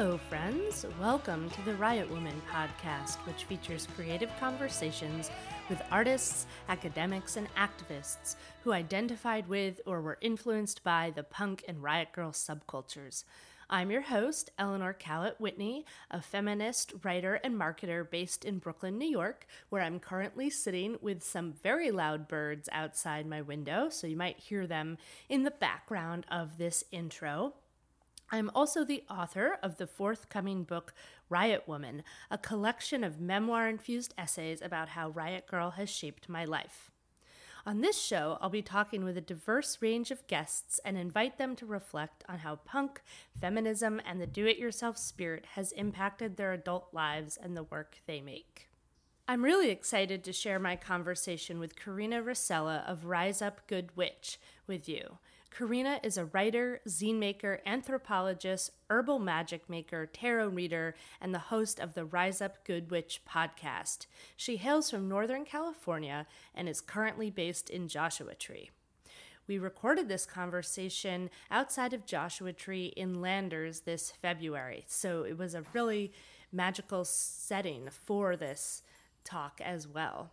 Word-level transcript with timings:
Hello, 0.00 0.16
friends. 0.16 0.86
Welcome 0.98 1.50
to 1.50 1.62
the 1.66 1.74
Riot 1.74 2.08
Woman 2.10 2.40
podcast, 2.50 3.16
which 3.26 3.44
features 3.44 3.86
creative 3.94 4.30
conversations 4.40 5.30
with 5.68 5.82
artists, 5.90 6.46
academics, 6.70 7.36
and 7.36 7.46
activists 7.54 8.36
who 8.64 8.72
identified 8.72 9.46
with 9.46 9.78
or 9.84 10.00
were 10.00 10.16
influenced 10.22 10.82
by 10.82 11.12
the 11.14 11.22
punk 11.22 11.64
and 11.68 11.82
riot 11.82 12.08
grrrl 12.16 12.32
subcultures. 12.32 13.24
I'm 13.68 13.90
your 13.90 14.00
host, 14.00 14.50
Eleanor 14.58 14.94
Cowett 14.94 15.38
Whitney, 15.38 15.84
a 16.10 16.22
feminist, 16.22 16.94
writer, 17.04 17.34
and 17.34 17.54
marketer 17.54 18.10
based 18.10 18.46
in 18.46 18.58
Brooklyn, 18.58 18.96
New 18.96 19.06
York, 19.06 19.46
where 19.68 19.82
I'm 19.82 20.00
currently 20.00 20.48
sitting 20.48 20.96
with 21.02 21.22
some 21.22 21.52
very 21.62 21.90
loud 21.90 22.26
birds 22.26 22.70
outside 22.72 23.26
my 23.26 23.42
window, 23.42 23.90
so 23.90 24.06
you 24.06 24.16
might 24.16 24.38
hear 24.38 24.66
them 24.66 24.96
in 25.28 25.42
the 25.42 25.50
background 25.50 26.24
of 26.30 26.56
this 26.56 26.84
intro. 26.90 27.52
I'm 28.32 28.50
also 28.54 28.84
the 28.84 29.02
author 29.10 29.58
of 29.62 29.76
the 29.76 29.88
forthcoming 29.88 30.62
book, 30.62 30.94
Riot 31.28 31.64
Woman, 31.66 32.04
a 32.30 32.38
collection 32.38 33.02
of 33.02 33.20
memoir 33.20 33.68
infused 33.68 34.14
essays 34.16 34.62
about 34.62 34.90
how 34.90 35.08
Riot 35.10 35.46
Grrrl 35.50 35.74
has 35.74 35.90
shaped 35.90 36.28
my 36.28 36.44
life. 36.44 36.90
On 37.66 37.80
this 37.80 38.00
show, 38.00 38.38
I'll 38.40 38.48
be 38.48 38.62
talking 38.62 39.04
with 39.04 39.16
a 39.16 39.22
diverse 39.22 39.78
range 39.82 40.10
of 40.10 40.26
guests 40.28 40.80
and 40.84 40.96
invite 40.96 41.38
them 41.38 41.56
to 41.56 41.66
reflect 41.66 42.24
on 42.28 42.38
how 42.38 42.56
punk, 42.56 43.02
feminism, 43.38 44.00
and 44.06 44.20
the 44.20 44.26
do 44.26 44.46
it 44.46 44.58
yourself 44.58 44.96
spirit 44.96 45.44
has 45.54 45.72
impacted 45.72 46.36
their 46.36 46.52
adult 46.52 46.88
lives 46.92 47.36
and 47.36 47.56
the 47.56 47.64
work 47.64 47.96
they 48.06 48.20
make. 48.20 48.68
I'm 49.28 49.44
really 49.44 49.70
excited 49.70 50.24
to 50.24 50.32
share 50.32 50.58
my 50.58 50.74
conversation 50.74 51.60
with 51.60 51.76
Karina 51.76 52.22
Rosella 52.22 52.82
of 52.86 53.04
Rise 53.04 53.42
Up 53.42 53.66
Good 53.66 53.96
Witch 53.96 54.40
with 54.66 54.88
you. 54.88 55.18
Karina 55.50 55.98
is 56.02 56.16
a 56.16 56.26
writer, 56.26 56.80
zine 56.88 57.18
maker, 57.18 57.60
anthropologist, 57.66 58.70
herbal 58.88 59.18
magic 59.18 59.68
maker, 59.68 60.06
tarot 60.06 60.48
reader, 60.48 60.94
and 61.20 61.34
the 61.34 61.38
host 61.38 61.80
of 61.80 61.94
the 61.94 62.04
Rise 62.04 62.40
Up 62.40 62.64
Good 62.64 62.90
Witch 62.90 63.20
podcast. 63.28 64.06
She 64.36 64.56
hails 64.56 64.90
from 64.90 65.08
Northern 65.08 65.44
California 65.44 66.26
and 66.54 66.68
is 66.68 66.80
currently 66.80 67.30
based 67.30 67.68
in 67.68 67.88
Joshua 67.88 68.34
Tree. 68.34 68.70
We 69.48 69.58
recorded 69.58 70.08
this 70.08 70.24
conversation 70.24 71.28
outside 71.50 71.92
of 71.92 72.06
Joshua 72.06 72.52
Tree 72.52 72.92
in 72.96 73.20
Landers 73.20 73.80
this 73.80 74.12
February, 74.12 74.84
so 74.86 75.24
it 75.24 75.36
was 75.36 75.54
a 75.54 75.64
really 75.72 76.12
magical 76.52 77.04
setting 77.04 77.88
for 77.90 78.36
this 78.36 78.82
talk 79.24 79.60
as 79.62 79.88
well. 79.88 80.30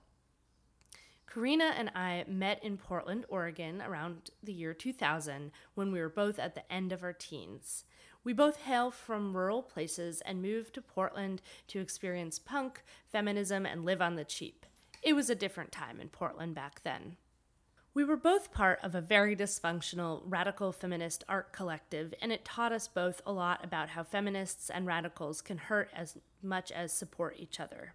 Karina 1.32 1.74
and 1.78 1.92
I 1.94 2.24
met 2.28 2.64
in 2.64 2.78
Portland, 2.78 3.26
Oregon 3.30 3.82
around 3.82 4.32
the 4.42 4.54
year 4.54 4.74
2000 4.74 5.52
when 5.76 5.92
we 5.92 6.00
were 6.00 6.10
both 6.10 6.40
at 6.40 6.56
the 6.56 6.72
end 6.72 6.92
of 6.92 7.04
our 7.04 7.14
teens. 7.14 7.84
We 8.24 8.34
both 8.34 8.58
hail 8.58 8.92
from 8.92 9.36
rural 9.36 9.62
places 9.62 10.22
and 10.22 10.42
moved 10.42 10.74
to 10.74 10.82
Portland 10.82 11.42
to 11.68 11.80
experience 11.80 12.40
punk, 12.40 12.84
feminism, 13.12 13.66
and 13.66 13.86
live 13.86 14.02
on 14.02 14.16
the 14.16 14.26
cheap. 14.26 14.66
It 15.04 15.14
was 15.14 15.30
a 15.30 15.36
different 15.36 15.72
time 15.72 16.00
in 16.00 16.10
Portland 16.10 16.56
back 16.56 16.82
then. 16.84 17.18
We 17.94 18.04
were 18.04 18.18
both 18.18 18.52
part 18.52 18.80
of 18.84 18.96
a 18.96 19.02
very 19.02 19.36
dysfunctional 19.36 20.22
radical 20.26 20.72
feminist 20.72 21.24
art 21.28 21.52
collective, 21.52 22.14
and 22.22 22.32
it 22.32 22.46
taught 22.46 22.72
us 22.72 22.88
both 22.88 23.22
a 23.26 23.32
lot 23.32 23.64
about 23.64 23.90
how 23.90 24.04
feminists 24.04 24.70
and 24.70 24.86
radicals 24.86 25.42
can 25.42 25.58
hurt 25.58 25.90
as 25.94 26.18
much 26.42 26.72
as 26.72 26.94
support 26.94 27.36
each 27.38 27.60
other. 27.60 27.94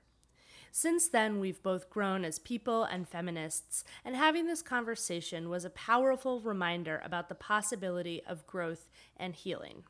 Since 0.74 1.08
then, 1.08 1.38
we've 1.38 1.62
both 1.62 1.90
grown 1.90 2.24
as 2.24 2.38
people 2.38 2.84
and 2.84 3.06
feminists, 3.06 3.84
and 4.06 4.16
having 4.16 4.46
this 4.46 4.62
conversation 4.62 5.50
was 5.50 5.66
a 5.66 5.70
powerful 5.70 6.40
reminder 6.40 7.02
about 7.04 7.28
the 7.28 7.34
possibility 7.34 8.22
of 8.26 8.46
growth 8.46 8.88
and 9.18 9.34
healing. 9.34 9.84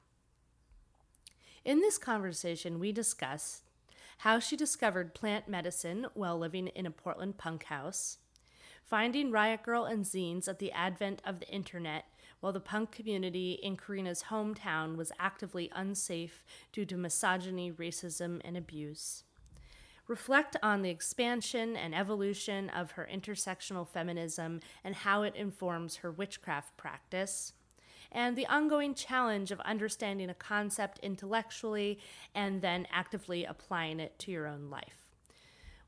In 1.64 1.78
this 1.78 1.98
conversation, 1.98 2.80
we 2.80 2.90
discuss 2.90 3.62
how 4.18 4.40
she 4.40 4.56
discovered 4.56 5.14
plant 5.14 5.46
medicine 5.46 6.06
while 6.14 6.36
living 6.36 6.66
in 6.66 6.84
a 6.84 6.90
Portland 6.90 7.38
punk 7.38 7.62
house, 7.64 8.18
finding 8.82 9.30
Riot 9.30 9.60
Grrrl 9.62 9.88
and 9.88 10.04
zines 10.04 10.48
at 10.48 10.58
the 10.58 10.72
advent 10.72 11.22
of 11.24 11.38
the 11.38 11.48
internet 11.48 12.06
while 12.40 12.52
the 12.52 12.58
punk 12.58 12.90
community 12.90 13.52
in 13.52 13.76
Karina's 13.76 14.24
hometown 14.24 14.96
was 14.96 15.12
actively 15.20 15.70
unsafe 15.76 16.44
due 16.72 16.84
to 16.86 16.96
misogyny, 16.96 17.70
racism, 17.70 18.40
and 18.44 18.56
abuse 18.56 19.22
reflect 20.08 20.56
on 20.62 20.82
the 20.82 20.90
expansion 20.90 21.76
and 21.76 21.94
evolution 21.94 22.68
of 22.70 22.92
her 22.92 23.08
intersectional 23.12 23.86
feminism 23.88 24.60
and 24.84 24.94
how 24.94 25.22
it 25.22 25.34
informs 25.34 25.96
her 25.96 26.10
witchcraft 26.10 26.76
practice, 26.76 27.52
and 28.10 28.36
the 28.36 28.46
ongoing 28.46 28.94
challenge 28.94 29.50
of 29.50 29.60
understanding 29.60 30.28
a 30.28 30.34
concept 30.34 30.98
intellectually 31.02 31.98
and 32.34 32.60
then 32.60 32.86
actively 32.92 33.44
applying 33.44 34.00
it 34.00 34.18
to 34.18 34.30
your 34.30 34.46
own 34.46 34.68
life. 34.68 35.01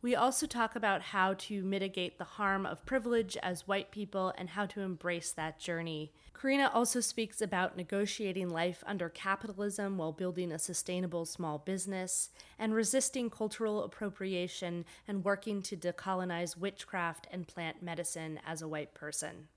We 0.04 0.14
also 0.14 0.46
talk 0.46 0.76
about 0.76 1.00
how 1.00 1.32
to 1.32 1.62
mitigate 1.62 2.18
the 2.18 2.24
harm 2.24 2.66
of 2.66 2.84
privilege 2.84 3.38
as 3.42 3.66
white 3.66 3.90
people 3.90 4.34
and 4.36 4.50
how 4.50 4.66
to 4.66 4.82
embrace 4.82 5.32
that 5.32 5.58
journey. 5.58 6.12
Karina 6.34 6.70
also 6.74 7.00
speaks 7.00 7.40
about 7.40 7.78
negotiating 7.78 8.50
life 8.50 8.84
under 8.86 9.08
capitalism 9.08 9.96
while 9.96 10.12
building 10.12 10.52
a 10.52 10.58
sustainable 10.58 11.24
small 11.24 11.56
business, 11.56 12.28
and 12.58 12.74
resisting 12.74 13.30
cultural 13.30 13.82
appropriation 13.82 14.84
and 15.08 15.24
working 15.24 15.62
to 15.62 15.74
decolonize 15.74 16.54
witchcraft 16.54 17.26
and 17.30 17.48
plant 17.48 17.82
medicine 17.82 18.38
as 18.46 18.60
a 18.60 18.68
white 18.68 18.92
person 18.92 19.48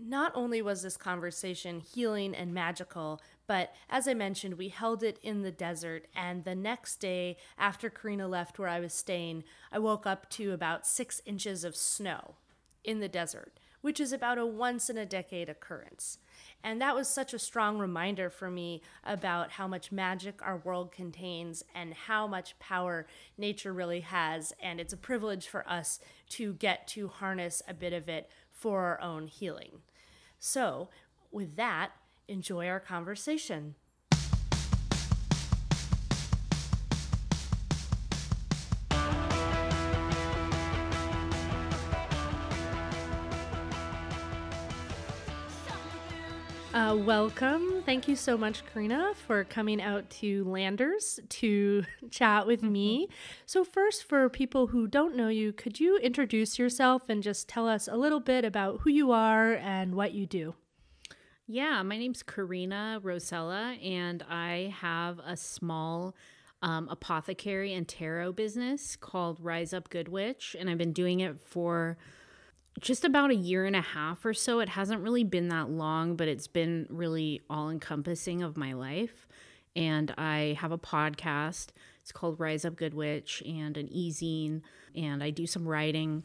not 0.00 0.32
only 0.34 0.62
was 0.62 0.82
this 0.82 0.96
conversation 0.96 1.80
healing 1.80 2.34
and 2.34 2.54
magical, 2.54 3.20
but 3.46 3.74
as 3.88 4.08
I 4.08 4.14
mentioned, 4.14 4.54
we 4.54 4.68
held 4.68 5.02
it 5.02 5.18
in 5.22 5.42
the 5.42 5.50
desert. 5.50 6.06
And 6.14 6.44
the 6.44 6.54
next 6.54 6.96
day, 6.96 7.36
after 7.58 7.90
Karina 7.90 8.26
left 8.26 8.58
where 8.58 8.68
I 8.68 8.80
was 8.80 8.94
staying, 8.94 9.44
I 9.70 9.78
woke 9.78 10.06
up 10.06 10.30
to 10.30 10.52
about 10.52 10.86
six 10.86 11.20
inches 11.26 11.64
of 11.64 11.76
snow 11.76 12.36
in 12.84 13.00
the 13.00 13.08
desert, 13.08 13.58
which 13.80 14.00
is 14.00 14.12
about 14.12 14.38
a 14.38 14.46
once 14.46 14.88
in 14.88 14.96
a 14.96 15.04
decade 15.04 15.48
occurrence. 15.48 16.18
And 16.62 16.80
that 16.80 16.94
was 16.94 17.08
such 17.08 17.34
a 17.34 17.38
strong 17.38 17.78
reminder 17.78 18.30
for 18.30 18.50
me 18.50 18.82
about 19.04 19.52
how 19.52 19.66
much 19.66 19.92
magic 19.92 20.40
our 20.42 20.58
world 20.58 20.92
contains 20.92 21.62
and 21.74 21.94
how 21.94 22.26
much 22.26 22.58
power 22.58 23.06
nature 23.36 23.72
really 23.72 24.00
has. 24.00 24.52
And 24.62 24.80
it's 24.80 24.92
a 24.92 24.98
privilege 24.98 25.48
for 25.48 25.68
us 25.68 26.00
to 26.30 26.54
get 26.54 26.86
to 26.88 27.08
harness 27.08 27.62
a 27.66 27.74
bit 27.74 27.92
of 27.92 28.08
it 28.08 28.30
for 28.52 28.80
our 28.80 29.00
own 29.00 29.26
healing. 29.26 29.80
So, 30.40 30.88
with 31.30 31.54
that, 31.56 31.90
enjoy 32.26 32.66
our 32.66 32.80
conversation. 32.80 33.76
Uh, 46.90 46.96
welcome. 46.96 47.84
Thank 47.86 48.08
you 48.08 48.16
so 48.16 48.36
much, 48.36 48.64
Karina, 48.66 49.12
for 49.14 49.44
coming 49.44 49.80
out 49.80 50.10
to 50.10 50.42
Landers 50.42 51.20
to 51.28 51.84
chat 52.10 52.48
with 52.48 52.64
me. 52.64 53.04
Mm-hmm. 53.04 53.14
So, 53.46 53.62
first, 53.62 54.02
for 54.02 54.28
people 54.28 54.66
who 54.66 54.88
don't 54.88 55.14
know 55.14 55.28
you, 55.28 55.52
could 55.52 55.78
you 55.78 55.98
introduce 55.98 56.58
yourself 56.58 57.08
and 57.08 57.22
just 57.22 57.48
tell 57.48 57.68
us 57.68 57.86
a 57.86 57.94
little 57.94 58.18
bit 58.18 58.44
about 58.44 58.80
who 58.80 58.90
you 58.90 59.12
are 59.12 59.52
and 59.54 59.94
what 59.94 60.14
you 60.14 60.26
do? 60.26 60.56
Yeah, 61.46 61.80
my 61.84 61.96
name's 61.96 62.24
Karina 62.24 62.98
Rosella, 63.00 63.76
and 63.80 64.24
I 64.28 64.74
have 64.80 65.20
a 65.24 65.36
small 65.36 66.16
um, 66.60 66.88
apothecary 66.88 67.72
and 67.72 67.86
tarot 67.86 68.32
business 68.32 68.96
called 68.96 69.38
Rise 69.40 69.72
Up 69.72 69.90
Good 69.90 70.08
Witch, 70.08 70.56
and 70.58 70.68
I've 70.68 70.78
been 70.78 70.92
doing 70.92 71.20
it 71.20 71.40
for 71.40 71.98
just 72.80 73.04
about 73.04 73.30
a 73.30 73.34
year 73.34 73.66
and 73.66 73.76
a 73.76 73.80
half 73.80 74.24
or 74.24 74.34
so. 74.34 74.60
It 74.60 74.70
hasn't 74.70 75.02
really 75.02 75.24
been 75.24 75.48
that 75.48 75.70
long, 75.70 76.16
but 76.16 76.28
it's 76.28 76.46
been 76.46 76.86
really 76.88 77.42
all 77.50 77.70
encompassing 77.70 78.42
of 78.42 78.56
my 78.56 78.72
life. 78.72 79.26
And 79.76 80.12
I 80.16 80.56
have 80.60 80.72
a 80.72 80.78
podcast. 80.78 81.68
It's 82.02 82.12
called 82.12 82.40
Rise 82.40 82.64
Up 82.64 82.76
Good 82.76 82.94
Witch 82.94 83.42
and 83.46 83.76
an 83.76 83.88
e-zine, 83.92 84.62
and 84.96 85.22
I 85.22 85.30
do 85.30 85.46
some 85.46 85.68
writing. 85.68 86.24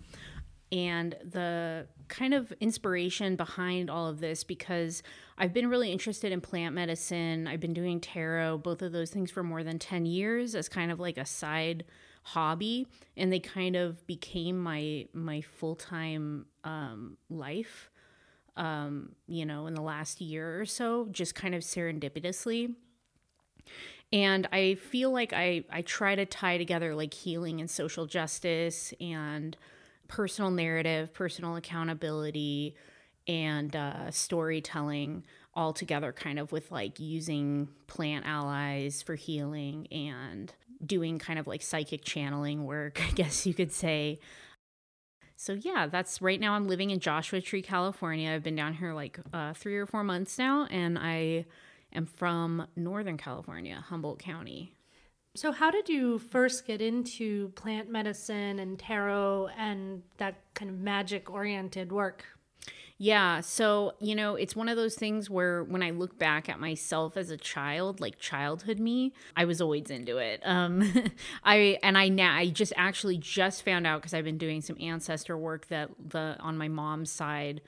And 0.72 1.16
the 1.24 1.88
kind 2.08 2.34
of 2.34 2.52
inspiration 2.60 3.36
behind 3.36 3.90
all 3.90 4.08
of 4.08 4.20
this, 4.20 4.44
because 4.44 5.04
I've 5.38 5.54
been 5.54 5.70
really 5.70 5.92
interested 5.92 6.32
in 6.32 6.42
plant 6.42 6.76
medicine, 6.76 7.48
I've 7.48 7.60
been 7.60 7.74
doing 7.74 8.00
tarot, 8.00 8.60
both 8.60 8.82
of 8.82 8.92
those 8.92 9.12
things 9.12 9.32
for 9.32 9.44
more 9.44 9.64
than 9.64 9.80
10 9.80 10.06
years 10.06 10.56
as 10.56 10.68
kind 10.68 10.92
of 10.92 11.00
like 11.00 11.18
a 11.18 11.26
side 11.26 11.86
hobby 12.26 12.88
and 13.16 13.32
they 13.32 13.40
kind 13.40 13.76
of 13.76 14.06
became 14.08 14.58
my 14.58 15.08
my 15.14 15.42
full-time 15.42 16.48
um, 16.64 17.18
life 17.30 17.92
um, 18.58 19.12
you 19.28 19.46
know 19.46 19.68
in 19.68 19.76
the 19.76 19.82
last 19.82 20.20
year 20.22 20.60
or 20.60 20.66
so 20.66 21.08
just 21.12 21.36
kind 21.36 21.54
of 21.54 21.62
serendipitously. 21.62 22.74
And 24.12 24.48
i 24.52 24.76
feel 24.76 25.12
like 25.12 25.34
i 25.34 25.64
i 25.72 25.82
try 25.82 26.16
to 26.16 26.26
tie 26.26 26.58
together 26.58 26.96
like 26.96 27.14
healing 27.14 27.60
and 27.60 27.70
social 27.70 28.08
justice 28.08 28.94
and 29.00 29.56
personal 30.08 30.52
narrative 30.52 31.14
personal 31.14 31.56
accountability 31.56 32.76
and 33.28 33.76
uh, 33.76 34.12
storytelling 34.12 35.24
all 35.54 35.74
together 35.74 36.12
kind 36.12 36.38
of 36.38 36.52
with 36.52 36.72
like 36.72 37.00
using 37.00 37.70
plant 37.88 38.26
allies 38.26 39.02
for 39.02 39.16
healing 39.16 39.88
and 39.92 40.54
doing 40.86 41.18
kind 41.18 41.40
of 41.40 41.48
like 41.48 41.62
psychic 41.62 42.04
channeling 42.04 42.66
work, 42.66 43.02
I 43.08 43.12
guess 43.12 43.46
you 43.46 43.54
could 43.54 43.72
say. 43.72 44.20
So 45.38 45.54
yeah, 45.54 45.88
that's 45.88 46.22
right 46.22 46.40
now 46.40 46.54
I'm 46.54 46.68
living 46.68 46.92
in 46.92 47.00
Joshua 47.00 47.42
Tree, 47.42 47.62
California. 47.62 48.32
I've 48.32 48.44
been 48.44 48.56
down 48.56 48.74
here 48.74 48.94
like 48.94 49.20
uh, 49.34 49.54
3 49.54 49.78
or 49.78 49.86
4 49.86 50.04
months 50.04 50.38
now 50.38 50.66
and 50.70 50.98
I 50.98 51.46
am 51.94 52.06
from 52.06 52.68
Northern 52.76 53.18
California, 53.18 53.84
Humboldt 53.88 54.20
County. 54.20 54.74
So, 55.36 55.52
how 55.52 55.70
did 55.70 55.90
you 55.90 56.18
first 56.18 56.66
get 56.66 56.82
into 56.82 57.50
plant 57.50 57.90
medicine 57.90 58.58
and 58.58 58.80
tarot 58.80 59.50
and 59.58 60.02
that 60.18 60.36
kind 60.54 60.72
of 60.72 60.80
magic 60.80 61.30
oriented 61.30 61.92
work? 61.92 62.24
Yeah. 62.98 63.42
So, 63.42 63.96
you 64.00 64.16
know, 64.16 64.36
it's 64.36 64.56
one 64.56 64.70
of 64.70 64.78
those 64.78 64.96
things 64.96 65.30
where 65.30 65.66
when 65.66 65.84
I 65.84 65.90
look 65.90 66.18
back 66.18 66.48
at 66.48 66.62
myself 66.62 67.18
as 67.18 67.30
a 67.30 67.36
child, 67.36 68.00
like 68.00 68.18
childhood 68.18 68.80
me, 68.80 69.12
I 69.36 69.44
was 69.44 69.60
always 69.60 69.90
into 69.90 70.18
it. 70.18 70.42
Um, 70.46 71.12
I, 71.44 71.78
and 71.84 71.98
I 71.98 72.08
now, 72.08 72.34
I 72.34 72.48
just 72.48 72.72
actually 72.78 73.18
just 73.18 73.66
found 73.66 73.86
out 73.86 74.02
because 74.02 74.14
I've 74.14 74.24
been 74.24 74.38
doing 74.38 74.62
some 74.62 74.78
ancestor 74.80 75.38
work 75.38 75.68
that 75.68 75.90
the, 76.08 76.38
on 76.40 76.58
my 76.58 76.70
mom's 76.70 77.12
side, 77.12 77.60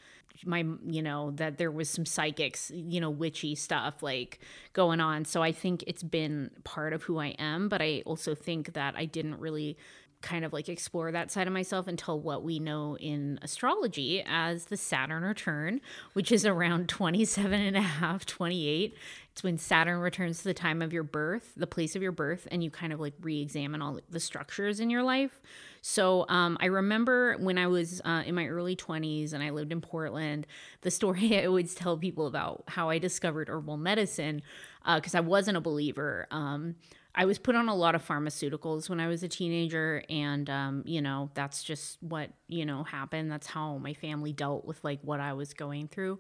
my 0.46 0.66
you 0.86 1.02
know 1.02 1.32
that 1.32 1.58
there 1.58 1.72
was 1.72 1.90
some 1.90 2.06
psychics 2.06 2.72
you 2.74 3.00
know 3.00 3.10
witchy 3.10 3.56
stuff 3.56 4.02
like 4.02 4.40
going 4.74 5.00
on 5.00 5.26
so 5.26 5.42
i 5.42 5.52
think 5.52 5.84
it's 5.88 6.04
been 6.04 6.52
part 6.64 6.94
of 6.94 7.04
who 7.04 7.20
i 7.20 7.28
am 7.40 7.70
but 7.70 7.82
i 7.82 8.02
also 8.06 8.36
think 8.36 8.74
that 8.74 8.96
i 8.98 9.06
didn't 9.06 9.40
really 9.40 9.78
kind 10.22 10.44
of 10.44 10.54
like 10.54 10.68
explore 10.68 11.12
that 11.12 11.32
side 11.32 11.48
of 11.48 11.54
myself 11.54 11.88
until 11.88 12.20
what 12.20 12.44
we 12.44 12.60
know 12.60 12.98
in 12.98 13.40
astrology 13.42 14.24
as 14.26 14.66
the 14.66 14.78
Saturn 14.78 15.24
return, 15.24 15.80
which 16.14 16.32
is 16.32 16.46
around 16.46 16.90
27 16.90 17.60
and 17.60 17.78
a 17.78 17.82
half, 17.82 18.26
28. 18.26 18.96
It's 19.32 19.44
when 19.44 19.58
Saturn 19.58 20.00
returns 20.00 20.40
to 20.40 20.46
the 20.46 20.54
time 20.54 20.82
of 20.82 20.92
your 20.92 21.04
birth, 21.04 21.54
the 21.56 21.68
place 21.68 21.96
of 21.96 22.02
your 22.02 22.12
birth, 22.12 22.48
and 22.52 22.64
you 22.64 22.72
kind 22.72 22.92
of 22.92 23.00
like 23.00 23.14
re 23.22 23.42
examine 23.42 23.82
all 23.82 24.00
the 24.10 24.20
structures 24.20 24.80
in 24.80 24.90
your 24.90 25.04
life. 25.04 25.42
So 25.90 26.26
um, 26.28 26.58
I 26.60 26.66
remember 26.66 27.38
when 27.38 27.58
I 27.58 27.68
was 27.68 28.02
uh, 28.04 28.22
in 28.26 28.36
my 28.36 28.48
early 28.48 28.76
20s 28.76 29.32
and 29.32 29.42
I 29.42 29.52
lived 29.52 29.72
in 29.72 29.80
Portland, 29.80 30.46
the 30.82 30.92
story 30.92 31.38
I 31.42 31.46
always 31.46 31.76
tell 31.76 31.98
people 31.98 32.28
about 32.28 32.66
how 32.68 32.90
I 32.90 32.98
discovered 32.98 33.48
herbal 33.48 33.78
medicine, 33.78 34.42
because 34.86 35.16
uh, 35.16 35.20
I 35.20 35.22
wasn't 35.22 35.56
a 35.56 35.62
believer. 35.62 36.28
Um, 36.30 36.76
I 37.16 37.24
was 37.24 37.40
put 37.40 37.56
on 37.56 37.70
a 37.70 37.74
lot 37.74 37.96
of 37.96 38.06
pharmaceuticals 38.06 38.90
when 38.90 39.00
I 39.00 39.08
was 39.08 39.24
a 39.24 39.30
teenager, 39.30 40.04
and 40.10 40.50
um, 40.50 40.84
you 40.86 41.02
know 41.02 41.32
that's 41.36 41.64
just 41.64 42.04
what 42.04 42.32
you 42.50 42.66
know 42.66 42.84
happened. 42.84 43.32
That's 43.32 43.48
how 43.48 43.78
my 43.78 43.94
family 43.94 44.34
dealt 44.34 44.66
with 44.66 44.84
like 44.84 45.00
what 45.04 45.22
I 45.22 45.32
was 45.34 45.54
going 45.54 45.88
through. 45.88 46.20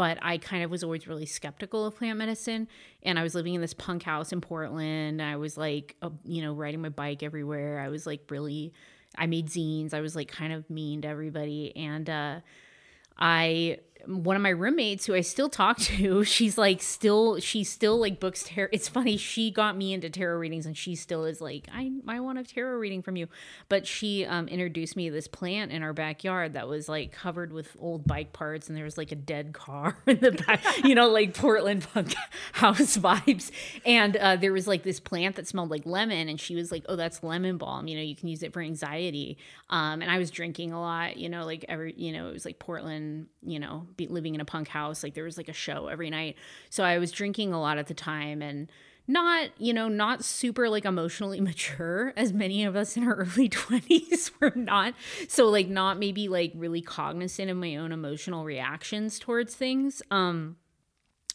But 0.00 0.16
I 0.22 0.38
kind 0.38 0.64
of 0.64 0.70
was 0.70 0.82
always 0.82 1.06
really 1.06 1.26
skeptical 1.26 1.84
of 1.84 1.94
plant 1.94 2.16
medicine, 2.16 2.68
and 3.02 3.18
I 3.18 3.22
was 3.22 3.34
living 3.34 3.52
in 3.52 3.60
this 3.60 3.74
punk 3.74 4.02
house 4.02 4.32
in 4.32 4.40
Portland. 4.40 5.20
I 5.20 5.36
was 5.36 5.58
like, 5.58 5.94
uh, 6.00 6.08
you 6.24 6.40
know, 6.40 6.54
riding 6.54 6.80
my 6.80 6.88
bike 6.88 7.22
everywhere. 7.22 7.78
I 7.80 7.88
was 7.88 8.06
like 8.06 8.22
really, 8.30 8.72
I 9.18 9.26
made 9.26 9.48
zines. 9.48 9.92
I 9.92 10.00
was 10.00 10.16
like 10.16 10.28
kind 10.28 10.54
of 10.54 10.70
mean 10.70 11.02
to 11.02 11.08
everybody, 11.08 11.76
and 11.76 12.08
uh, 12.08 12.40
I 13.18 13.80
one 14.06 14.36
of 14.36 14.42
my 14.42 14.50
roommates 14.50 15.06
who 15.06 15.14
I 15.14 15.20
still 15.20 15.48
talk 15.48 15.78
to, 15.78 16.24
she's 16.24 16.56
like 16.58 16.82
still 16.82 17.38
she 17.40 17.64
still 17.64 17.98
like 17.98 18.20
books 18.20 18.44
tarot. 18.46 18.68
It's 18.72 18.88
funny, 18.88 19.16
she 19.16 19.50
got 19.50 19.76
me 19.76 19.92
into 19.92 20.10
tarot 20.10 20.38
readings 20.38 20.66
and 20.66 20.76
she 20.76 20.94
still 20.94 21.24
is 21.24 21.40
like, 21.40 21.68
I 21.72 21.90
I 22.06 22.20
want 22.20 22.38
a 22.38 22.44
tarot 22.44 22.78
reading 22.78 23.02
from 23.02 23.16
you. 23.16 23.28
But 23.68 23.86
she 23.86 24.24
um 24.24 24.48
introduced 24.48 24.96
me 24.96 25.08
to 25.08 25.12
this 25.12 25.28
plant 25.28 25.72
in 25.72 25.82
our 25.82 25.92
backyard 25.92 26.54
that 26.54 26.68
was 26.68 26.88
like 26.88 27.12
covered 27.12 27.52
with 27.52 27.76
old 27.78 28.06
bike 28.06 28.32
parts 28.32 28.68
and 28.68 28.76
there 28.76 28.84
was 28.84 28.98
like 28.98 29.12
a 29.12 29.16
dead 29.16 29.52
car 29.52 29.96
in 30.06 30.20
the 30.20 30.32
back, 30.32 30.62
you 30.84 30.94
know, 30.94 31.08
like 31.08 31.34
Portland 31.34 31.86
punk 31.92 32.14
house 32.52 32.96
vibes. 32.96 33.50
And 33.84 34.16
uh, 34.16 34.36
there 34.36 34.52
was 34.52 34.66
like 34.66 34.82
this 34.82 35.00
plant 35.00 35.36
that 35.36 35.46
smelled 35.46 35.70
like 35.70 35.86
lemon 35.86 36.28
and 36.28 36.40
she 36.40 36.54
was 36.54 36.72
like, 36.72 36.84
Oh, 36.88 36.96
that's 36.96 37.22
lemon 37.22 37.56
balm, 37.56 37.86
you 37.88 37.96
know, 37.96 38.02
you 38.02 38.16
can 38.16 38.28
use 38.28 38.42
it 38.42 38.52
for 38.52 38.60
anxiety. 38.60 39.38
Um 39.68 40.02
and 40.02 40.10
I 40.10 40.18
was 40.18 40.30
drinking 40.30 40.72
a 40.72 40.80
lot, 40.80 41.16
you 41.16 41.28
know, 41.28 41.44
like 41.44 41.64
every 41.68 41.94
you 41.96 42.12
know, 42.12 42.28
it 42.28 42.32
was 42.32 42.44
like 42.44 42.58
Portland, 42.58 43.26
you 43.42 43.58
know, 43.58 43.86
living 43.98 44.34
in 44.34 44.40
a 44.40 44.44
punk 44.44 44.68
house. 44.68 45.02
Like 45.02 45.14
there 45.14 45.24
was 45.24 45.36
like 45.36 45.48
a 45.48 45.54
show 45.54 45.88
every 45.88 46.10
night. 46.10 46.36
So 46.68 46.84
I 46.84 46.98
was 46.98 47.12
drinking 47.12 47.52
a 47.52 47.60
lot 47.60 47.78
at 47.78 47.86
the 47.86 47.94
time 47.94 48.42
and 48.42 48.70
not, 49.06 49.50
you 49.58 49.72
know, 49.72 49.88
not 49.88 50.24
super 50.24 50.68
like 50.68 50.84
emotionally 50.84 51.40
mature 51.40 52.12
as 52.16 52.32
many 52.32 52.64
of 52.64 52.76
us 52.76 52.96
in 52.96 53.04
our 53.04 53.14
early 53.16 53.48
20s 53.48 54.30
were 54.40 54.52
not. 54.54 54.94
So 55.28 55.48
like 55.48 55.68
not 55.68 55.98
maybe 55.98 56.28
like 56.28 56.52
really 56.54 56.82
cognizant 56.82 57.50
of 57.50 57.56
my 57.56 57.76
own 57.76 57.92
emotional 57.92 58.44
reactions 58.44 59.18
towards 59.18 59.54
things. 59.54 60.02
Um 60.10 60.56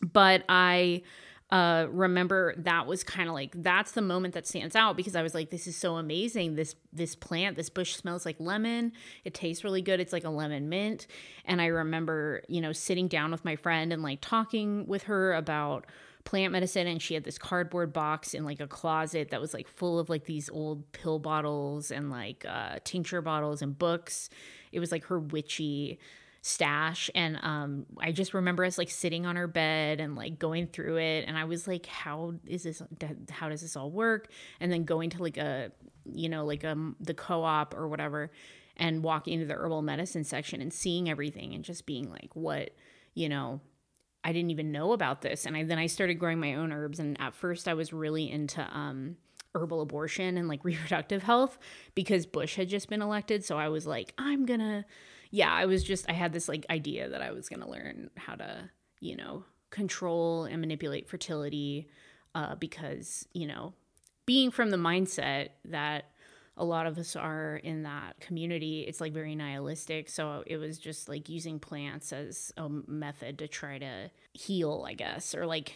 but 0.01 0.43
I 0.49 1.03
uh, 1.51 1.85
remember 1.91 2.55
that 2.57 2.87
was 2.87 3.03
kind 3.03 3.29
of 3.29 3.35
like 3.35 3.51
that's 3.61 3.91
the 3.91 4.01
moment 4.01 4.33
that 4.33 4.47
stands 4.47 4.75
out 4.75 4.97
because 4.97 5.15
I 5.15 5.21
was 5.21 5.35
like, 5.35 5.51
this 5.51 5.67
is 5.67 5.75
so 5.75 5.97
amazing. 5.97 6.55
This 6.55 6.75
this 6.91 7.15
plant, 7.15 7.55
this 7.55 7.69
bush 7.69 7.95
smells 7.95 8.25
like 8.25 8.37
lemon. 8.39 8.93
It 9.23 9.35
tastes 9.35 9.63
really 9.63 9.83
good. 9.83 9.99
It's 9.99 10.11
like 10.11 10.23
a 10.23 10.29
lemon 10.29 10.69
mint. 10.69 11.05
And 11.45 11.61
I 11.61 11.67
remember, 11.67 12.41
you 12.47 12.61
know, 12.61 12.71
sitting 12.71 13.07
down 13.07 13.31
with 13.31 13.45
my 13.45 13.55
friend 13.55 13.93
and 13.93 14.01
like 14.01 14.19
talking 14.21 14.87
with 14.87 15.03
her 15.03 15.33
about 15.33 15.85
plant 16.23 16.51
medicine 16.51 16.87
and 16.87 16.99
she 16.99 17.13
had 17.13 17.23
this 17.23 17.37
cardboard 17.37 17.93
box 17.93 18.33
in 18.33 18.43
like 18.43 18.59
a 18.59 18.65
closet 18.65 19.29
that 19.29 19.39
was 19.39 19.53
like 19.53 19.67
full 19.67 19.99
of 19.99 20.09
like 20.09 20.25
these 20.25 20.49
old 20.49 20.91
pill 20.91 21.19
bottles 21.19 21.91
and 21.91 22.09
like 22.09 22.43
uh, 22.49 22.79
tincture 22.83 23.21
bottles 23.21 23.61
and 23.61 23.77
books. 23.77 24.31
It 24.71 24.79
was 24.79 24.91
like 24.91 25.05
her 25.05 25.19
witchy 25.19 25.99
stash. 26.45 27.09
And 27.15 27.39
um 27.41 27.87
I 27.99 28.11
just 28.11 28.35
remember 28.35 28.63
us 28.63 28.77
like 28.77 28.91
sitting 28.91 29.25
on 29.25 29.35
our 29.35 29.47
bed 29.47 29.99
and 29.99 30.15
like 30.15 30.37
going 30.37 30.67
through 30.67 30.97
it. 30.97 31.25
And 31.27 31.35
I 31.35 31.45
was 31.45 31.67
like 31.67 31.87
how 31.87 32.35
is 32.45 32.61
this 32.61 32.83
how 33.31 33.49
does 33.49 33.61
this 33.61 33.75
all 33.75 33.89
work? 33.89 34.27
And 34.59 34.71
then 34.71 34.83
going 34.83 35.09
to 35.09 35.23
like 35.23 35.37
a 35.37 35.71
you 36.05 36.29
know 36.29 36.45
like 36.45 36.63
um 36.63 36.97
the 36.99 37.15
co-op 37.15 37.73
or 37.73 37.87
whatever 37.87 38.29
and 38.77 39.01
walking 39.01 39.33
into 39.33 39.47
the 39.47 39.55
herbal 39.55 39.81
medicine 39.81 40.23
section 40.23 40.61
and 40.61 40.71
seeing 40.71 41.09
everything 41.09 41.55
and 41.55 41.63
just 41.63 41.87
being 41.87 42.11
like 42.11 42.29
what 42.35 42.75
you 43.15 43.27
know 43.27 43.59
I 44.23 44.31
didn't 44.31 44.51
even 44.51 44.71
know 44.71 44.91
about 44.93 45.21
this. 45.21 45.47
And 45.47 45.57
I 45.57 45.63
then 45.63 45.79
I 45.79 45.87
started 45.87 46.15
growing 46.15 46.39
my 46.39 46.53
own 46.53 46.71
herbs. 46.71 46.99
And 46.99 47.19
at 47.19 47.33
first 47.33 47.67
I 47.67 47.73
was 47.73 47.91
really 47.91 48.29
into 48.29 48.61
um 48.71 49.17
herbal 49.55 49.81
abortion 49.81 50.37
and 50.37 50.47
like 50.47 50.63
reproductive 50.63 51.23
health 51.23 51.57
because 51.95 52.27
Bush 52.27 52.55
had 52.55 52.69
just 52.69 52.87
been 52.87 53.01
elected. 53.01 53.43
So 53.43 53.57
I 53.57 53.69
was 53.69 53.87
like 53.87 54.13
I'm 54.19 54.45
going 54.45 54.59
to 54.59 54.85
yeah, 55.35 55.51
I 55.51 55.65
was 55.65 55.83
just 55.83 56.09
I 56.09 56.13
had 56.13 56.31
this 56.31 56.47
like 56.47 56.65
idea 56.69 57.09
that 57.09 57.21
I 57.21 57.31
was 57.31 57.49
going 57.49 57.59
to 57.59 57.69
learn 57.69 58.09
how 58.15 58.35
to, 58.35 58.69
you 59.01 59.17
know, 59.17 59.43
control 59.69 60.45
and 60.45 60.61
manipulate 60.61 61.09
fertility 61.09 61.89
uh, 62.33 62.55
because, 62.55 63.27
you 63.33 63.45
know, 63.45 63.73
being 64.25 64.49
from 64.49 64.69
the 64.69 64.77
mindset 64.77 65.49
that 65.65 66.05
a 66.55 66.63
lot 66.63 66.87
of 66.87 66.97
us 66.97 67.17
are 67.17 67.57
in 67.57 67.83
that 67.83 68.17
community, 68.21 68.85
it's 68.87 69.01
like 69.01 69.11
very 69.11 69.35
nihilistic. 69.35 70.07
So 70.07 70.41
it 70.47 70.55
was 70.55 70.79
just 70.79 71.09
like 71.09 71.27
using 71.27 71.59
plants 71.59 72.13
as 72.13 72.53
a 72.55 72.69
method 72.69 73.39
to 73.39 73.49
try 73.49 73.77
to 73.77 74.09
heal, 74.31 74.85
I 74.87 74.93
guess, 74.93 75.35
or 75.35 75.45
like 75.45 75.73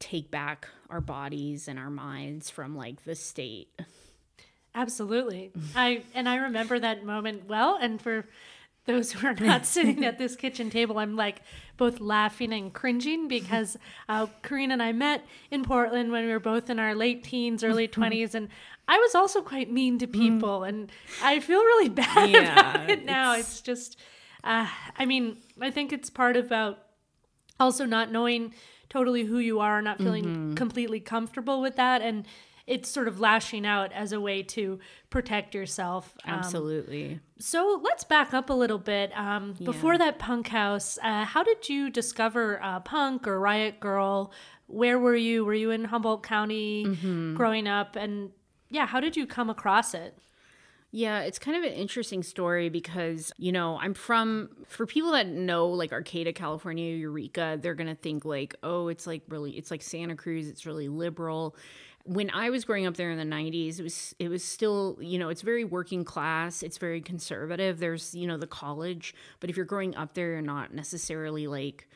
take 0.00 0.32
back 0.32 0.66
our 0.88 1.00
bodies 1.00 1.68
and 1.68 1.78
our 1.78 1.90
minds 1.90 2.50
from 2.50 2.74
like 2.74 3.04
the 3.04 3.14
state. 3.14 3.68
Absolutely. 4.74 5.52
I 5.76 6.02
and 6.12 6.28
I 6.28 6.36
remember 6.36 6.80
that 6.80 7.04
moment 7.04 7.46
well 7.48 7.78
and 7.80 8.02
for 8.02 8.26
those 8.86 9.12
who 9.12 9.26
are 9.26 9.34
not 9.34 9.66
sitting 9.66 10.04
at 10.04 10.18
this 10.18 10.36
kitchen 10.36 10.70
table, 10.70 10.98
I'm 10.98 11.16
like 11.16 11.42
both 11.76 12.00
laughing 12.00 12.52
and 12.52 12.72
cringing 12.72 13.28
because 13.28 13.76
uh, 14.08 14.26
Karina 14.42 14.74
and 14.74 14.82
I 14.82 14.92
met 14.92 15.24
in 15.50 15.64
Portland 15.64 16.10
when 16.12 16.26
we 16.26 16.32
were 16.32 16.40
both 16.40 16.70
in 16.70 16.78
our 16.78 16.94
late 16.94 17.24
teens, 17.24 17.62
early 17.62 17.88
20s, 17.88 18.34
and 18.34 18.48
I 18.88 18.98
was 18.98 19.14
also 19.14 19.40
quite 19.40 19.70
mean 19.70 19.98
to 19.98 20.06
mm. 20.06 20.12
people, 20.12 20.64
and 20.64 20.90
I 21.22 21.40
feel 21.40 21.60
really 21.60 21.88
bad 21.88 22.30
yeah, 22.30 22.60
about 22.60 22.90
it 22.90 23.04
now. 23.04 23.34
It's, 23.34 23.48
it's 23.48 23.60
just, 23.60 23.98
uh, 24.42 24.66
I 24.96 25.06
mean, 25.06 25.36
I 25.60 25.70
think 25.70 25.92
it's 25.92 26.10
part 26.10 26.36
about 26.36 26.78
also 27.58 27.84
not 27.84 28.10
knowing 28.10 28.52
totally 28.88 29.24
who 29.24 29.38
you 29.38 29.60
are, 29.60 29.80
not 29.80 29.98
feeling 29.98 30.24
mm-hmm. 30.24 30.54
completely 30.54 30.98
comfortable 30.98 31.60
with 31.62 31.76
that, 31.76 32.02
and 32.02 32.26
it's 32.66 32.88
sort 32.88 33.08
of 33.08 33.20
lashing 33.20 33.66
out 33.66 33.92
as 33.92 34.12
a 34.12 34.20
way 34.20 34.42
to 34.42 34.78
protect 35.10 35.54
yourself. 35.54 36.14
Um, 36.24 36.34
Absolutely. 36.34 37.20
So 37.38 37.80
let's 37.82 38.04
back 38.04 38.32
up 38.32 38.50
a 38.50 38.52
little 38.52 38.78
bit. 38.78 39.10
Um, 39.16 39.54
yeah. 39.58 39.64
Before 39.64 39.98
that 39.98 40.18
punk 40.18 40.48
house, 40.48 40.98
uh, 41.02 41.24
how 41.24 41.42
did 41.42 41.68
you 41.68 41.90
discover 41.90 42.62
uh, 42.62 42.80
punk 42.80 43.26
or 43.26 43.40
Riot 43.40 43.80
Grrrl? 43.80 44.30
Where 44.66 44.98
were 44.98 45.16
you? 45.16 45.44
Were 45.44 45.54
you 45.54 45.70
in 45.70 45.84
Humboldt 45.84 46.22
County 46.22 46.84
mm-hmm. 46.86 47.34
growing 47.34 47.66
up? 47.66 47.96
And 47.96 48.30
yeah, 48.68 48.86
how 48.86 49.00
did 49.00 49.16
you 49.16 49.26
come 49.26 49.50
across 49.50 49.94
it? 49.94 50.16
Yeah, 50.92 51.20
it's 51.20 51.38
kind 51.38 51.56
of 51.56 51.62
an 51.62 51.72
interesting 51.72 52.24
story 52.24 52.68
because, 52.68 53.32
you 53.36 53.52
know, 53.52 53.78
I'm 53.80 53.94
from, 53.94 54.50
for 54.66 54.86
people 54.86 55.12
that 55.12 55.28
know 55.28 55.68
like 55.68 55.92
Arcata, 55.92 56.32
California, 56.32 56.96
Eureka, 56.96 57.58
they're 57.62 57.74
going 57.74 57.88
to 57.88 57.94
think 57.94 58.24
like, 58.24 58.56
oh, 58.64 58.88
it's 58.88 59.06
like 59.06 59.22
really, 59.28 59.52
it's 59.52 59.70
like 59.70 59.82
Santa 59.82 60.16
Cruz, 60.16 60.48
it's 60.48 60.66
really 60.66 60.88
liberal 60.88 61.54
when 62.10 62.28
I 62.30 62.50
was 62.50 62.64
growing 62.64 62.86
up 62.86 62.96
there 62.96 63.12
in 63.12 63.18
the 63.18 63.36
90s, 63.36 63.78
it 63.78 63.84
was 63.84 64.16
it 64.18 64.28
was 64.28 64.42
still, 64.42 64.98
you 65.00 65.16
know, 65.16 65.28
it's 65.28 65.42
very 65.42 65.62
working 65.62 66.02
class, 66.02 66.60
it's 66.64 66.76
very 66.76 67.00
conservative. 67.00 67.78
There's, 67.78 68.16
you 68.16 68.26
know, 68.26 68.36
the 68.36 68.48
college, 68.48 69.14
but 69.38 69.48
if 69.48 69.56
you're 69.56 69.64
growing 69.64 69.94
up 69.94 70.14
there, 70.14 70.32
you're 70.32 70.42
not 70.42 70.74
necessarily 70.74 71.46
like 71.46 71.88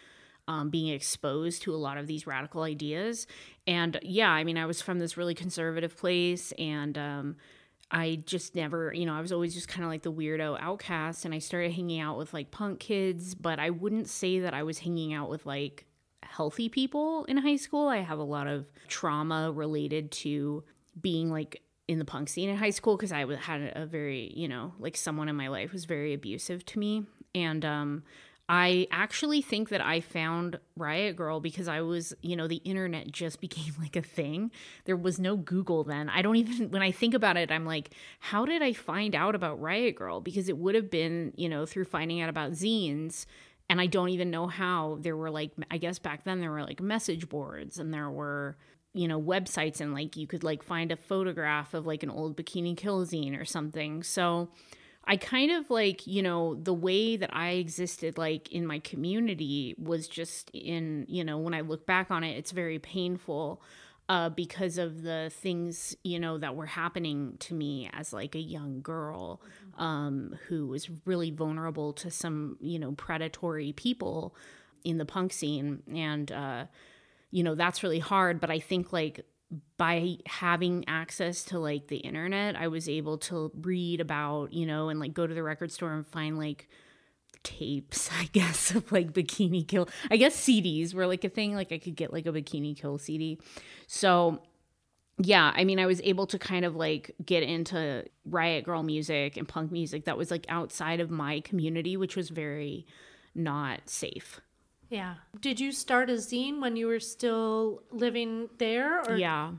um, 0.47 0.71
being 0.71 0.95
exposed 0.95 1.63
to 1.63 1.75
a 1.75 1.77
lot 1.77 1.99
of 1.99 2.07
these 2.07 2.29
radical 2.29 2.63
ideas. 2.63 3.27
And 3.67 3.99
yeah, 4.03 4.31
I 4.31 4.45
mean, 4.45 4.57
I 4.57 4.67
was 4.67 4.81
from 4.81 5.01
this 5.01 5.17
really 5.17 5.35
conservative 5.35 5.97
place 5.97 6.53
and, 6.59 6.97
um, 6.97 7.37
I 7.91 8.23
just 8.25 8.55
never, 8.55 8.93
you 8.95 9.07
know, 9.07 9.15
I 9.15 9.21
was 9.21 9.33
always 9.33 9.53
just 9.53 9.69
kind 9.69 9.85
of 9.85 9.91
like 9.91 10.03
the 10.03 10.13
weirdo 10.13 10.59
outcast. 10.61 11.25
And 11.25 11.35
I 11.35 11.39
started 11.39 11.73
hanging 11.73 12.01
out 12.01 12.19
with 12.19 12.33
like 12.33 12.51
punk 12.51 12.81
kids, 12.81 13.35
but 13.35 13.59
I 13.59 13.71
wouldn't 13.71 14.09
say 14.09 14.41
that 14.41 14.55
I 14.55 14.63
was 14.63 14.79
hanging 14.79 15.13
out 15.13 15.29
with 15.29 15.45
like 15.45 15.87
healthy 16.25 16.69
people 16.69 17.25
in 17.25 17.37
high 17.37 17.57
school. 17.57 17.89
I 17.89 17.99
have 17.99 18.19
a 18.19 18.25
lot 18.25 18.47
of 18.47 18.67
trauma 18.89 19.53
related 19.53 20.11
to 20.13 20.65
being 21.01 21.31
like 21.31 21.63
in 21.89 21.99
the 21.99 22.05
punk 22.05 22.29
scene 22.29 22.49
in 22.49 22.57
high 22.57 22.71
school 22.71 22.97
because 22.97 23.13
I 23.13 23.27
had 23.37 23.73
a 23.75 23.87
very, 23.87 24.33
you 24.35 24.49
know, 24.49 24.73
like 24.79 24.97
someone 24.97 25.29
in 25.29 25.37
my 25.37 25.49
life 25.49 25.73
was 25.73 25.85
very 25.85 26.15
abusive 26.15 26.65
to 26.67 26.79
me. 26.79 27.05
And 27.35 27.65
um, 27.65 28.05
I 28.49 28.87
actually 28.91 29.41
think 29.41 29.71
that 29.71 29.81
I 29.81 30.01
found 30.01 30.59
Riot 30.77 31.17
Grrrl 31.17 31.43
because 31.43 31.67
I 31.67 31.81
was, 31.81 32.15
you 32.21 32.37
know, 32.37 32.47
the 32.47 32.57
internet 32.57 33.11
just 33.11 33.41
became 33.43 33.75
like 33.79 33.97
a 33.97 34.03
thing. 34.03 34.51
There 34.85 34.97
was 34.97 35.19
no 35.19 35.37
Google 35.37 35.85
then. 35.85 36.09
I 36.09 36.23
don't 36.23 36.37
even, 36.37 36.71
when 36.71 36.83
I 36.83 36.91
think 36.91 37.15
about 37.15 37.37
it, 37.37 37.51
I'm 37.51 37.65
like, 37.67 37.91
how 38.21 38.45
did 38.45 38.63
I 38.63 38.73
find 38.73 39.15
out 39.15 39.35
about 39.35 39.61
Riot 39.61 39.97
Grrrl? 39.97 40.23
Because 40.23 40.49
it 40.49 40.59
would 40.59 40.75
have 40.75 40.91
been, 40.91 41.33
you 41.37 41.49
know, 41.49 41.67
through 41.67 41.85
finding 41.85 42.21
out 42.21 42.29
about 42.29 42.53
zines. 42.53 43.27
And 43.69 43.81
I 43.81 43.87
don't 43.87 44.11
even 44.11 44.31
know 44.31 44.47
how 44.47 44.99
there 45.01 45.17
were 45.17 45.31
like, 45.31 45.53
I 45.71 45.79
guess 45.79 45.99
back 45.99 46.25
then 46.25 46.41
there 46.41 46.51
were 46.51 46.63
like 46.63 46.81
message 46.81 47.29
boards 47.29 47.79
and 47.79 47.93
there 47.93 48.11
were, 48.11 48.57
you 48.93 49.09
know, 49.09 49.21
websites 49.21 49.81
and 49.81 49.95
like 49.95 50.17
you 50.17 50.27
could 50.27 50.45
like 50.45 50.63
find 50.63 50.93
a 50.93 50.97
photograph 50.97 51.75
of 51.75 51.87
like 51.87 52.03
an 52.03 52.11
old 52.11 52.37
Bikini 52.37 52.77
Kill 52.77 53.05
zine 53.07 53.41
or 53.41 53.45
something. 53.45 54.03
So, 54.03 54.51
I 55.07 55.17
kind 55.17 55.51
of 55.51 55.71
like, 55.71 56.07
you 56.07 56.23
know, 56.23 56.55
the 56.55 56.73
way 56.73 57.17
that 57.17 57.35
I 57.35 57.51
existed 57.51 58.17
like 58.17 58.51
in 58.51 58.67
my 58.67 58.79
community 58.79 59.75
was 59.79 60.09
just 60.09 60.51
in, 60.55 61.05
you 61.09 61.25
know, 61.25 61.39
when 61.39 61.53
I 61.53 61.61
look 61.61 61.87
back 61.87 62.11
on 62.11 62.25
it, 62.25 62.39
it's 62.39 62.53
very 62.53 62.79
painful 62.79 63.63
uh, 64.09 64.29
because 64.29 64.77
of 64.77 65.03
the 65.03 65.31
things, 65.35 65.97
you 66.05 66.19
know, 66.19 66.37
that 66.39 66.55
were 66.55 66.67
happening 66.67 67.37
to 67.39 67.55
me 67.55 67.89
as 67.93 68.13
like 68.13 68.35
a 68.35 68.41
young 68.41 68.83
girl 68.83 69.41
um, 69.79 70.37
who 70.49 70.67
was 70.67 70.91
really 71.07 71.31
vulnerable 71.31 71.93
to 71.95 72.11
some, 72.11 72.59
you 72.61 72.79
know, 72.79 72.93
predatory 72.93 73.73
people 73.73 74.35
in 74.85 74.99
the 74.99 75.07
punk 75.07 75.33
scene. 75.33 75.83
And, 75.95 76.31
uh, 76.31 76.67
you 77.31 77.43
know, 77.43 77.55
that's 77.55 77.83
really 77.83 77.99
hard. 77.99 78.41
But 78.41 78.51
I 78.51 78.59
think 78.59 78.93
like 78.93 79.25
by 79.79 80.19
having 80.27 80.85
access 80.87 81.45
to 81.45 81.59
like 81.59 81.89
the 81.89 81.97
internet, 81.97 82.57
I 82.57 82.69
was 82.69 82.89
able 82.89 83.19
to 83.19 83.51
read 83.55 84.01
about, 84.01 84.53
you 84.53 84.67
know, 84.67 84.91
and 84.91 85.01
like 85.01 85.15
go 85.15 85.27
to 85.27 85.35
the 85.35 85.43
record 85.43 85.73
store 85.73 85.93
and 85.93 86.07
find 86.07 86.39
like 86.39 86.69
tapes, 87.45 88.11
I 88.19 88.25
guess, 88.33 88.75
of 88.75 88.91
like 88.91 89.13
Bikini 89.13 89.67
Kill. 89.67 89.89
I 90.11 90.17
guess 90.17 90.37
CDs 90.37 90.95
were 90.95 91.07
like 91.07 91.23
a 91.23 91.29
thing. 91.29 91.55
Like 91.55 91.71
I 91.71 91.79
could 91.79 91.95
get 91.95 92.13
like 92.13 92.27
a 92.27 92.33
Bikini 92.33 92.77
Kill 92.77 92.99
CD. 92.99 93.39
So 93.87 94.41
yeah, 95.19 95.53
I 95.55 95.65
mean, 95.65 95.79
I 95.79 95.87
was 95.87 96.01
able 96.03 96.27
to 96.27 96.39
kind 96.39 96.65
of 96.65 96.75
like 96.75 97.15
get 97.25 97.45
into 97.45 98.05
Riot 98.25 98.67
Grrrl 98.67 98.85
music 98.85 99.37
and 99.37 99.47
punk 99.47 99.71
music 99.71 100.07
that 100.07 100.19
was 100.19 100.31
like 100.31 100.45
outside 100.49 100.99
of 100.99 101.11
my 101.11 101.41
community, 101.41 101.97
which 101.97 102.17
was 102.17 102.31
very 102.31 102.87
not 103.35 103.89
safe. 103.89 104.41
Yeah. 104.91 105.15
Did 105.41 105.61
you 105.61 105.73
start 105.73 106.11
a 106.11 106.15
zine 106.15 106.61
when 106.61 106.77
you 106.77 106.87
were 106.87 107.01
still 107.01 107.83
living 107.91 108.49
there? 108.59 109.01
Or? 109.01 109.17
Yeah. 109.17 109.53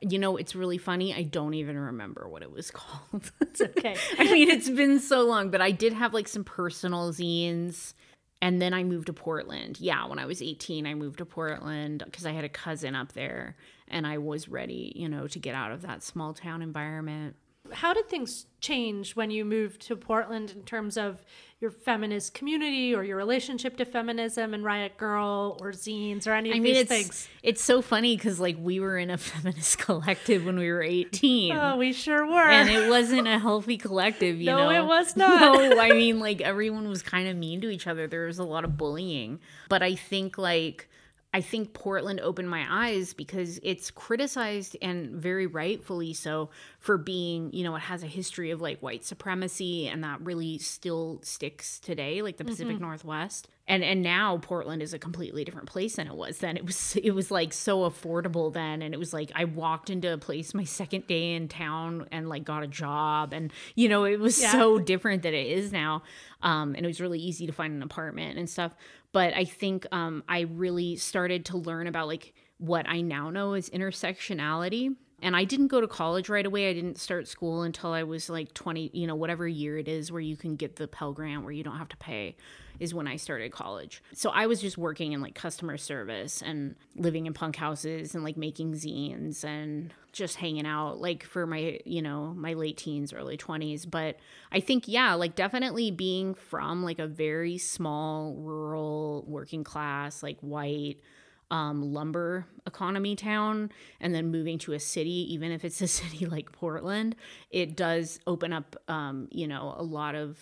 You 0.00 0.18
know, 0.18 0.36
it's 0.36 0.54
really 0.54 0.78
funny. 0.78 1.12
I 1.12 1.22
don't 1.22 1.54
even 1.54 1.76
remember 1.76 2.28
what 2.28 2.42
it 2.42 2.52
was 2.52 2.70
called. 2.72 3.32
it's 3.40 3.60
okay. 3.60 3.96
I 4.18 4.24
mean, 4.32 4.48
it's 4.50 4.70
been 4.70 5.00
so 5.00 5.22
long, 5.22 5.50
but 5.50 5.60
I 5.60 5.70
did 5.70 5.92
have 5.92 6.14
like 6.14 6.28
some 6.28 6.44
personal 6.44 7.12
zines. 7.12 7.94
And 8.40 8.62
then 8.62 8.72
I 8.72 8.84
moved 8.84 9.06
to 9.06 9.12
Portland. 9.12 9.80
Yeah, 9.80 10.06
when 10.06 10.20
I 10.20 10.26
was 10.26 10.40
18, 10.40 10.86
I 10.86 10.94
moved 10.94 11.18
to 11.18 11.24
Portland 11.24 12.02
because 12.04 12.24
I 12.24 12.30
had 12.30 12.44
a 12.44 12.48
cousin 12.48 12.94
up 12.94 13.12
there 13.12 13.56
and 13.88 14.06
I 14.06 14.18
was 14.18 14.48
ready, 14.48 14.92
you 14.94 15.08
know, 15.08 15.26
to 15.26 15.38
get 15.40 15.56
out 15.56 15.72
of 15.72 15.82
that 15.82 16.04
small 16.04 16.34
town 16.34 16.62
environment. 16.62 17.34
How 17.72 17.94
did 17.94 18.08
things 18.08 18.46
change 18.60 19.14
when 19.14 19.30
you 19.30 19.44
moved 19.44 19.80
to 19.82 19.96
Portland 19.96 20.50
in 20.50 20.62
terms 20.62 20.96
of 20.96 21.24
your 21.60 21.70
feminist 21.72 22.34
community 22.34 22.94
or 22.94 23.02
your 23.02 23.16
relationship 23.16 23.76
to 23.76 23.84
feminism 23.84 24.54
and 24.54 24.64
Riot 24.64 24.96
Grrrl 24.96 25.60
or 25.60 25.72
zines 25.72 26.26
or 26.26 26.32
any 26.32 26.50
of 26.50 26.56
I 26.56 26.60
mean, 26.60 26.74
these 26.74 26.82
it's, 26.82 26.88
things? 26.88 27.28
It's 27.42 27.62
so 27.62 27.82
funny 27.82 28.16
because 28.16 28.38
like 28.38 28.56
we 28.60 28.78
were 28.78 28.96
in 28.96 29.10
a 29.10 29.18
feminist 29.18 29.78
collective 29.78 30.44
when 30.44 30.56
we 30.56 30.70
were 30.70 30.82
18. 30.82 31.56
Oh, 31.56 31.76
we 31.76 31.92
sure 31.92 32.24
were. 32.26 32.48
And 32.48 32.68
it 32.70 32.88
wasn't 32.88 33.26
a 33.26 33.38
healthy 33.40 33.76
collective, 33.76 34.40
you 34.40 34.46
no, 34.50 34.56
know? 34.56 34.70
No, 34.70 34.84
it 34.84 34.86
was 34.86 35.16
not. 35.16 35.40
No, 35.40 35.80
I 35.80 35.92
mean, 35.92 36.20
like 36.20 36.40
everyone 36.40 36.88
was 36.88 37.02
kind 37.02 37.28
of 37.28 37.36
mean 37.36 37.60
to 37.62 37.70
each 37.70 37.88
other. 37.88 38.06
There 38.06 38.26
was 38.26 38.38
a 38.38 38.44
lot 38.44 38.64
of 38.64 38.76
bullying. 38.76 39.40
But 39.68 39.82
I 39.82 39.96
think 39.96 40.38
like 40.38 40.87
I 41.34 41.42
think 41.42 41.74
Portland 41.74 42.20
opened 42.20 42.48
my 42.48 42.66
eyes 42.70 43.12
because 43.12 43.60
it's 43.62 43.90
criticized 43.90 44.78
and 44.80 45.10
very 45.10 45.46
rightfully 45.46 46.14
so 46.14 46.48
for 46.78 46.96
being, 46.96 47.52
you 47.52 47.64
know, 47.64 47.76
it 47.76 47.80
has 47.80 48.02
a 48.02 48.06
history 48.06 48.50
of 48.50 48.62
like 48.62 48.80
white 48.80 49.04
supremacy 49.04 49.88
and 49.88 50.02
that 50.04 50.22
really 50.22 50.56
still 50.56 51.20
sticks 51.22 51.80
today, 51.80 52.22
like 52.22 52.38
the 52.38 52.44
Pacific 52.44 52.76
mm-hmm. 52.76 52.84
Northwest. 52.84 53.48
And 53.70 53.84
and 53.84 54.02
now 54.02 54.38
Portland 54.38 54.80
is 54.80 54.94
a 54.94 54.98
completely 54.98 55.44
different 55.44 55.68
place 55.68 55.96
than 55.96 56.06
it 56.06 56.14
was 56.14 56.38
then. 56.38 56.56
It 56.56 56.64
was 56.64 56.96
it 57.02 57.10
was 57.10 57.30
like 57.30 57.52
so 57.52 57.80
affordable 57.80 58.50
then 58.50 58.80
and 58.80 58.94
it 58.94 58.96
was 58.96 59.12
like 59.12 59.30
I 59.34 59.44
walked 59.44 59.90
into 59.90 60.10
a 60.10 60.16
place 60.16 60.54
my 60.54 60.64
second 60.64 61.06
day 61.06 61.34
in 61.34 61.48
town 61.48 62.08
and 62.10 62.30
like 62.30 62.44
got 62.44 62.62
a 62.62 62.66
job 62.66 63.34
and 63.34 63.52
you 63.74 63.90
know, 63.90 64.04
it 64.04 64.18
was 64.18 64.40
yeah. 64.40 64.52
so 64.52 64.78
different 64.78 65.22
than 65.22 65.34
it 65.34 65.46
is 65.46 65.70
now. 65.72 66.02
Um 66.42 66.74
and 66.74 66.86
it 66.86 66.88
was 66.88 67.02
really 67.02 67.18
easy 67.18 67.46
to 67.46 67.52
find 67.52 67.74
an 67.74 67.82
apartment 67.82 68.38
and 68.38 68.48
stuff 68.48 68.74
but 69.12 69.34
I 69.34 69.44
think 69.44 69.86
um, 69.92 70.22
I 70.28 70.40
really 70.40 70.96
started 70.96 71.46
to 71.46 71.56
learn 71.56 71.86
about 71.86 72.08
like 72.08 72.34
what 72.58 72.88
I 72.88 73.00
now 73.00 73.30
know 73.30 73.54
is 73.54 73.70
intersectionality. 73.70 74.94
And 75.20 75.34
I 75.34 75.44
didn't 75.44 75.66
go 75.68 75.80
to 75.80 75.88
college 75.88 76.28
right 76.28 76.46
away. 76.46 76.70
I 76.70 76.72
didn't 76.72 76.98
start 76.98 77.26
school 77.26 77.62
until 77.62 77.92
I 77.92 78.04
was 78.04 78.30
like 78.30 78.54
20, 78.54 78.90
you 78.92 79.06
know, 79.06 79.16
whatever 79.16 79.48
year 79.48 79.76
it 79.76 79.88
is 79.88 80.12
where 80.12 80.20
you 80.20 80.36
can 80.36 80.54
get 80.56 80.76
the 80.76 80.86
Pell 80.86 81.12
Grant 81.12 81.42
where 81.42 81.52
you 81.52 81.64
don't 81.64 81.78
have 81.78 81.88
to 81.88 81.96
pay 81.96 82.36
is 82.78 82.94
when 82.94 83.08
I 83.08 83.16
started 83.16 83.50
college. 83.50 84.02
So 84.14 84.30
I 84.30 84.46
was 84.46 84.60
just 84.60 84.78
working 84.78 85.12
in 85.12 85.20
like 85.20 85.34
customer 85.34 85.76
service 85.76 86.42
and 86.42 86.76
living 86.94 87.26
in 87.26 87.34
punk 87.34 87.56
houses 87.56 88.14
and 88.14 88.22
like 88.22 88.36
making 88.36 88.74
zines 88.74 89.44
and 89.44 89.92
just 90.12 90.36
hanging 90.36 90.66
out 90.66 91.00
like 91.00 91.24
for 91.24 91.46
my, 91.46 91.80
you 91.84 92.02
know, 92.02 92.32
my 92.36 92.54
late 92.54 92.76
teens, 92.76 93.12
early 93.12 93.36
20s. 93.36 93.90
But 93.90 94.18
I 94.52 94.60
think, 94.60 94.86
yeah, 94.86 95.14
like 95.14 95.34
definitely 95.34 95.90
being 95.90 96.34
from 96.34 96.84
like 96.84 97.00
a 97.00 97.08
very 97.08 97.58
small, 97.58 98.34
rural, 98.36 99.24
working 99.26 99.64
class, 99.64 100.22
like 100.22 100.38
white, 100.40 101.00
um, 101.50 101.92
lumber 101.92 102.46
economy 102.66 103.16
town 103.16 103.70
and 104.00 104.14
then 104.14 104.30
moving 104.30 104.58
to 104.58 104.72
a 104.72 104.80
city, 104.80 105.32
even 105.32 105.50
if 105.52 105.64
it's 105.64 105.80
a 105.80 105.88
city 105.88 106.26
like 106.26 106.52
Portland, 106.52 107.16
it 107.50 107.76
does 107.76 108.20
open 108.26 108.52
up, 108.52 108.76
um, 108.88 109.28
you 109.30 109.46
know, 109.46 109.74
a 109.76 109.82
lot 109.82 110.14
of 110.14 110.38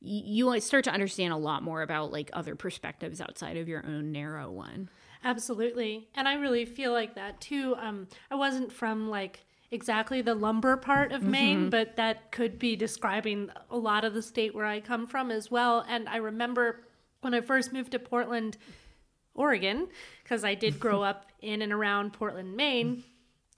you 0.00 0.60
start 0.60 0.84
to 0.84 0.92
understand 0.92 1.32
a 1.32 1.36
lot 1.36 1.62
more 1.62 1.82
about 1.82 2.12
like 2.12 2.30
other 2.32 2.54
perspectives 2.54 3.20
outside 3.20 3.56
of 3.56 3.68
your 3.68 3.84
own 3.84 4.12
narrow 4.12 4.50
one. 4.50 4.88
Absolutely. 5.24 6.08
And 6.14 6.28
I 6.28 6.34
really 6.34 6.64
feel 6.64 6.92
like 6.92 7.16
that 7.16 7.40
too. 7.40 7.74
Um, 7.80 8.06
I 8.30 8.36
wasn't 8.36 8.72
from 8.72 9.08
like 9.08 9.44
exactly 9.70 10.22
the 10.22 10.34
lumber 10.34 10.76
part 10.76 11.12
of 11.12 11.22
Maine, 11.22 11.62
mm-hmm. 11.62 11.70
but 11.70 11.96
that 11.96 12.30
could 12.30 12.58
be 12.58 12.76
describing 12.76 13.50
a 13.70 13.76
lot 13.76 14.04
of 14.04 14.14
the 14.14 14.22
state 14.22 14.54
where 14.54 14.64
I 14.64 14.80
come 14.80 15.06
from 15.06 15.30
as 15.30 15.50
well. 15.50 15.84
And 15.88 16.08
I 16.08 16.16
remember 16.16 16.84
when 17.20 17.34
I 17.34 17.40
first 17.40 17.72
moved 17.72 17.92
to 17.92 17.98
Portland, 17.98 18.56
Oregon, 19.38 19.88
because 20.22 20.44
I 20.44 20.54
did 20.54 20.78
grow 20.78 21.02
up 21.10 21.26
in 21.40 21.62
and 21.62 21.72
around 21.72 22.12
Portland, 22.12 22.56
Maine 22.56 23.04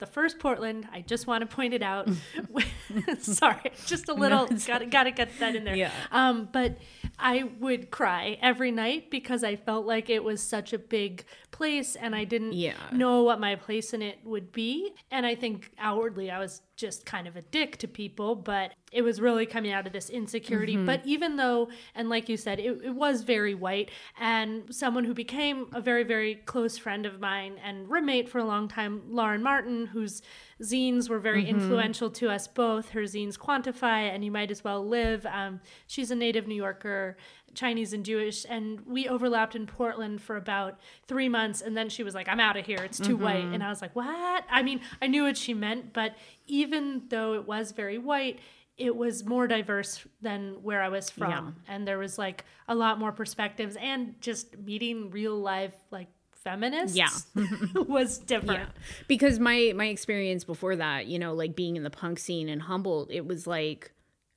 the 0.01 0.07
first 0.07 0.39
Portland, 0.41 0.89
I 0.93 1.03
just 1.03 1.27
want 1.27 1.49
to 1.49 1.55
point 1.55 1.75
it 1.75 1.83
out. 1.83 2.09
Sorry, 3.21 3.71
just 3.87 4.09
a 4.09 4.15
little. 4.15 4.49
No, 4.51 4.57
got 4.67 5.05
to 5.05 5.11
get 5.13 5.39
that 5.39 5.55
in 5.55 5.65
there. 5.65 5.77
Yeah. 5.77 5.93
Um, 6.11 6.49
but 6.51 6.79
I 7.21 7.45
would 7.61 7.91
cry 7.91 8.39
every 8.41 8.71
night 8.71 9.11
because 9.11 9.45
I 9.45 9.57
felt 9.57 9.87
like 9.87 10.11
it 10.11 10.25
was 10.25 10.43
such 10.43 10.73
a 10.73 10.79
big 10.79 11.25
place, 11.51 11.95
and 11.97 12.15
I 12.15 12.25
didn't 12.25 12.55
yeah. 12.55 12.75
know 12.93 13.23
what 13.23 13.39
my 13.41 13.57
place 13.57 13.93
in 13.93 14.03
it 14.03 14.19
would 14.25 14.53
be. 14.53 14.95
And 15.11 15.27
I 15.27 15.35
think 15.35 15.71
outwardly, 15.79 16.31
I 16.31 16.39
was 16.39 16.63
just 16.77 17.05
kind 17.05 17.29
of 17.29 17.37
a 17.37 17.43
dick 17.43 17.77
to 17.77 17.87
people, 17.87 18.35
but 18.35 18.73
it 18.91 19.03
was 19.03 19.21
really 19.21 19.45
coming 19.45 19.71
out 19.71 19.87
of 19.87 19.93
this 19.93 20.09
insecurity. 20.09 20.77
Mm-hmm. 20.77 20.87
But 20.87 21.03
even 21.05 21.37
though, 21.37 21.69
and 21.95 22.09
like 22.09 22.29
you 22.29 22.37
said, 22.37 22.59
it, 22.59 22.81
it, 22.83 22.95
was 22.95 23.23
very 23.23 23.55
white, 23.55 23.91
and 24.19 24.75
someone 24.75 25.05
who 25.05 25.15
became 25.15 25.67
a 25.75 25.81
very, 25.81 26.05
very 26.05 26.37
close 26.37 26.79
friend 26.79 27.05
of 27.05 27.21
mine 27.21 27.61
and 27.63 27.89
roommate 27.91 28.29
for 28.29 28.39
a 28.39 28.45
long 28.45 28.67
time, 28.67 29.03
Lauren 29.11 29.43
Martin, 29.43 29.87
whose 29.87 30.23
zines 30.61 31.09
were 31.09 31.19
very 31.19 31.45
mm-hmm. 31.45 31.61
influential 31.61 32.11
to 32.11 32.31
us 32.31 32.47
both. 32.47 32.91
Her 32.91 33.03
zines 33.03 33.39
Quantify 33.39 34.15
and 34.15 34.25
You 34.25 34.31
Might 34.31 34.51
As 34.51 34.63
Well 34.63 34.87
Live. 34.87 35.27
Um, 35.27 35.61
she's 35.87 36.11
a 36.11 36.15
native 36.15 36.47
New 36.47 36.55
Yorker 36.55 37.17
Chinese 37.55 37.93
and 37.93 38.05
Jewish, 38.05 38.47
and 38.49 38.81
we 38.87 39.09
overlapped 39.09 39.57
in 39.57 39.67
Portland 39.67 40.23
for 40.23 40.37
about 40.37 40.79
three 41.09 41.29
months. 41.29 41.61
And 41.61 41.77
then 41.77 41.89
she 41.89 42.03
was 42.03 42.15
like, 42.15 42.29
"I'm 42.29 42.41
out 42.41 42.57
of 42.57 42.67
here. 42.67 42.79
It's 42.79 42.99
too 42.99 43.15
mm-hmm. 43.15 43.25
white." 43.25 43.45
And 43.45 43.63
I 43.63 43.69
was 43.69 43.83
like, 43.83 43.97
"What?" 43.97 44.45
I 44.51 44.63
mean, 44.63 44.81
I 45.03 45.07
knew 45.07 45.25
what 45.25 45.37
she 45.37 45.55
meant, 45.55 45.93
but 45.93 46.17
even 46.47 47.03
though 47.09 47.35
it 47.35 47.47
was 47.47 47.73
very 47.73 47.99
white, 47.99 48.39
it 48.77 48.97
was 48.97 49.25
more 49.25 49.47
diverse 49.47 50.07
than 50.23 50.63
where 50.63 50.83
I 50.83 50.89
was 50.89 51.11
from. 51.11 51.57
Yeah. 51.69 51.75
And 51.75 51.87
there 51.87 51.99
was 51.99 52.19
like 52.19 52.45
a 52.67 52.75
lot 52.75 52.99
more 52.99 53.13
perspectives 53.13 53.77
and 53.77 54.15
just 54.21 54.59
meeting 54.59 55.11
real 55.11 55.39
life 55.39 55.75
like 55.91 56.09
feminists 56.45 56.97
Yeah. 56.97 57.09
was 57.75 58.19
different. 58.19 58.61
Yeah. 58.61 58.83
Because 59.09 59.39
my 59.39 59.73
my 59.77 59.87
experience 59.87 60.45
before 60.45 60.77
that, 60.77 61.07
you 61.07 61.19
know, 61.19 61.35
like 61.35 61.55
being 61.57 61.77
in 61.77 61.83
the 61.83 61.91
punk 61.91 62.19
scene 62.19 62.49
in 62.49 62.61
Humboldt, 62.61 63.11
it 63.11 63.27
was 63.27 63.47
like 63.47 63.93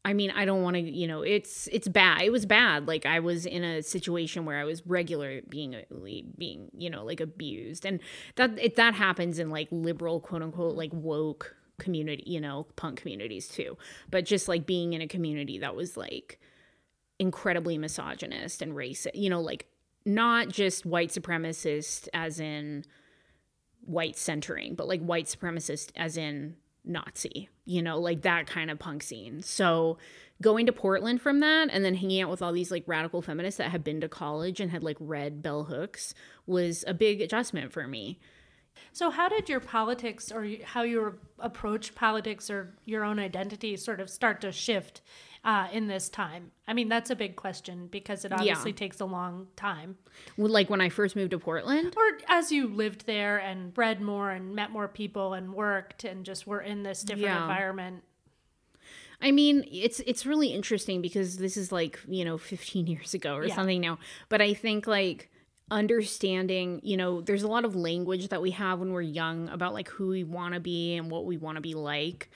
I 0.06 0.12
mean, 0.12 0.32
I 0.32 0.44
don't 0.44 0.64
want 0.64 0.76
to, 0.76 0.82
you 0.82 1.08
know, 1.08 1.22
it's 1.22 1.68
it's 1.72 1.88
bad. 1.88 2.24
It 2.24 2.32
was 2.32 2.46
bad. 2.46 2.88
Like 2.90 3.06
I 3.06 3.20
was 3.22 3.46
in 3.46 3.64
a 3.64 3.82
situation 3.82 4.44
where 4.46 4.60
I 4.60 4.66
was 4.66 4.86
regularly 4.86 5.44
being 5.48 5.76
being, 6.38 6.70
you 6.78 6.90
know, 6.90 7.06
like 7.06 7.22
abused. 7.22 7.86
And 7.86 8.02
that 8.36 8.52
it 8.60 8.76
that 8.76 8.96
happens 8.96 9.40
in 9.40 9.50
like 9.50 9.70
liberal 9.72 10.20
quote 10.20 10.42
unquote 10.44 10.76
like 10.76 10.92
woke 10.94 11.56
community, 11.80 12.24
you 12.28 12.42
know, 12.42 12.68
punk 12.76 13.00
communities 13.00 13.48
too. 13.48 13.78
But 14.12 14.26
just 14.26 14.50
like 14.50 14.66
being 14.66 14.92
in 14.92 15.02
a 15.02 15.08
community 15.08 15.60
that 15.60 15.74
was 15.76 15.96
like 15.96 16.40
incredibly 17.18 17.78
misogynist 17.78 18.62
and 18.62 18.74
racist, 18.74 19.12
you 19.14 19.30
know, 19.30 19.40
like 19.40 19.68
not 20.06 20.50
just 20.50 20.86
white 20.86 21.10
supremacist 21.10 22.08
as 22.14 22.40
in 22.40 22.86
white 23.86 24.18
centering, 24.18 24.76
but 24.76 24.88
like 24.88 25.02
white 25.02 25.26
supremacist 25.26 25.92
as 25.96 26.18
in 26.18 26.56
Nazi, 26.86 27.50
you 27.66 27.82
know, 27.82 28.00
like 28.00 28.22
that 28.24 28.48
kind 28.48 28.70
of 28.70 28.80
punk 28.80 29.04
scene. 29.04 29.42
So 29.42 29.98
going 30.42 30.66
to 30.66 30.74
Portland 30.74 31.22
from 31.22 31.40
that 31.40 31.70
and 31.72 31.86
then 31.86 31.96
hanging 31.96 32.22
out 32.22 32.30
with 32.30 32.42
all 32.42 32.52
these 32.52 32.72
like 32.72 32.84
radical 32.88 33.22
feminists 33.22 33.58
that 33.58 33.72
had 33.72 33.84
been 33.84 34.02
to 34.02 34.10
college 34.10 34.60
and 34.60 34.72
had 34.72 34.84
like 34.84 34.98
read 35.00 35.42
bell 35.42 35.66
hooks 35.66 36.14
was 36.46 36.84
a 36.88 36.94
big 36.94 37.22
adjustment 37.22 37.72
for 37.72 37.88
me. 37.88 38.20
So, 38.92 39.12
how 39.12 39.30
did 39.30 39.50
your 39.50 39.60
politics 39.60 40.32
or 40.32 40.48
how 40.64 40.82
you 40.82 41.20
approach 41.40 41.96
politics 41.96 42.50
or 42.50 42.76
your 42.86 43.04
own 43.04 43.20
identity 43.20 43.78
sort 43.78 44.00
of 44.00 44.10
start 44.10 44.42
to 44.42 44.52
shift 44.52 45.02
uh, 45.44 45.68
in 45.72 45.88
this 45.88 46.10
time? 46.10 46.52
I 46.68 46.74
mean, 46.74 46.88
that's 46.90 47.10
a 47.10 47.16
big 47.16 47.36
question 47.36 47.88
because 47.92 48.24
it 48.26 48.32
obviously 48.32 48.72
Yeah. 48.72 48.78
takes 48.78 49.00
a 49.00 49.06
long 49.06 49.48
time. 49.56 49.98
Well, 50.38 50.50
Like 50.52 50.70
when 50.70 50.82
I 50.82 50.90
first 50.90 51.16
moved 51.16 51.32
to 51.32 51.40
Portland, 51.40 51.94
Or 51.98 52.18
as 52.28 52.52
you 52.52 52.68
lived 52.68 53.06
there 53.06 53.38
and 53.38 53.78
read 53.78 54.02
more 54.02 54.32
and 54.32 54.56
met 54.56 54.72
more 54.72 54.88
people 54.88 55.34
and 55.34 55.54
worked 55.54 56.04
and 56.06 56.26
just 56.26 56.48
were 56.48 56.62
in 56.62 56.84
this 56.84 57.02
different 57.02 57.24
Yeah. 57.24 57.42
environment. 57.42 58.04
I 59.22 59.32
mean, 59.32 59.66
it's 59.72 60.02
it's 60.02 60.26
really 60.26 60.50
interesting 60.50 61.02
because 61.02 61.38
this 61.38 61.56
is 61.56 61.72
like, 61.72 62.00
you 62.08 62.26
know, 62.26 62.38
15 62.38 62.88
years 62.88 63.14
ago 63.14 63.36
or 63.36 63.46
Yeah. 63.46 63.56
something 63.56 63.80
now. 63.80 63.98
But 64.30 64.42
I 64.42 64.54
think 64.54 64.86
like 64.88 65.30
understanding, 65.72 66.80
you 66.84 66.98
know, 66.98 67.22
there's 67.22 67.44
a 67.44 67.48
lot 67.48 67.66
of 67.66 67.76
language 67.76 68.28
that 68.30 68.42
we 68.42 68.52
have 68.52 68.80
when 68.80 68.92
we're 68.92 69.02
young 69.02 69.50
about 69.50 69.74
like 69.74 69.88
who 69.90 70.10
we 70.10 70.24
want 70.24 70.54
to 70.54 70.60
be 70.60 70.96
and 70.96 71.10
what 71.10 71.26
we 71.26 71.38
want 71.38 71.56
to 71.56 71.62
be 71.62 71.74
like. 71.74 72.30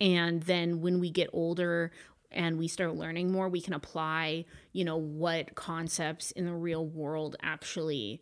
And 0.00 0.42
then 0.42 0.80
when 0.80 1.00
we 1.00 1.10
get 1.10 1.30
older 1.32 1.92
and 2.34 2.58
we 2.58 2.68
start 2.68 2.94
learning 2.94 3.32
more, 3.32 3.48
we 3.48 3.60
can 3.60 3.74
apply, 3.74 4.44
you 4.72 4.84
know, 4.84 4.96
what 4.96 5.54
concepts 5.54 6.30
in 6.32 6.44
the 6.46 6.54
real 6.54 6.86
world 6.86 7.36
actually 7.42 8.20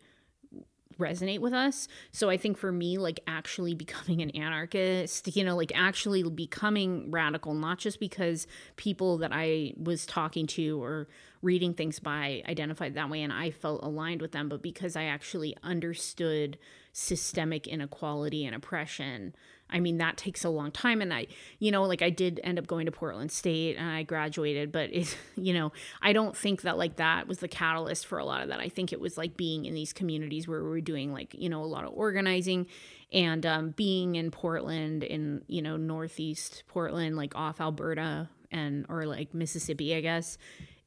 resonate 0.99 1.39
with 1.39 1.53
us. 1.53 1.87
So 2.11 2.29
I 2.29 2.37
think 2.37 2.57
for 2.57 2.71
me, 2.71 2.97
like 2.97 3.19
actually 3.27 3.73
becoming 3.73 4.21
an 4.21 4.29
anarchist, 4.31 5.35
you 5.35 5.43
know, 5.43 5.55
like 5.55 5.71
actually 5.75 6.23
becoming 6.23 7.11
radical, 7.11 7.53
not 7.53 7.79
just 7.79 7.99
because 7.99 8.47
people 8.75 9.17
that 9.19 9.31
I 9.33 9.73
was 9.77 10.05
talking 10.05 10.47
to 10.47 10.81
or 10.81 11.07
reading 11.41 11.73
things 11.73 11.99
by 11.99 12.41
identified 12.47 12.95
that 12.95 13.09
way 13.09 13.21
and 13.21 13.33
I 13.33 13.51
felt 13.51 13.83
aligned 13.83 14.21
with 14.21 14.31
them, 14.31 14.49
but 14.49 14.61
because 14.61 14.95
I 14.95 15.05
actually 15.05 15.55
understood 15.63 16.57
systemic 16.93 17.67
inequality 17.67 18.45
and 18.45 18.55
oppression. 18.55 19.35
I 19.73 19.79
mean, 19.79 19.97
that 19.97 20.15
takes 20.15 20.45
a 20.45 20.49
long 20.49 20.71
time. 20.71 21.01
And 21.01 21.13
I, 21.13 21.25
you 21.59 21.71
know, 21.71 21.83
like 21.83 22.01
I 22.01 22.11
did 22.11 22.39
end 22.43 22.59
up 22.59 22.67
going 22.67 22.85
to 22.85 22.91
Portland 22.91 23.31
State 23.31 23.75
and 23.75 23.89
I 23.89 24.03
graduated, 24.03 24.71
but 24.71 24.93
it, 24.93 25.17
you 25.35 25.53
know, 25.53 25.73
I 26.01 26.13
don't 26.13 26.37
think 26.37 26.61
that 26.61 26.77
like 26.77 26.97
that 26.97 27.27
was 27.27 27.39
the 27.39 27.47
catalyst 27.47 28.05
for 28.05 28.19
a 28.19 28.25
lot 28.25 28.43
of 28.43 28.49
that. 28.49 28.59
I 28.59 28.69
think 28.69 28.93
it 28.93 28.99
was 28.99 29.17
like 29.17 29.35
being 29.35 29.65
in 29.65 29.73
these 29.73 29.91
communities 29.91 30.47
where 30.47 30.63
we 30.63 30.69
were 30.69 30.81
doing 30.81 31.11
like, 31.11 31.33
you 31.33 31.49
know, 31.49 31.63
a 31.63 31.65
lot 31.65 31.83
of 31.83 31.91
organizing 31.93 32.67
and 33.11 33.45
um, 33.45 33.71
being 33.71 34.15
in 34.15 34.31
Portland, 34.31 35.03
in, 35.03 35.41
you 35.47 35.61
know, 35.61 35.75
Northeast 35.77 36.63
Portland, 36.67 37.15
like 37.15 37.35
off 37.35 37.59
Alberta 37.59 38.29
and, 38.51 38.85
or 38.89 39.05
like 39.05 39.33
Mississippi, 39.33 39.95
I 39.95 40.01
guess 40.01 40.37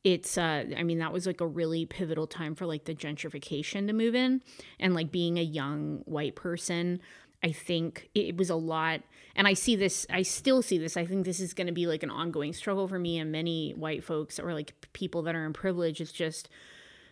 it's 0.07 0.39
uh 0.39 0.65
i 0.77 0.85
mean 0.85 1.01
that 1.01 1.13
was 1.13 1.27
like 1.27 1.41
a 1.41 1.47
really 1.47 1.85
pivotal 1.85 2.29
time 2.29 2.55
for 2.55 2.65
like 2.65 2.85
the 2.85 2.95
gentrification 2.95 3.89
to 3.89 3.93
move 3.93 4.15
in 4.15 4.41
and 4.79 4.95
like 4.95 5.11
being 5.11 5.37
a 5.37 5.43
young 5.43 6.01
white 6.05 6.37
person 6.37 7.01
i 7.47 7.53
think 7.53 8.09
it 8.15 8.37
was 8.37 8.51
a 8.51 8.55
lot 8.55 9.01
and 9.35 9.47
i 9.47 9.55
see 9.55 9.77
this 9.77 10.07
i 10.11 10.23
still 10.23 10.61
see 10.63 10.79
this 10.79 10.97
i 10.97 11.05
think 11.07 11.25
this 11.25 11.41
is 11.41 11.55
going 11.55 11.67
to 11.67 11.73
be 11.73 11.87
like 11.87 12.03
an 12.03 12.11
ongoing 12.11 12.53
struggle 12.53 12.87
for 12.89 12.99
me 12.99 13.19
and 13.19 13.31
many 13.33 13.73
white 13.73 14.03
folks 14.05 14.39
or 14.39 14.53
like 14.53 14.75
people 14.93 15.23
that 15.23 15.35
are 15.35 15.45
in 15.45 15.53
privilege. 15.53 16.01
It's 16.01 16.13
just 16.13 16.49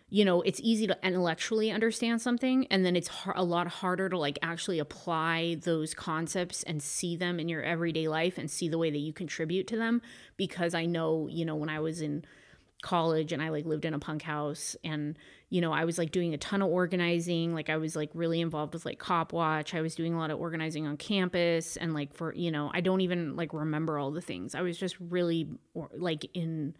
you 0.09 0.23
know 0.23 0.41
it's 0.43 0.59
easy 0.61 0.85
to 0.85 0.97
intellectually 1.01 1.71
understand 1.71 2.21
something 2.21 2.67
and 2.67 2.85
then 2.85 2.95
it's 2.95 3.09
a 3.35 3.43
lot 3.43 3.67
harder 3.67 4.07
to 4.07 4.17
like 4.17 4.37
actually 4.43 4.77
apply 4.77 5.57
those 5.63 5.95
concepts 5.95 6.61
and 6.63 6.83
see 6.83 7.15
them 7.15 7.39
in 7.39 7.49
your 7.49 7.63
everyday 7.63 8.07
life 8.07 8.37
and 8.37 8.51
see 8.51 8.69
the 8.69 8.77
way 8.77 8.91
that 8.91 8.99
you 8.99 9.11
contribute 9.11 9.65
to 9.65 9.75
them 9.75 10.03
because 10.37 10.75
i 10.75 10.85
know 10.85 11.27
you 11.27 11.43
know 11.43 11.55
when 11.55 11.69
i 11.69 11.79
was 11.79 12.01
in 12.01 12.23
college 12.85 13.31
and 13.31 13.41
I 13.41 13.49
like 13.49 13.65
lived 13.65 13.83
in 13.83 13.95
a 13.95 13.99
punk 13.99 14.21
house 14.21 14.75
and 14.83 15.17
you 15.49 15.59
know 15.59 15.73
I 15.73 15.85
was 15.85 15.97
like 15.97 16.11
doing 16.11 16.35
a 16.35 16.37
ton 16.37 16.61
of 16.61 16.69
organizing 16.69 17.55
like 17.55 17.67
I 17.67 17.77
was 17.77 17.95
like 17.95 18.11
really 18.13 18.39
involved 18.41 18.73
with 18.75 18.85
like 18.85 18.99
cop 18.99 19.33
watch. 19.33 19.73
I 19.73 19.81
was 19.81 19.95
doing 19.95 20.13
a 20.13 20.19
lot 20.19 20.29
of 20.29 20.39
organizing 20.39 20.85
on 20.85 20.95
campus 20.95 21.77
and 21.77 21.95
like 21.95 22.13
for 22.13 22.31
you 22.35 22.51
know 22.51 22.69
I 22.75 22.81
don't 22.81 23.01
even 23.01 23.35
like 23.35 23.53
remember 23.53 23.97
all 23.97 24.11
the 24.11 24.21
things. 24.21 24.53
I 24.53 24.61
was 24.61 24.77
just 24.77 24.97
really 24.99 25.47
or, 25.73 25.89
like 25.97 26.29
in 26.35 26.75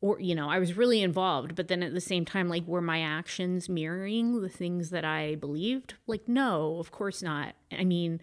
or 0.00 0.18
you 0.18 0.34
know 0.34 0.50
I 0.50 0.58
was 0.58 0.76
really 0.76 1.02
involved 1.02 1.54
but 1.54 1.68
then 1.68 1.84
at 1.84 1.94
the 1.94 2.00
same 2.00 2.24
time 2.24 2.48
like 2.48 2.66
were 2.66 2.82
my 2.82 3.00
actions 3.00 3.68
mirroring 3.68 4.42
the 4.42 4.48
things 4.48 4.90
that 4.90 5.04
I 5.04 5.36
believed? 5.36 5.94
Like 6.08 6.26
no 6.26 6.78
of 6.80 6.90
course 6.90 7.22
not. 7.22 7.54
I 7.70 7.84
mean 7.84 8.20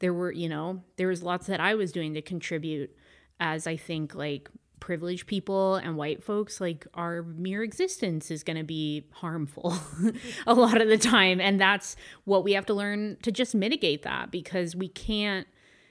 there 0.00 0.12
were 0.12 0.30
you 0.30 0.50
know 0.50 0.82
there 0.96 1.08
was 1.08 1.22
lots 1.22 1.46
that 1.46 1.60
I 1.60 1.74
was 1.74 1.90
doing 1.90 2.12
to 2.12 2.20
contribute 2.20 2.94
as 3.40 3.66
I 3.66 3.76
think 3.78 4.14
like 4.14 4.50
privileged 4.80 5.26
people 5.26 5.76
and 5.76 5.96
white 5.96 6.22
folks 6.22 6.60
like 6.60 6.86
our 6.94 7.22
mere 7.22 7.62
existence 7.62 8.30
is 8.30 8.42
going 8.42 8.56
to 8.56 8.64
be 8.64 9.04
harmful 9.12 9.74
a 10.46 10.54
lot 10.54 10.80
of 10.80 10.88
the 10.88 10.98
time 10.98 11.40
and 11.40 11.60
that's 11.60 11.96
what 12.24 12.42
we 12.42 12.52
have 12.54 12.66
to 12.66 12.74
learn 12.74 13.16
to 13.22 13.30
just 13.30 13.54
mitigate 13.54 14.02
that 14.02 14.30
because 14.30 14.74
we 14.74 14.88
can't 14.88 15.46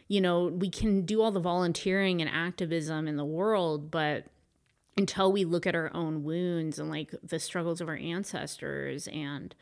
you 0.08 0.20
know 0.20 0.46
we 0.48 0.70
can 0.70 1.06
do 1.06 1.22
all 1.22 1.32
the 1.32 1.40
volunteering 1.40 2.20
and 2.22 2.30
activism 2.30 3.08
in 3.08 3.16
the 3.16 3.26
world 3.26 3.92
but 3.92 4.26
until 4.98 5.32
we 5.32 5.46
look 5.46 5.66
at 5.68 5.76
our 5.76 5.92
own 5.94 6.24
wounds 6.24 6.78
and 6.80 6.90
like 6.90 7.14
the 7.24 7.40
struggles 7.40 7.80
of 7.80 7.88
our 7.88 7.96
ancestors 7.96 9.08
and 9.10 9.56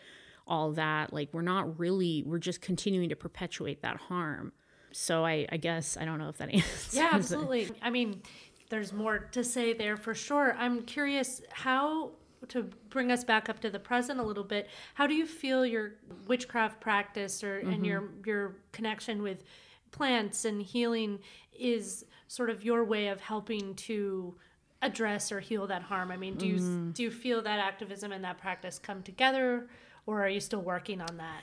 all 0.48 0.72
that 0.72 1.12
like 1.14 1.30
we're 1.34 1.42
not 1.42 1.78
really 1.78 2.24
we're 2.26 2.38
just 2.40 2.62
continuing 2.62 3.10
to 3.10 3.16
perpetuate 3.16 3.82
that 3.82 3.98
harm 3.98 4.54
so 4.94 5.26
i 5.26 5.46
i 5.52 5.58
guess 5.58 5.98
i 5.98 6.06
don't 6.06 6.18
know 6.18 6.30
if 6.30 6.38
that 6.38 6.50
answers 6.54 6.94
Yeah, 6.94 7.08
it. 7.08 7.14
absolutely. 7.16 7.70
I 7.82 7.90
mean, 7.90 8.22
there's 8.70 8.94
more 8.94 9.20
to 9.20 9.44
say 9.44 9.74
there 9.74 9.98
for 9.98 10.14
sure. 10.14 10.56
I'm 10.58 10.84
curious 10.84 11.42
how 11.52 12.12
to 12.50 12.70
bring 12.90 13.12
us 13.12 13.24
back 13.24 13.50
up 13.50 13.60
to 13.62 13.70
the 13.70 13.80
present 13.80 14.20
a 14.20 14.24
little 14.24 14.44
bit. 14.44 14.70
How 14.94 15.08
do 15.08 15.14
you 15.14 15.26
feel 15.26 15.66
your 15.66 15.94
witchcraft 16.28 16.80
practice 16.80 17.44
or 17.44 17.60
and 17.60 17.76
mm-hmm. 17.76 17.86
your 17.86 18.10
your 18.26 18.56
connection 18.72 19.22
with 19.22 19.44
plants 19.92 20.46
and 20.46 20.62
healing 20.62 21.20
is 21.58 22.06
sort 22.28 22.50
of 22.50 22.64
your 22.64 22.84
way 22.84 23.08
of 23.08 23.22
helping 23.22 23.74
to 23.76 24.36
address 24.82 25.32
or 25.32 25.40
heal 25.40 25.68
that 25.68 25.82
harm? 25.82 26.12
I 26.12 26.18
mean, 26.18 26.36
do 26.36 26.48
you 26.48 26.60
mm. 26.60 26.94
do 26.94 27.04
you 27.04 27.12
feel 27.12 27.42
that 27.42 27.60
activism 27.60 28.12
and 28.12 28.24
that 28.24 28.38
practice 28.38 28.80
come 28.80 29.02
together 29.02 29.68
or 30.06 30.24
are 30.24 30.30
you 30.30 30.40
still 30.40 30.62
working 30.62 31.02
on 31.02 31.18
that? 31.18 31.42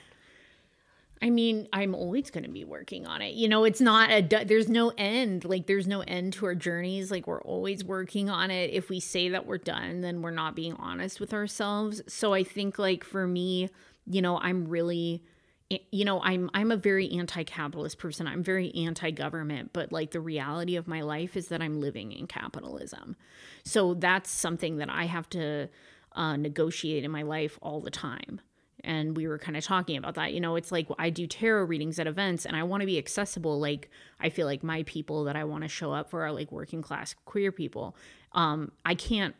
I 1.21 1.29
mean, 1.29 1.67
I'm 1.71 1.95
always 1.95 2.29
going 2.29 2.43
to 2.43 2.49
be 2.49 2.65
working 2.65 3.07
on 3.07 3.21
it. 3.21 3.35
You 3.35 3.47
know, 3.47 3.63
it's 3.63 3.79
not 3.79 4.11
a, 4.11 4.43
there's 4.43 4.67
no 4.67 4.91
end. 4.97 5.45
Like, 5.45 5.65
there's 5.65 5.87
no 5.87 6.01
end 6.01 6.33
to 6.33 6.45
our 6.45 6.55
journeys. 6.55 7.09
Like, 7.09 7.25
we're 7.25 7.41
always 7.41 7.83
working 7.83 8.29
on 8.29 8.51
it. 8.51 8.71
If 8.73 8.89
we 8.89 8.99
say 8.99 9.29
that 9.29 9.45
we're 9.45 9.57
done, 9.57 10.01
then 10.01 10.21
we're 10.21 10.31
not 10.31 10.55
being 10.55 10.73
honest 10.73 11.19
with 11.19 11.33
ourselves. 11.33 12.01
So 12.07 12.33
I 12.33 12.43
think, 12.43 12.77
like, 12.77 13.03
for 13.03 13.25
me, 13.25 13.69
you 14.05 14.21
know, 14.21 14.37
I'm 14.39 14.67
really, 14.67 15.23
you 15.69 16.03
know, 16.03 16.21
I'm, 16.21 16.49
I'm 16.53 16.71
a 16.71 16.77
very 16.77 17.09
anti 17.11 17.43
capitalist 17.43 17.97
person. 17.97 18.27
I'm 18.27 18.43
very 18.43 18.73
anti 18.75 19.11
government, 19.11 19.71
but 19.71 19.93
like, 19.93 20.11
the 20.11 20.19
reality 20.19 20.75
of 20.75 20.87
my 20.87 21.01
life 21.01 21.37
is 21.37 21.47
that 21.47 21.61
I'm 21.61 21.79
living 21.79 22.11
in 22.11 22.27
capitalism. 22.27 23.15
So 23.63 23.93
that's 23.93 24.29
something 24.29 24.77
that 24.77 24.89
I 24.89 25.05
have 25.05 25.29
to 25.29 25.69
uh, 26.11 26.35
negotiate 26.35 27.05
in 27.05 27.11
my 27.11 27.21
life 27.21 27.57
all 27.61 27.79
the 27.79 27.91
time 27.91 28.41
and 28.85 29.17
we 29.17 29.27
were 29.27 29.37
kind 29.37 29.57
of 29.57 29.63
talking 29.63 29.97
about 29.97 30.15
that 30.15 30.33
you 30.33 30.39
know 30.39 30.55
it's 30.55 30.71
like 30.71 30.87
i 30.97 31.09
do 31.09 31.27
tarot 31.27 31.63
readings 31.63 31.99
at 31.99 32.07
events 32.07 32.45
and 32.45 32.55
i 32.55 32.63
want 32.63 32.81
to 32.81 32.85
be 32.85 32.97
accessible 32.97 33.59
like 33.59 33.89
i 34.19 34.29
feel 34.29 34.45
like 34.45 34.63
my 34.63 34.83
people 34.83 35.23
that 35.23 35.35
i 35.35 35.43
want 35.43 35.63
to 35.63 35.67
show 35.67 35.91
up 35.91 36.09
for 36.09 36.23
are 36.23 36.31
like 36.31 36.51
working 36.51 36.81
class 36.81 37.15
queer 37.25 37.51
people 37.51 37.95
um 38.33 38.71
i 38.85 38.95
can't 38.95 39.35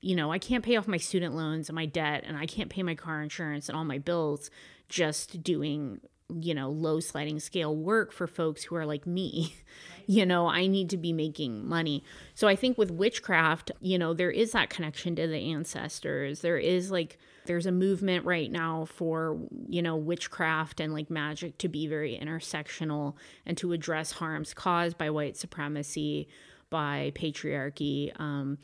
you 0.00 0.16
know 0.16 0.32
i 0.32 0.38
can't 0.38 0.64
pay 0.64 0.76
off 0.76 0.88
my 0.88 0.96
student 0.96 1.34
loans 1.34 1.68
and 1.68 1.76
my 1.76 1.86
debt 1.86 2.24
and 2.26 2.36
i 2.36 2.46
can't 2.46 2.70
pay 2.70 2.82
my 2.82 2.94
car 2.94 3.22
insurance 3.22 3.68
and 3.68 3.76
all 3.76 3.84
my 3.84 3.98
bills 3.98 4.50
just 4.88 5.42
doing 5.42 6.00
you 6.40 6.54
know, 6.54 6.70
low 6.70 7.00
sliding 7.00 7.38
scale 7.38 7.74
work 7.74 8.12
for 8.12 8.26
folks 8.26 8.64
who 8.64 8.76
are 8.76 8.86
like 8.86 9.06
me. 9.06 9.54
You 10.08 10.24
know, 10.24 10.46
I 10.46 10.68
need 10.68 10.90
to 10.90 10.96
be 10.96 11.12
making 11.12 11.66
money. 11.66 12.04
So 12.36 12.46
I 12.46 12.54
think 12.54 12.78
with 12.78 12.92
witchcraft, 12.92 13.72
you 13.80 13.98
know, 13.98 14.14
there 14.14 14.30
is 14.30 14.52
that 14.52 14.70
connection 14.70 15.16
to 15.16 15.26
the 15.26 15.50
ancestors. 15.52 16.42
There 16.42 16.58
is 16.58 16.92
like, 16.92 17.18
there's 17.46 17.66
a 17.66 17.72
movement 17.72 18.24
right 18.24 18.50
now 18.50 18.84
for, 18.84 19.38
you 19.68 19.82
know, 19.82 19.96
witchcraft 19.96 20.80
and 20.80 20.92
like 20.92 21.10
magic 21.10 21.58
to 21.58 21.68
be 21.68 21.86
very 21.86 22.18
intersectional 22.18 23.14
and 23.44 23.56
to 23.58 23.72
address 23.72 24.12
harms 24.12 24.54
caused 24.54 24.98
by 24.98 25.10
white 25.10 25.36
supremacy, 25.36 26.28
by 26.70 27.12
patriarchy. 27.14 28.18
Um, 28.20 28.58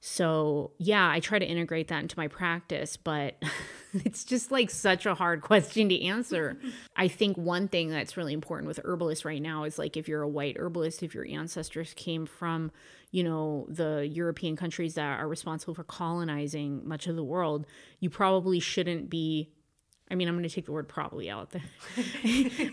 so, 0.00 0.70
yeah, 0.78 1.10
I 1.10 1.18
try 1.18 1.40
to 1.40 1.46
integrate 1.46 1.88
that 1.88 2.02
into 2.02 2.16
my 2.16 2.28
practice, 2.28 2.96
but 2.96 3.34
it's 3.92 4.24
just 4.24 4.52
like 4.52 4.70
such 4.70 5.06
a 5.06 5.14
hard 5.14 5.42
question 5.42 5.88
to 5.88 6.04
answer. 6.04 6.56
I 6.96 7.08
think 7.08 7.36
one 7.36 7.66
thing 7.66 7.90
that's 7.90 8.16
really 8.16 8.32
important 8.32 8.68
with 8.68 8.78
herbalists 8.84 9.24
right 9.24 9.42
now 9.42 9.64
is 9.64 9.78
like 9.78 9.96
if 9.96 10.06
you're 10.06 10.22
a 10.22 10.28
white 10.28 10.56
herbalist, 10.56 11.02
if 11.02 11.14
your 11.14 11.26
ancestors 11.26 11.94
came 11.94 12.26
from, 12.26 12.70
you 13.10 13.24
know, 13.24 13.66
the 13.70 14.08
European 14.10 14.56
countries 14.56 14.94
that 14.94 15.18
are 15.18 15.28
responsible 15.28 15.74
for 15.74 15.84
colonizing 15.84 16.86
much 16.86 17.06
of 17.06 17.16
the 17.16 17.24
world, 17.24 17.66
you 18.00 18.10
probably 18.10 18.60
shouldn't 18.60 19.08
be 19.08 19.50
I 20.10 20.14
mean, 20.14 20.26
I'm 20.26 20.34
going 20.34 20.48
to 20.48 20.54
take 20.54 20.64
the 20.64 20.72
word 20.72 20.88
probably 20.88 21.28
out 21.28 21.50
there. 21.50 21.62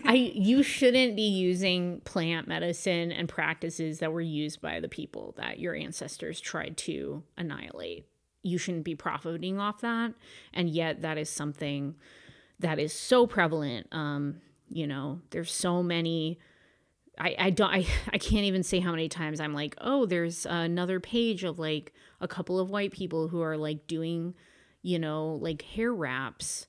I 0.04 0.32
you 0.34 0.62
shouldn't 0.62 1.16
be 1.16 1.28
using 1.28 2.00
plant 2.00 2.48
medicine 2.48 3.12
and 3.12 3.28
practices 3.28 3.98
that 3.98 4.12
were 4.12 4.22
used 4.22 4.62
by 4.62 4.80
the 4.80 4.88
people 4.88 5.34
that 5.36 5.58
your 5.58 5.74
ancestors 5.74 6.40
tried 6.40 6.76
to 6.78 7.22
annihilate. 7.36 8.06
You 8.42 8.58
shouldn't 8.58 8.84
be 8.84 8.94
profiting 8.94 9.58
off 9.58 9.80
that, 9.82 10.14
and 10.54 10.70
yet 10.70 11.02
that 11.02 11.18
is 11.18 11.28
something 11.28 11.96
that 12.60 12.78
is 12.78 12.94
so 12.94 13.26
prevalent. 13.26 13.88
Um, 13.92 14.40
you 14.68 14.86
know, 14.86 15.20
there's 15.30 15.52
so 15.52 15.82
many. 15.82 16.38
I, 17.18 17.36
I 17.38 17.50
don't 17.50 17.72
I, 17.72 17.86
I 18.12 18.18
can't 18.18 18.44
even 18.44 18.62
say 18.62 18.80
how 18.80 18.90
many 18.90 19.08
times 19.08 19.40
I'm 19.40 19.54
like, 19.54 19.74
oh, 19.80 20.06
there's 20.06 20.46
another 20.46 21.00
page 21.00 21.44
of 21.44 21.58
like 21.58 21.92
a 22.20 22.28
couple 22.28 22.58
of 22.58 22.70
white 22.70 22.92
people 22.92 23.28
who 23.28 23.42
are 23.42 23.56
like 23.56 23.86
doing, 23.86 24.34
you 24.82 24.98
know, 24.98 25.38
like 25.40 25.62
hair 25.62 25.92
wraps 25.92 26.66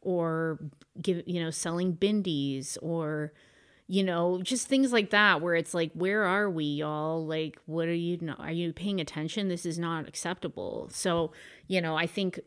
or 0.00 0.58
give 1.00 1.22
you 1.26 1.42
know 1.42 1.50
selling 1.50 1.96
bindis 1.96 2.76
or 2.82 3.32
you 3.86 4.02
know 4.02 4.40
just 4.42 4.68
things 4.68 4.92
like 4.92 5.10
that 5.10 5.40
where 5.40 5.54
it's 5.54 5.74
like 5.74 5.90
where 5.94 6.24
are 6.24 6.50
we 6.50 6.64
y'all? 6.64 7.24
Like 7.26 7.58
what 7.66 7.88
are 7.88 7.94
you 7.94 8.18
know, 8.20 8.34
are 8.38 8.52
you 8.52 8.72
paying 8.72 9.00
attention? 9.00 9.48
This 9.48 9.66
is 9.66 9.78
not 9.78 10.06
acceptable. 10.08 10.88
So 10.92 11.32
you 11.66 11.80
know 11.80 11.96
i 11.96 12.06
think 12.06 12.40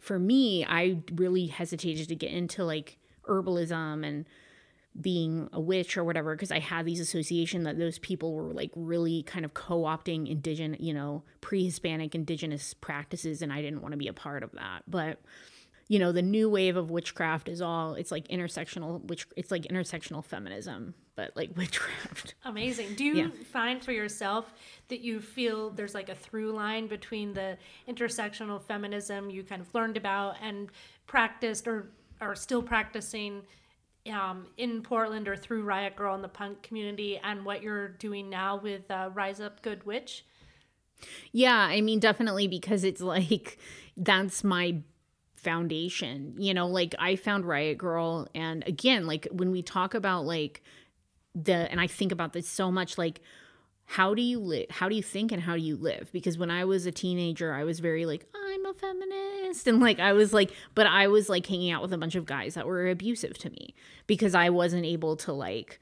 for 0.00 0.18
me 0.18 0.64
i 0.64 0.98
really 1.14 1.46
hesitated 1.46 2.08
to 2.08 2.14
get 2.14 2.30
into 2.30 2.64
like 2.64 2.98
herbalism 3.28 4.06
and 4.06 4.26
being 5.00 5.48
a 5.52 5.60
witch 5.60 5.96
or 5.96 6.04
whatever 6.04 6.34
because 6.34 6.50
i 6.50 6.58
had 6.58 6.84
these 6.84 7.00
association 7.00 7.62
that 7.62 7.78
those 7.78 7.98
people 7.98 8.34
were 8.34 8.52
like 8.52 8.70
really 8.76 9.22
kind 9.22 9.44
of 9.44 9.54
co-opting 9.54 10.28
indigenous 10.28 10.78
you 10.80 10.92
know 10.92 11.22
pre-hispanic 11.40 12.14
indigenous 12.14 12.74
practices 12.74 13.40
and 13.40 13.52
i 13.52 13.62
didn't 13.62 13.80
want 13.80 13.92
to 13.92 13.98
be 13.98 14.08
a 14.08 14.12
part 14.12 14.42
of 14.42 14.52
that. 14.52 14.82
But 14.86 15.20
you 15.88 15.98
know 15.98 16.12
the 16.12 16.22
new 16.22 16.48
wave 16.48 16.76
of 16.76 16.90
witchcraft 16.90 17.48
is 17.48 17.60
all 17.60 17.94
it's 17.94 18.10
like 18.10 18.28
intersectional 18.28 19.04
which 19.04 19.26
it's 19.36 19.50
like 19.50 19.64
intersectional 19.64 20.24
feminism 20.24 20.94
but 21.16 21.36
like 21.36 21.50
witchcraft. 21.56 22.34
Amazing. 22.44 22.94
Do 22.94 23.04
you 23.04 23.14
yeah. 23.14 23.28
find 23.52 23.84
for 23.84 23.92
yourself 23.92 24.54
that 24.88 25.00
you 25.00 25.20
feel 25.20 25.70
there's 25.70 25.94
like 25.94 26.08
a 26.08 26.14
through 26.14 26.52
line 26.52 26.86
between 26.86 27.34
the 27.34 27.58
intersectional 27.88 28.62
feminism 28.62 29.28
you 29.28 29.42
kind 29.42 29.60
of 29.60 29.74
learned 29.74 29.96
about 29.96 30.36
and 30.40 30.70
practiced 31.06 31.66
or 31.66 31.90
are 32.20 32.34
still 32.34 32.62
practicing 32.62 33.42
um, 34.10 34.46
in 34.56 34.82
Portland 34.82 35.28
or 35.28 35.36
through 35.36 35.64
Riot 35.64 35.96
Grrrl 35.96 36.14
and 36.14 36.24
the 36.24 36.28
punk 36.28 36.62
community 36.62 37.20
and 37.22 37.44
what 37.44 37.62
you're 37.62 37.88
doing 37.88 38.28
now 38.28 38.56
with 38.56 38.90
uh, 38.90 39.10
Rise 39.12 39.40
Up 39.40 39.62
Good 39.62 39.84
Witch? 39.84 40.24
Yeah, 41.32 41.56
I 41.56 41.80
mean, 41.80 42.00
definitely 42.00 42.48
because 42.48 42.84
it's 42.84 43.00
like 43.00 43.58
that's 43.96 44.42
my 44.42 44.78
foundation. 45.36 46.34
You 46.38 46.54
know, 46.54 46.66
like 46.66 46.94
I 46.98 47.16
found 47.16 47.44
Riot 47.44 47.78
Grrrl. 47.78 48.28
and 48.34 48.64
again, 48.66 49.06
like 49.06 49.28
when 49.30 49.50
we 49.50 49.62
talk 49.62 49.94
about 49.94 50.24
like 50.24 50.62
the 51.34 51.70
and 51.70 51.80
I 51.80 51.86
think 51.86 52.12
about 52.12 52.32
this 52.32 52.48
so 52.48 52.70
much 52.70 52.98
like 52.98 53.20
how 53.84 54.14
do 54.14 54.22
you 54.22 54.38
live 54.38 54.66
how 54.70 54.88
do 54.88 54.94
you 54.94 55.02
think 55.02 55.32
and 55.32 55.42
how 55.42 55.54
do 55.54 55.60
you 55.60 55.76
live 55.76 56.08
because 56.12 56.38
when 56.38 56.50
i 56.50 56.64
was 56.64 56.86
a 56.86 56.92
teenager 56.92 57.52
i 57.52 57.64
was 57.64 57.80
very 57.80 58.06
like 58.06 58.26
feminist. 58.74 59.66
And 59.66 59.80
like 59.80 60.00
i 60.00 60.12
was 60.12 60.32
like 60.32 60.52
but 60.74 60.86
i 60.86 61.06
was 61.06 61.28
like 61.28 61.46
hanging 61.46 61.70
out 61.70 61.82
with 61.82 61.92
a 61.92 61.98
bunch 61.98 62.14
of 62.14 62.26
guys 62.26 62.54
that 62.54 62.66
were 62.66 62.88
abusive 62.88 63.38
to 63.38 63.50
me 63.50 63.74
because 64.06 64.34
i 64.34 64.50
wasn't 64.50 64.84
able 64.84 65.16
to 65.16 65.32
like 65.32 65.80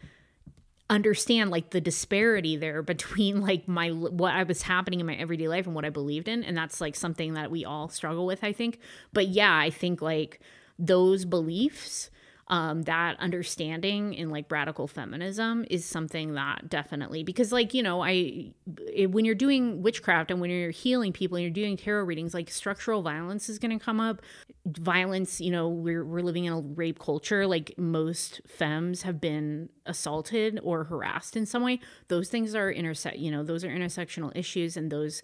understand 0.91 1.51
like 1.51 1.71
the 1.71 1.81
disparity 1.81 2.57
there 2.57 2.83
between 2.95 3.41
like 3.41 3.67
my 3.69 3.91
what 3.91 4.35
I 4.35 4.43
was 4.43 4.63
happening 4.63 5.01
in 5.01 5.07
my 5.07 5.15
everyday 5.15 5.49
life 5.49 5.67
and 5.67 5.75
what 5.75 5.85
I 5.85 5.91
believed 5.91 6.29
in. 6.29 6.43
And 6.43 6.57
that's 6.57 6.81
like 6.81 6.97
something 6.97 7.35
that 7.35 7.51
we 7.51 7.65
all 7.65 7.89
struggle 7.89 8.27
with 8.27 8.43
I 8.45 8.53
think. 8.53 8.81
But 9.13 9.29
yeah 9.29 9.57
I 9.57 9.71
think 9.71 10.03
like 10.03 10.41
those 10.79 11.25
beliefs 11.25 12.11
um, 12.51 12.83
that 12.83 13.19
understanding 13.21 14.13
in 14.13 14.29
like 14.29 14.51
radical 14.51 14.87
feminism 14.87 15.65
is 15.71 15.85
something 15.85 16.35
that 16.35 16.69
definitely 16.69 17.23
because 17.23 17.53
like 17.53 17.73
you 17.73 17.83
know 17.83 18.03
i 18.03 18.53
it, 18.93 19.11
when 19.11 19.25
you're 19.25 19.35
doing 19.35 19.83
witchcraft 19.83 20.31
and 20.31 20.41
when 20.41 20.51
you're 20.51 20.71
healing 20.71 21.13
people 21.13 21.37
and 21.37 21.45
you're 21.45 21.53
doing 21.53 21.77
tarot 21.77 22.05
readings 22.05 22.35
like 22.35 22.51
structural 22.51 23.03
violence 23.03 23.49
is 23.49 23.59
going 23.59 23.77
to 23.77 23.85
come 23.85 24.01
up. 24.01 24.23
Violence 24.67 25.41
you 25.41 25.51
know 25.51 25.69
we're, 25.69 26.05
we're 26.05 26.21
living 26.21 26.45
in 26.45 26.53
a 26.53 26.61
rape 26.61 26.99
culture. 26.99 27.47
Like 27.47 27.75
most 27.79 28.41
femmes 28.47 29.03
have 29.03 29.21
been 29.21 29.69
assaulted 29.87 30.61
or 30.63 30.85
harassed 30.85 31.37
in 31.37 31.47
some 31.47 31.63
way. 31.63 31.81
Those 32.09 32.29
things 32.29 32.55
are 32.55 32.71
intersect 32.71 33.17
you 33.17 33.31
know 33.31 33.43
those 33.43 33.65
are 33.65 33.69
intersectional 33.69 34.37
issues 34.37 34.77
and 34.77 34.91
those 34.91 35.23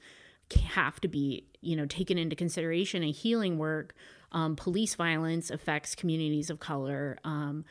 have 0.69 1.01
to 1.01 1.09
be 1.09 1.45
you 1.61 1.77
know 1.77 1.87
taken 1.87 2.19
into 2.19 2.37
consideration 2.37 3.03
in 3.03 3.13
healing 3.13 3.59
work 3.59 3.95
um, 4.37 4.55
police 4.55 4.95
violence 4.95 5.51
affects 5.51 5.95
communities 5.95 6.51
of 6.51 6.61
color 6.61 7.19
um, 7.25 7.65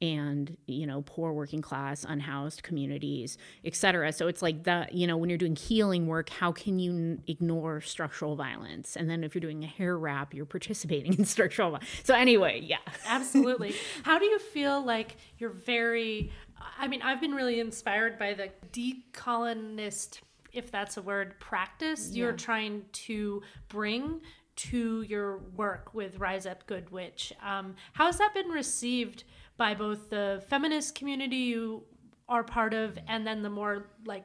and 0.00 0.56
you 0.66 0.86
know 0.86 1.02
poor 1.02 1.32
working 1.32 1.60
class 1.60 2.04
unhoused 2.08 2.62
communities 2.62 3.36
etc 3.64 4.12
so 4.12 4.28
it's 4.28 4.40
like 4.40 4.62
that 4.62 4.94
you 4.94 5.04
know 5.04 5.16
when 5.16 5.28
you're 5.28 5.38
doing 5.38 5.56
healing 5.56 6.06
work 6.06 6.28
how 6.30 6.52
can 6.52 6.78
you 6.78 6.92
n- 6.92 7.22
ignore 7.26 7.80
structural 7.80 8.36
violence? 8.36 8.96
And 8.96 9.10
then 9.10 9.24
if 9.24 9.34
you're 9.34 9.40
doing 9.40 9.64
a 9.64 9.66
hair 9.66 9.98
wrap 9.98 10.32
you're 10.32 10.46
participating 10.46 11.12
in 11.18 11.24
structural 11.24 11.70
violence 11.70 11.88
so 12.04 12.14
anyway 12.14 12.60
yeah. 12.62 12.78
Absolutely. 13.04 13.74
How 14.04 14.18
do 14.20 14.24
you 14.24 14.38
feel 14.38 14.80
like 14.84 15.16
you're 15.38 15.50
very 15.50 16.30
i 16.78 16.86
mean 16.86 17.02
i've 17.02 17.20
been 17.20 17.34
really 17.34 17.58
inspired 17.58 18.16
by 18.16 18.32
the 18.32 18.48
decolonist 18.72 20.20
if 20.52 20.70
that's 20.70 20.96
a 20.96 21.02
word 21.02 21.38
practice 21.40 22.10
yeah. 22.10 22.24
you're 22.24 22.32
trying 22.32 22.84
to 22.92 23.42
bring 23.68 24.20
to 24.54 25.02
your 25.02 25.38
work 25.56 25.94
with 25.94 26.18
Rise 26.18 26.46
Up 26.46 26.66
Good 26.66 26.90
Witch. 26.90 27.32
Um, 27.44 27.74
how 27.92 28.06
has 28.06 28.18
that 28.18 28.34
been 28.34 28.48
received 28.48 29.24
by 29.56 29.74
both 29.74 30.10
the 30.10 30.42
feminist 30.48 30.94
community 30.94 31.36
you 31.36 31.84
are 32.28 32.42
part 32.42 32.74
of 32.74 32.98
and 33.08 33.26
then 33.26 33.42
the 33.42 33.50
more 33.50 33.86
like 34.04 34.24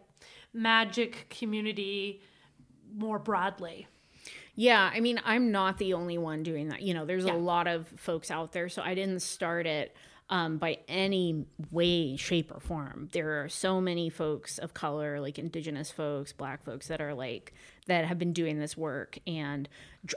magic 0.54 1.28
community 1.30 2.22
more 2.96 3.20
broadly? 3.20 3.88
Yeah, 4.56 4.90
I 4.92 5.02
mean, 5.02 5.22
I'm 5.24 5.52
not 5.52 5.78
the 5.78 5.94
only 5.94 6.18
one 6.18 6.42
doing 6.42 6.70
that. 6.70 6.82
You 6.82 6.96
know, 6.96 7.06
there's 7.06 7.26
yeah. 7.26 7.34
a 7.34 7.38
lot 7.38 7.68
of 7.68 7.88
folks 7.88 8.32
out 8.32 8.54
there, 8.54 8.70
so 8.70 8.82
I 8.82 8.96
didn't 8.96 9.22
start 9.22 9.68
it 9.68 9.96
um, 10.30 10.58
by 10.58 10.80
any 10.88 11.46
way, 11.72 12.18
shape, 12.18 12.52
or 12.54 12.60
form. 12.60 13.10
There 13.14 13.42
are 13.42 13.50
so 13.50 13.80
many 13.80 14.10
folks 14.10 14.58
of 14.58 14.74
color, 14.74 15.22
like 15.22 15.40
indigenous 15.40 15.90
folks, 15.90 16.34
black 16.34 16.64
folks, 16.66 16.88
that 16.88 17.00
are 17.00 17.14
like, 17.14 17.54
that 17.88 18.06
have 18.06 18.20
been 18.20 18.34
doing 18.34 18.60
this 18.60 18.76
work 18.76 19.18
and 19.26 19.70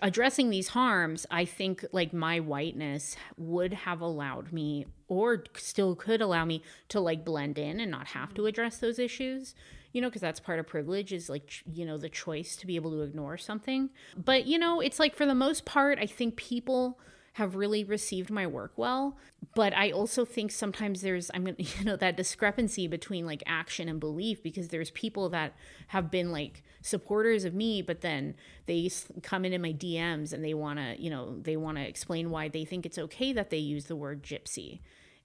addressing 0.02 0.50
these 0.50 0.68
harms. 0.68 1.26
I 1.30 1.44
think 1.44 1.84
like 1.92 2.12
my 2.12 2.40
whiteness 2.40 3.16
would 3.36 3.72
have 3.72 4.00
allowed 4.00 4.52
me, 4.52 4.86
or 5.06 5.44
still 5.56 5.94
could 5.94 6.20
allow 6.20 6.44
me, 6.44 6.62
to 6.88 6.98
like 6.98 7.24
blend 7.24 7.56
in 7.56 7.78
and 7.78 7.90
not 7.90 8.08
have 8.08 8.34
to 8.34 8.46
address 8.46 8.78
those 8.78 8.98
issues 8.98 9.54
you 9.92 10.00
know, 10.00 10.08
because 10.08 10.20
that's 10.20 10.38
part 10.38 10.60
of 10.60 10.66
privilege 10.66 11.12
is 11.12 11.28
like, 11.28 11.50
you 11.72 11.84
know, 11.84 11.98
the 11.98 12.08
choice 12.08 12.54
to 12.56 12.66
be 12.66 12.76
able 12.76 12.92
to 12.92 13.02
ignore 13.02 13.36
something. 13.36 13.90
But, 14.16 14.46
you 14.46 14.58
know, 14.58 14.80
it's 14.80 15.00
like 15.00 15.16
for 15.16 15.26
the 15.26 15.34
most 15.34 15.64
part, 15.64 15.98
I 15.98 16.06
think 16.06 16.36
people 16.36 17.00
have 17.34 17.54
really 17.54 17.84
received 17.84 18.30
my 18.30 18.46
work 18.46 18.72
well 18.76 19.16
but 19.54 19.72
i 19.74 19.90
also 19.90 20.24
think 20.24 20.50
sometimes 20.50 21.00
there's 21.00 21.30
i'm 21.32 21.44
gonna 21.44 21.56
you 21.58 21.84
know 21.84 21.96
that 21.96 22.16
discrepancy 22.16 22.86
between 22.86 23.26
like 23.26 23.42
action 23.46 23.88
and 23.88 24.00
belief 24.00 24.42
because 24.42 24.68
there's 24.68 24.90
people 24.90 25.28
that 25.28 25.54
have 25.88 26.10
been 26.10 26.32
like 26.32 26.62
supporters 26.82 27.44
of 27.44 27.54
me 27.54 27.82
but 27.82 28.00
then 28.00 28.34
they 28.66 28.90
come 29.22 29.44
in 29.44 29.60
my 29.62 29.72
dms 29.72 30.32
and 30.32 30.44
they 30.44 30.54
want 30.54 30.78
to 30.78 31.00
you 31.00 31.10
know 31.10 31.38
they 31.40 31.56
want 31.56 31.76
to 31.76 31.86
explain 31.86 32.30
why 32.30 32.48
they 32.48 32.64
think 32.64 32.84
it's 32.84 32.98
okay 32.98 33.32
that 33.32 33.50
they 33.50 33.58
use 33.58 33.84
the 33.84 33.96
word 33.96 34.22
gypsy 34.22 34.80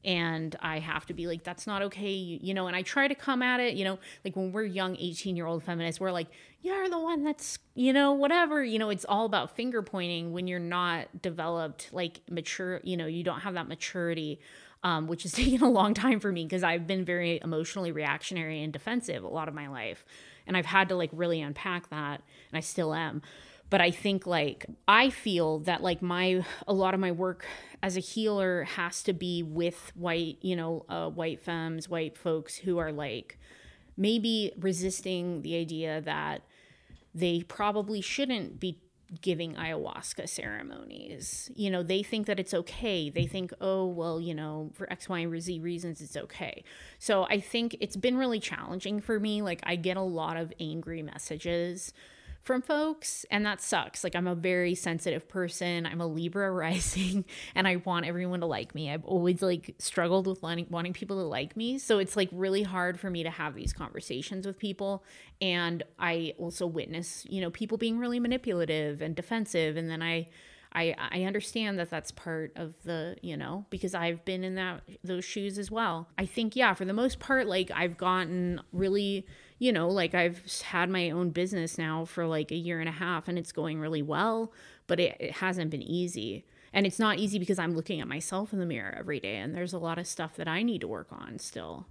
and 0.06 0.56
I 0.62 0.80
have 0.80 1.06
to 1.08 1.13
be 1.13 1.28
like, 1.28 1.44
that's 1.44 1.65
not 1.65 1.82
okay, 1.82 2.12
you, 2.12 2.39
you, 2.41 2.54
know. 2.54 2.68
And 2.68 2.76
I 2.76 2.84
try 2.84 3.08
to 3.08 3.15
come 3.15 3.41
at 3.41 3.60
it, 3.60 3.74
you 3.74 3.84
know, 3.84 4.00
like 4.24 4.36
when 4.36 4.52
we're 4.52 4.63
young 4.63 4.96
18 4.98 5.36
year 5.36 5.48
old 5.48 5.63
feminists, 5.63 6.00
we're 6.00 6.12
like, 6.12 6.28
you're 6.62 6.88
the 6.89 7.00
one 7.00 7.24
that's, 7.24 7.58
you 7.74 7.91
know, 7.91 8.13
whatever, 8.13 8.63
you 8.63 8.80
know, 8.80 8.89
it's 8.89 9.06
all 9.06 9.26
about 9.26 9.56
finger 9.56 9.82
pointing 9.82 10.32
when 10.32 10.48
you're 10.48 10.60
not 10.60 11.22
developed, 11.22 11.89
like 11.91 12.22
mature, 12.30 12.80
you 12.84 12.96
know, 12.96 13.08
you 13.08 13.24
don't 13.24 13.41
have 13.41 13.56
that 13.56 13.68
maturity 13.68 14.39
um, 14.86 15.08
which 15.08 15.24
has 15.24 15.32
taken 15.34 15.62
a 15.63 15.70
long 15.70 15.94
time 15.94 16.22
for 16.22 16.32
me 16.32 16.46
because 16.46 16.63
I've 16.63 16.88
been 16.88 17.04
very 17.04 17.41
emotionally 17.44 17.91
reactionary 17.91 18.63
and 18.63 18.72
defensive 18.72 19.24
a 19.24 19.28
lot 19.28 19.50
of 19.50 19.54
my 19.54 19.68
life. 19.68 20.06
And 20.48 20.56
I've 20.56 20.68
had 20.68 20.89
to 20.89 20.96
like 20.96 21.10
really 21.12 21.41
unpack 21.41 21.89
that, 21.89 22.22
and 22.52 22.58
I 22.58 22.60
still 22.60 22.94
am. 22.94 23.24
But 23.69 23.82
I 23.82 23.91
think 23.91 24.25
like 24.28 24.65
I 24.88 25.10
feel 25.10 25.60
that 25.60 25.82
like 25.82 26.01
my 26.01 26.45
a 26.67 26.73
lot 26.73 26.93
of 26.93 26.99
my 26.99 27.12
work 27.12 27.45
as 27.82 27.97
a 27.97 27.99
healer 27.99 28.63
has 28.63 29.04
to 29.04 29.13
be 29.13 29.43
with 29.43 29.91
white, 29.95 30.38
you 30.41 30.56
know, 30.56 30.86
uh, 30.88 31.10
white 31.10 31.41
femmes, 31.41 31.89
white 31.89 32.17
folks 32.17 32.56
who 32.58 32.78
are 32.78 32.91
like 32.91 33.39
maybe 33.97 34.51
resisting 34.60 35.41
the 35.41 35.56
idea 35.56 36.01
that 36.01 36.41
they 37.13 37.41
probably 37.41 38.01
shouldn't 38.01 38.60
be 38.60 38.80
giving 39.21 39.54
ayahuasca 39.54 40.28
ceremonies. 40.28 41.51
You 41.56 41.69
know, 41.69 41.84
they 41.84 42.04
think 42.04 42.28
that 42.28 42.39
it's 42.39 42.54
okay. 42.54 43.10
They 43.10 43.25
think, 43.25 43.54
oh, 43.62 43.86
well, 43.86 44.19
you 44.19 44.34
know, 44.34 44.71
for 44.73 44.91
X, 44.91 45.08
Y, 45.08 45.19
and 45.19 45.41
Z 45.41 45.60
reasons, 45.60 46.01
it's 46.01 46.17
okay. 46.17 46.63
So 46.99 47.23
I 47.25 47.39
think 47.39 47.78
it's 47.80 47.95
been 47.95 48.17
really 48.17 48.39
challenging 48.39 48.99
for 48.99 49.19
me. 49.19 49.41
Like, 49.41 49.62
I 49.63 49.75
get 49.75 49.97
a 49.97 50.01
lot 50.01 50.38
of 50.38 50.51
angry 50.60 51.01
messages 51.01 51.93
from 52.46 52.62
folks 52.62 53.26
and 53.32 53.46
that 53.46 53.60
sucks. 53.60 54.04
Like 54.04 54.16
i'm 54.16 54.28
a 54.28 54.36
very 54.36 54.76
sensitive 54.76 55.28
person. 55.28 55.86
I'm 55.86 56.00
a 56.00 56.08
libra 56.08 56.52
rising 56.66 57.26
and 57.56 57.68
i 57.68 57.78
want 57.78 58.06
everyone 58.06 58.40
to 58.42 58.46
like 58.46 58.74
me. 58.76 58.92
I've 58.92 59.04
always 59.04 59.42
like 59.42 59.76
struggled 59.80 60.28
with 60.28 60.42
wanting, 60.42 60.94
people 60.94 61.18
to 61.18 61.24
like 61.24 61.58
me. 61.58 61.80
So 61.80 61.98
it's 61.98 62.16
like 62.16 62.30
really 62.32 62.64
hard 62.64 63.00
for 63.00 63.10
me 63.10 63.24
to 63.24 63.30
have 63.30 63.56
these 63.56 63.74
conversations 63.74 64.46
with 64.46 64.58
people. 64.60 65.04
And 65.42 65.84
i 66.00 66.34
also 66.38 66.68
witness 66.68 67.26
you 67.28 67.42
know 67.42 67.50
people 67.50 67.78
being 67.78 67.98
really 67.98 68.20
manipulative 68.20 69.02
and 69.02 69.16
defensive. 69.16 69.76
And 69.76 69.90
then 69.90 70.02
i 70.02 70.28
I, 70.76 70.94
I 70.98 71.24
understand 71.24 71.80
that 71.80 71.90
that's 71.90 72.12
part 72.12 72.52
of 72.58 72.74
the 72.84 73.16
you 73.22 73.38
know 73.38 73.66
because 73.70 73.96
I've 73.96 74.24
been 74.26 74.44
in 74.44 74.56
that 74.56 74.82
those 75.04 75.24
shoes 75.26 75.58
as 75.58 75.72
well. 75.72 76.10
I 76.18 76.26
think 76.26 76.56
yeah 76.56 76.74
for 76.74 76.86
the 76.86 76.94
most 76.94 77.20
part 77.20 77.48
like 77.48 77.72
I've 77.74 77.98
gotten 77.98 78.62
really 78.72 79.26
you 79.58 79.72
know, 79.72 79.88
like 79.88 80.13
I've 80.13 80.44
had 80.63 80.89
my 80.89 81.10
own 81.10 81.30
business 81.30 81.78
now 81.78 82.06
for 82.06 82.28
like 82.28 82.52
a 82.52 82.56
year 82.56 82.80
and 82.80 82.89
a 82.89 82.94
half 82.94 83.28
and 83.28 83.38
it's 83.38 83.52
going 83.52 83.80
really 83.80 84.02
well, 84.02 84.52
but 84.88 85.00
it, 85.00 85.15
it 85.20 85.32
hasn't 85.34 85.72
been 85.72 85.82
easy. 85.82 86.46
And 86.74 86.86
it's 86.86 87.00
not 87.00 87.20
easy 87.20 87.39
because 87.39 87.58
I'm 87.58 87.74
looking 87.74 88.02
at 88.02 88.08
myself 88.08 88.52
in 88.52 88.60
the 88.60 88.65
mirror 88.65 88.94
every 88.98 89.20
day 89.20 89.38
and 89.38 89.56
there's 89.56 89.74
a 89.74 89.80
lot 89.80 89.98
of 89.98 90.08
stuff 90.08 90.36
that 90.36 90.48
I 90.48 90.62
need 90.62 90.82
to 90.82 90.88
work 90.88 91.08
on 91.12 91.39
still. 91.39 91.86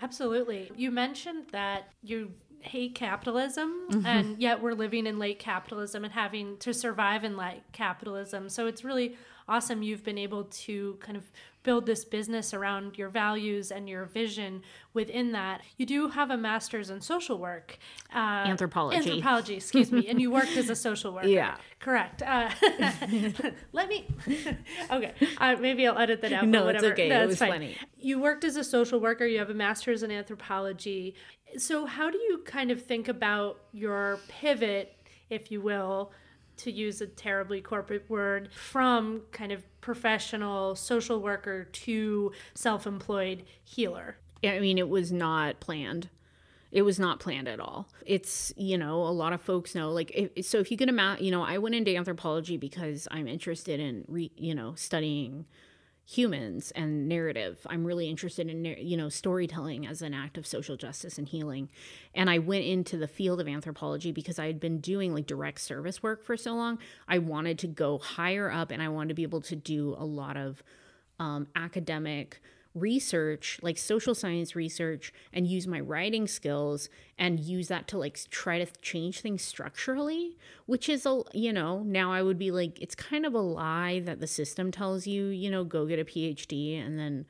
Absolutely. 0.00 0.70
You 0.76 0.90
mentioned 0.90 1.48
that 1.52 1.92
you 2.02 2.32
hate 2.60 2.94
capitalism 2.94 3.86
mm-hmm. 3.90 4.06
and 4.06 4.38
yet 4.38 4.62
we're 4.62 4.72
living 4.72 5.06
in 5.06 5.18
late 5.18 5.38
capitalism 5.38 6.04
and 6.04 6.12
having 6.12 6.56
to 6.58 6.72
survive 6.72 7.22
in 7.22 7.36
late 7.36 7.62
capitalism. 7.72 8.48
So 8.48 8.66
it's 8.66 8.82
really 8.82 9.16
awesome 9.46 9.82
you've 9.82 10.04
been 10.04 10.18
able 10.18 10.44
to 10.44 10.96
kind 11.00 11.16
of 11.16 11.30
build 11.62 11.86
this 11.86 12.04
business 12.04 12.54
around 12.54 12.96
your 12.96 13.08
values 13.08 13.70
and 13.70 13.88
your 13.88 14.04
vision 14.04 14.62
within 14.94 15.32
that. 15.32 15.62
You 15.76 15.86
do 15.86 16.08
have 16.08 16.30
a 16.30 16.36
master's 16.36 16.90
in 16.90 17.00
social 17.00 17.38
work, 17.38 17.78
uh, 18.14 18.18
anthropology, 18.46 18.96
anthropology, 18.96 19.56
excuse 19.56 19.92
me, 19.92 20.08
and 20.08 20.20
you 20.20 20.30
worked 20.30 20.56
as 20.56 20.70
a 20.70 20.76
social 20.76 21.12
worker. 21.12 21.28
Yeah, 21.28 21.56
correct. 21.80 22.22
Uh, 22.22 22.50
let 23.72 23.88
me. 23.88 24.06
okay, 24.90 25.12
uh, 25.38 25.56
maybe 25.60 25.86
I'll 25.86 25.98
edit 25.98 26.22
that 26.22 26.32
out. 26.32 26.46
No, 26.46 26.64
whatever. 26.64 26.86
it's 26.86 26.92
okay. 26.92 27.08
No, 27.08 27.22
it 27.22 27.26
was 27.26 27.38
fine. 27.38 27.50
funny. 27.50 27.76
You 27.98 28.20
worked 28.20 28.44
as 28.44 28.56
a 28.56 28.64
social 28.64 29.00
worker. 29.00 29.26
You 29.26 29.38
have 29.38 29.50
a 29.50 29.54
master's 29.54 30.02
in 30.02 30.10
anthropology. 30.10 31.14
So, 31.56 31.86
how 31.86 32.10
do 32.10 32.18
you 32.18 32.42
kind 32.44 32.70
of 32.70 32.82
think 32.82 33.08
about 33.08 33.58
your 33.72 34.18
pivot, 34.28 34.94
if 35.30 35.50
you 35.50 35.60
will? 35.60 36.12
To 36.58 36.72
use 36.72 37.00
a 37.00 37.06
terribly 37.06 37.60
corporate 37.60 38.08
word, 38.08 38.50
from 38.52 39.22
kind 39.32 39.52
of 39.52 39.64
professional 39.80 40.74
social 40.74 41.20
worker 41.20 41.64
to 41.64 42.32
self 42.54 42.86
employed 42.86 43.44
healer? 43.64 44.16
I 44.44 44.60
mean, 44.60 44.78
it 44.78 44.88
was 44.88 45.10
not 45.10 45.60
planned. 45.60 46.08
It 46.70 46.82
was 46.82 46.98
not 46.98 47.18
planned 47.18 47.48
at 47.48 47.60
all. 47.60 47.88
It's, 48.04 48.52
you 48.56 48.76
know, 48.76 49.02
a 49.02 49.08
lot 49.08 49.32
of 49.32 49.40
folks 49.40 49.74
know, 49.74 49.90
like, 49.90 50.10
if, 50.14 50.44
so 50.44 50.58
if 50.58 50.70
you 50.70 50.76
can 50.76 50.90
imagine, 50.90 51.24
you 51.24 51.30
know, 51.30 51.42
I 51.42 51.56
went 51.58 51.74
into 51.74 51.96
anthropology 51.96 52.58
because 52.58 53.08
I'm 53.10 53.26
interested 53.26 53.80
in, 53.80 54.04
re, 54.06 54.30
you 54.36 54.54
know, 54.54 54.74
studying 54.74 55.46
humans 56.10 56.70
and 56.70 57.06
narrative. 57.06 57.66
I'm 57.68 57.84
really 57.84 58.08
interested 58.08 58.48
in 58.48 58.64
you 58.64 58.96
know 58.96 59.10
storytelling 59.10 59.86
as 59.86 60.00
an 60.00 60.14
act 60.14 60.38
of 60.38 60.46
social 60.46 60.74
justice 60.74 61.18
and 61.18 61.28
healing. 61.28 61.68
And 62.14 62.30
I 62.30 62.38
went 62.38 62.64
into 62.64 62.96
the 62.96 63.06
field 63.06 63.42
of 63.42 63.46
anthropology 63.46 64.10
because 64.10 64.38
I 64.38 64.46
had 64.46 64.58
been 64.58 64.78
doing 64.78 65.12
like 65.12 65.26
direct 65.26 65.60
service 65.60 66.02
work 66.02 66.24
for 66.24 66.34
so 66.34 66.54
long. 66.54 66.78
I 67.06 67.18
wanted 67.18 67.58
to 67.58 67.66
go 67.66 67.98
higher 67.98 68.50
up 68.50 68.70
and 68.70 68.82
I 68.82 68.88
wanted 68.88 69.08
to 69.08 69.14
be 69.14 69.22
able 69.22 69.42
to 69.42 69.56
do 69.56 69.94
a 69.98 70.04
lot 70.04 70.38
of 70.38 70.62
um, 71.18 71.46
academic 71.54 72.40
research, 72.74 73.58
like 73.62 73.78
social 73.78 74.14
science 74.14 74.54
research, 74.54 75.12
and 75.32 75.46
use 75.46 75.66
my 75.66 75.80
writing 75.80 76.26
skills 76.26 76.88
and 77.18 77.40
use 77.40 77.68
that 77.68 77.88
to 77.88 77.98
like 77.98 78.18
try 78.30 78.58
to 78.58 78.66
change 78.80 79.20
things 79.20 79.42
structurally, 79.42 80.36
which 80.66 80.88
is 80.88 81.06
a, 81.06 81.22
you 81.32 81.52
know, 81.52 81.82
now 81.82 82.12
I 82.12 82.22
would 82.22 82.38
be 82.38 82.50
like, 82.50 82.80
it's 82.80 82.94
kind 82.94 83.26
of 83.26 83.34
a 83.34 83.40
lie 83.40 84.00
that 84.00 84.20
the 84.20 84.26
system 84.26 84.70
tells 84.70 85.06
you, 85.06 85.26
you 85.26 85.50
know, 85.50 85.64
go 85.64 85.86
get 85.86 85.98
a 85.98 86.04
PhD 86.04 86.84
and 86.84 86.98
then 86.98 87.26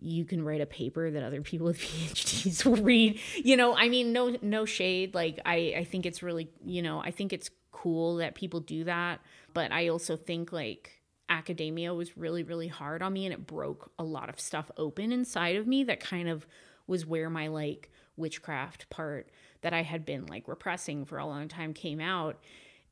you 0.00 0.24
can 0.24 0.44
write 0.44 0.60
a 0.60 0.66
paper 0.66 1.10
that 1.10 1.22
other 1.22 1.42
people 1.42 1.66
with 1.66 1.78
PhDs 1.80 2.64
will 2.64 2.82
read. 2.82 3.18
You 3.36 3.56
know, 3.56 3.76
I 3.76 3.88
mean, 3.88 4.12
no, 4.12 4.36
no 4.42 4.64
shade. 4.64 5.14
Like, 5.14 5.40
I, 5.44 5.74
I 5.78 5.84
think 5.84 6.06
it's 6.06 6.22
really, 6.22 6.48
you 6.64 6.82
know, 6.82 7.00
I 7.00 7.10
think 7.10 7.32
it's 7.32 7.50
cool 7.70 8.16
that 8.16 8.34
people 8.34 8.60
do 8.60 8.84
that. 8.84 9.20
But 9.54 9.72
I 9.72 9.88
also 9.88 10.16
think 10.16 10.52
like, 10.52 11.01
academia 11.32 11.94
was 11.94 12.16
really, 12.16 12.42
really 12.42 12.68
hard 12.68 13.02
on 13.02 13.12
me 13.12 13.24
and 13.24 13.32
it 13.32 13.46
broke 13.46 13.90
a 13.98 14.04
lot 14.04 14.28
of 14.28 14.38
stuff 14.38 14.70
open 14.76 15.12
inside 15.12 15.56
of 15.56 15.66
me 15.66 15.82
that 15.84 16.00
kind 16.00 16.28
of 16.28 16.46
was 16.86 17.06
where 17.06 17.30
my 17.30 17.48
like 17.48 17.90
witchcraft 18.16 18.88
part 18.90 19.30
that 19.62 19.72
I 19.72 19.82
had 19.82 20.04
been 20.04 20.26
like 20.26 20.46
repressing 20.46 21.04
for 21.04 21.18
a 21.18 21.26
long 21.26 21.48
time 21.48 21.72
came 21.72 22.00
out 22.00 22.38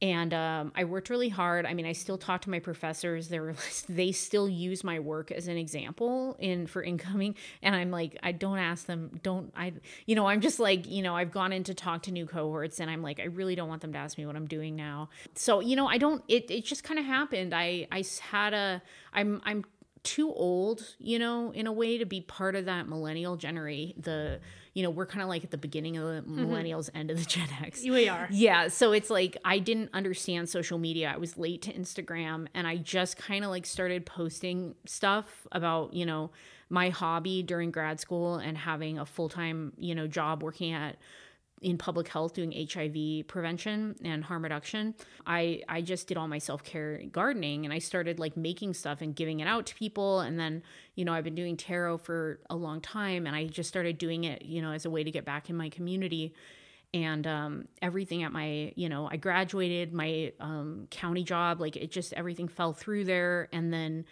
and 0.02 0.32
um, 0.32 0.72
I 0.74 0.84
worked 0.84 1.10
really 1.10 1.28
hard. 1.28 1.66
I 1.66 1.74
mean, 1.74 1.84
I 1.84 1.92
still 1.92 2.16
talk 2.16 2.42
to 2.42 2.50
my 2.50 2.58
professors. 2.58 3.28
They 3.28 3.38
were 3.38 3.54
they 3.88 4.12
still 4.12 4.48
use 4.48 4.82
my 4.82 4.98
work 4.98 5.30
as 5.30 5.48
an 5.48 5.56
example 5.56 6.36
in 6.38 6.66
for 6.66 6.82
incoming, 6.82 7.34
and 7.62 7.76
I'm 7.76 7.90
like, 7.90 8.18
I 8.22 8.32
don't 8.32 8.58
ask 8.58 8.86
them. 8.86 9.20
Don't 9.22 9.52
I? 9.56 9.74
You 10.06 10.14
know, 10.14 10.26
I'm 10.26 10.40
just 10.40 10.58
like, 10.58 10.88
you 10.88 11.02
know, 11.02 11.14
I've 11.14 11.30
gone 11.30 11.52
in 11.52 11.64
to 11.64 11.74
talk 11.74 12.02
to 12.04 12.12
new 12.12 12.26
cohorts, 12.26 12.80
and 12.80 12.90
I'm 12.90 13.02
like, 13.02 13.20
I 13.20 13.24
really 13.24 13.54
don't 13.54 13.68
want 13.68 13.82
them 13.82 13.92
to 13.92 13.98
ask 13.98 14.16
me 14.16 14.24
what 14.24 14.36
I'm 14.36 14.46
doing 14.46 14.74
now. 14.74 15.10
So 15.34 15.60
you 15.60 15.76
know, 15.76 15.86
I 15.86 15.98
don't. 15.98 16.22
It 16.28 16.50
it 16.50 16.64
just 16.64 16.82
kind 16.82 16.98
of 16.98 17.04
happened. 17.04 17.54
I 17.54 17.86
I 17.92 18.04
had 18.30 18.54
a. 18.54 18.82
I'm 19.12 19.42
I'm 19.44 19.64
too 20.02 20.32
old, 20.32 20.94
you 20.98 21.18
know, 21.18 21.50
in 21.52 21.66
a 21.66 21.72
way 21.72 21.98
to 21.98 22.06
be 22.06 22.22
part 22.22 22.54
of 22.54 22.64
that 22.64 22.88
millennial 22.88 23.36
generation. 23.36 23.94
The, 24.00 24.40
you 24.74 24.82
know, 24.82 24.90
we're 24.90 25.06
kind 25.06 25.22
of 25.22 25.28
like 25.28 25.42
at 25.44 25.50
the 25.50 25.58
beginning 25.58 25.96
of 25.96 26.06
the 26.06 26.22
mm-hmm. 26.22 26.44
millennials, 26.44 26.88
end 26.94 27.10
of 27.10 27.18
the 27.18 27.24
Gen 27.24 27.48
X. 27.62 27.82
We 27.82 28.08
are. 28.08 28.28
Yeah. 28.30 28.68
So 28.68 28.92
it's 28.92 29.10
like 29.10 29.36
I 29.44 29.58
didn't 29.58 29.90
understand 29.92 30.48
social 30.48 30.78
media. 30.78 31.12
I 31.12 31.18
was 31.18 31.36
late 31.36 31.62
to 31.62 31.72
Instagram 31.72 32.46
and 32.54 32.66
I 32.66 32.76
just 32.76 33.16
kind 33.16 33.44
of 33.44 33.50
like 33.50 33.66
started 33.66 34.06
posting 34.06 34.74
stuff 34.86 35.46
about, 35.52 35.92
you 35.94 36.06
know, 36.06 36.30
my 36.68 36.90
hobby 36.90 37.42
during 37.42 37.72
grad 37.72 37.98
school 37.98 38.36
and 38.36 38.56
having 38.56 38.98
a 38.98 39.04
full 39.04 39.28
time, 39.28 39.72
you 39.76 39.94
know, 39.94 40.06
job 40.06 40.42
working 40.42 40.72
at 40.72 40.96
in 41.60 41.76
public 41.76 42.08
health 42.08 42.34
doing 42.34 42.52
HIV 42.52 43.26
prevention 43.26 43.94
and 44.02 44.24
harm 44.24 44.42
reduction. 44.42 44.94
I 45.26 45.62
I 45.68 45.82
just 45.82 46.06
did 46.06 46.16
all 46.16 46.28
my 46.28 46.38
self-care 46.38 47.02
gardening 47.12 47.64
and 47.64 47.74
I 47.74 47.78
started 47.78 48.18
like 48.18 48.36
making 48.36 48.74
stuff 48.74 49.00
and 49.00 49.14
giving 49.14 49.40
it 49.40 49.46
out 49.46 49.66
to 49.66 49.74
people 49.74 50.20
and 50.20 50.38
then, 50.38 50.62
you 50.94 51.04
know, 51.04 51.12
I've 51.12 51.24
been 51.24 51.34
doing 51.34 51.56
tarot 51.56 51.98
for 51.98 52.40
a 52.48 52.56
long 52.56 52.80
time 52.80 53.26
and 53.26 53.36
I 53.36 53.46
just 53.46 53.68
started 53.68 53.98
doing 53.98 54.24
it, 54.24 54.42
you 54.42 54.62
know, 54.62 54.72
as 54.72 54.84
a 54.86 54.90
way 54.90 55.04
to 55.04 55.10
get 55.10 55.24
back 55.24 55.50
in 55.50 55.56
my 55.56 55.68
community 55.68 56.34
and 56.92 57.26
um, 57.26 57.68
everything 57.82 58.22
at 58.22 58.32
my 58.32 58.72
you 58.74 58.88
know 58.88 59.08
i 59.10 59.16
graduated 59.16 59.92
my 59.92 60.32
um, 60.40 60.88
county 60.90 61.22
job 61.22 61.60
like 61.60 61.76
it 61.76 61.90
just 61.90 62.12
everything 62.14 62.48
fell 62.48 62.72
through 62.72 63.04
there 63.04 63.48
and 63.52 63.72
then 63.72 64.04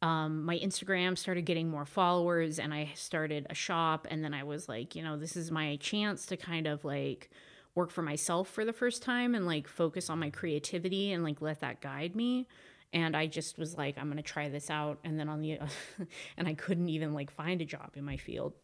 um, 0.00 0.44
my 0.44 0.58
Instagram 0.58 1.18
started 1.18 1.42
getting 1.42 1.68
more 1.68 1.84
followers 1.84 2.58
and 2.58 2.72
I 2.72 2.90
started 2.94 3.46
a 3.50 3.54
shop. 3.54 4.06
And 4.10 4.22
then 4.22 4.32
I 4.32 4.44
was 4.44 4.68
like, 4.68 4.94
you 4.94 5.02
know, 5.02 5.16
this 5.16 5.36
is 5.36 5.50
my 5.50 5.76
chance 5.76 6.26
to 6.26 6.36
kind 6.36 6.66
of 6.66 6.84
like 6.84 7.30
work 7.74 7.90
for 7.90 8.02
myself 8.02 8.48
for 8.48 8.64
the 8.64 8.72
first 8.72 9.02
time 9.02 9.34
and 9.34 9.46
like 9.46 9.66
focus 9.66 10.08
on 10.08 10.18
my 10.18 10.30
creativity 10.30 11.12
and 11.12 11.24
like 11.24 11.40
let 11.40 11.60
that 11.60 11.80
guide 11.80 12.14
me. 12.14 12.46
And 12.92 13.16
I 13.16 13.26
just 13.26 13.58
was 13.58 13.76
like, 13.76 13.98
I'm 13.98 14.06
going 14.06 14.16
to 14.16 14.22
try 14.22 14.48
this 14.48 14.70
out. 14.70 14.98
And 15.04 15.18
then 15.18 15.28
on 15.28 15.40
the, 15.40 15.58
and 16.36 16.46
I 16.48 16.54
couldn't 16.54 16.88
even 16.88 17.12
like 17.12 17.30
find 17.30 17.60
a 17.60 17.64
job 17.64 17.90
in 17.94 18.04
my 18.04 18.16
field. 18.16 18.54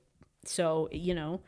So, 0.44 0.88
you 0.92 1.14
know, 1.14 1.40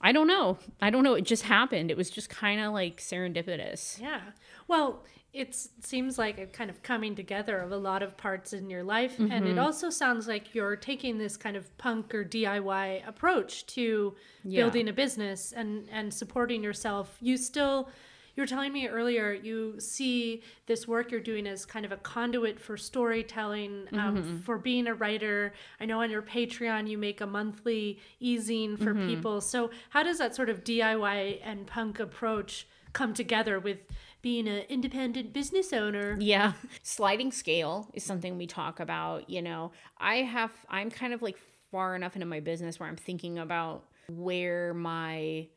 I 0.00 0.12
don't 0.12 0.26
know. 0.26 0.58
I 0.80 0.90
don't 0.90 1.04
know. 1.04 1.14
It 1.14 1.24
just 1.24 1.44
happened. 1.44 1.90
It 1.90 1.96
was 1.96 2.10
just 2.10 2.28
kind 2.28 2.60
of 2.60 2.72
like 2.72 2.98
serendipitous. 2.98 4.00
Yeah. 4.00 4.20
Well, 4.68 5.04
it 5.34 5.56
seems 5.80 6.16
like 6.16 6.38
a 6.38 6.46
kind 6.46 6.70
of 6.70 6.80
coming 6.84 7.16
together 7.16 7.58
of 7.58 7.72
a 7.72 7.76
lot 7.76 8.02
of 8.04 8.16
parts 8.16 8.52
in 8.52 8.70
your 8.70 8.84
life 8.84 9.14
mm-hmm. 9.14 9.32
and 9.32 9.46
it 9.46 9.50
mm-hmm. 9.50 9.58
also 9.58 9.90
sounds 9.90 10.28
like 10.28 10.54
you're 10.54 10.76
taking 10.76 11.18
this 11.18 11.36
kind 11.36 11.56
of 11.56 11.76
punk 11.76 12.14
or 12.14 12.24
diy 12.24 13.06
approach 13.06 13.66
to 13.66 14.14
yeah. 14.44 14.62
building 14.62 14.88
a 14.88 14.92
business 14.92 15.52
and 15.52 15.88
and 15.90 16.14
supporting 16.14 16.62
yourself 16.62 17.16
you 17.20 17.36
still 17.36 17.88
you 18.36 18.42
were 18.42 18.46
telling 18.46 18.72
me 18.72 18.88
earlier 18.88 19.32
you 19.32 19.78
see 19.78 20.42
this 20.66 20.88
work 20.88 21.10
you're 21.10 21.20
doing 21.20 21.46
as 21.46 21.64
kind 21.64 21.84
of 21.84 21.92
a 21.92 21.96
conduit 21.96 22.58
for 22.58 22.76
storytelling, 22.76 23.86
um, 23.92 24.16
mm-hmm. 24.16 24.38
for 24.40 24.58
being 24.58 24.86
a 24.86 24.94
writer. 24.94 25.52
I 25.80 25.86
know 25.86 26.00
on 26.00 26.10
your 26.10 26.22
Patreon 26.22 26.88
you 26.88 26.98
make 26.98 27.20
a 27.20 27.26
monthly 27.26 27.98
e-zine 28.20 28.78
for 28.78 28.94
mm-hmm. 28.94 29.08
people. 29.08 29.40
So 29.40 29.70
how 29.90 30.02
does 30.02 30.18
that 30.18 30.34
sort 30.34 30.48
of 30.50 30.64
DIY 30.64 31.40
and 31.42 31.66
punk 31.66 32.00
approach 32.00 32.66
come 32.92 33.12
together 33.12 33.58
with 33.60 33.78
being 34.24 34.48
an 34.48 34.62
independent 34.70 35.34
business 35.34 35.70
owner. 35.74 36.16
Yeah. 36.18 36.54
Sliding 36.82 37.30
scale 37.30 37.90
is 37.92 38.02
something 38.02 38.38
we 38.38 38.46
talk 38.46 38.80
about. 38.80 39.28
You 39.28 39.42
know, 39.42 39.72
I 39.98 40.22
have, 40.22 40.50
I'm 40.70 40.90
kind 40.90 41.12
of 41.12 41.20
like 41.20 41.36
far 41.70 41.94
enough 41.94 42.16
into 42.16 42.24
my 42.24 42.40
business 42.40 42.80
where 42.80 42.88
I'm 42.88 42.96
thinking 42.96 43.38
about 43.38 43.84
where 44.08 44.72
my, 44.72 45.48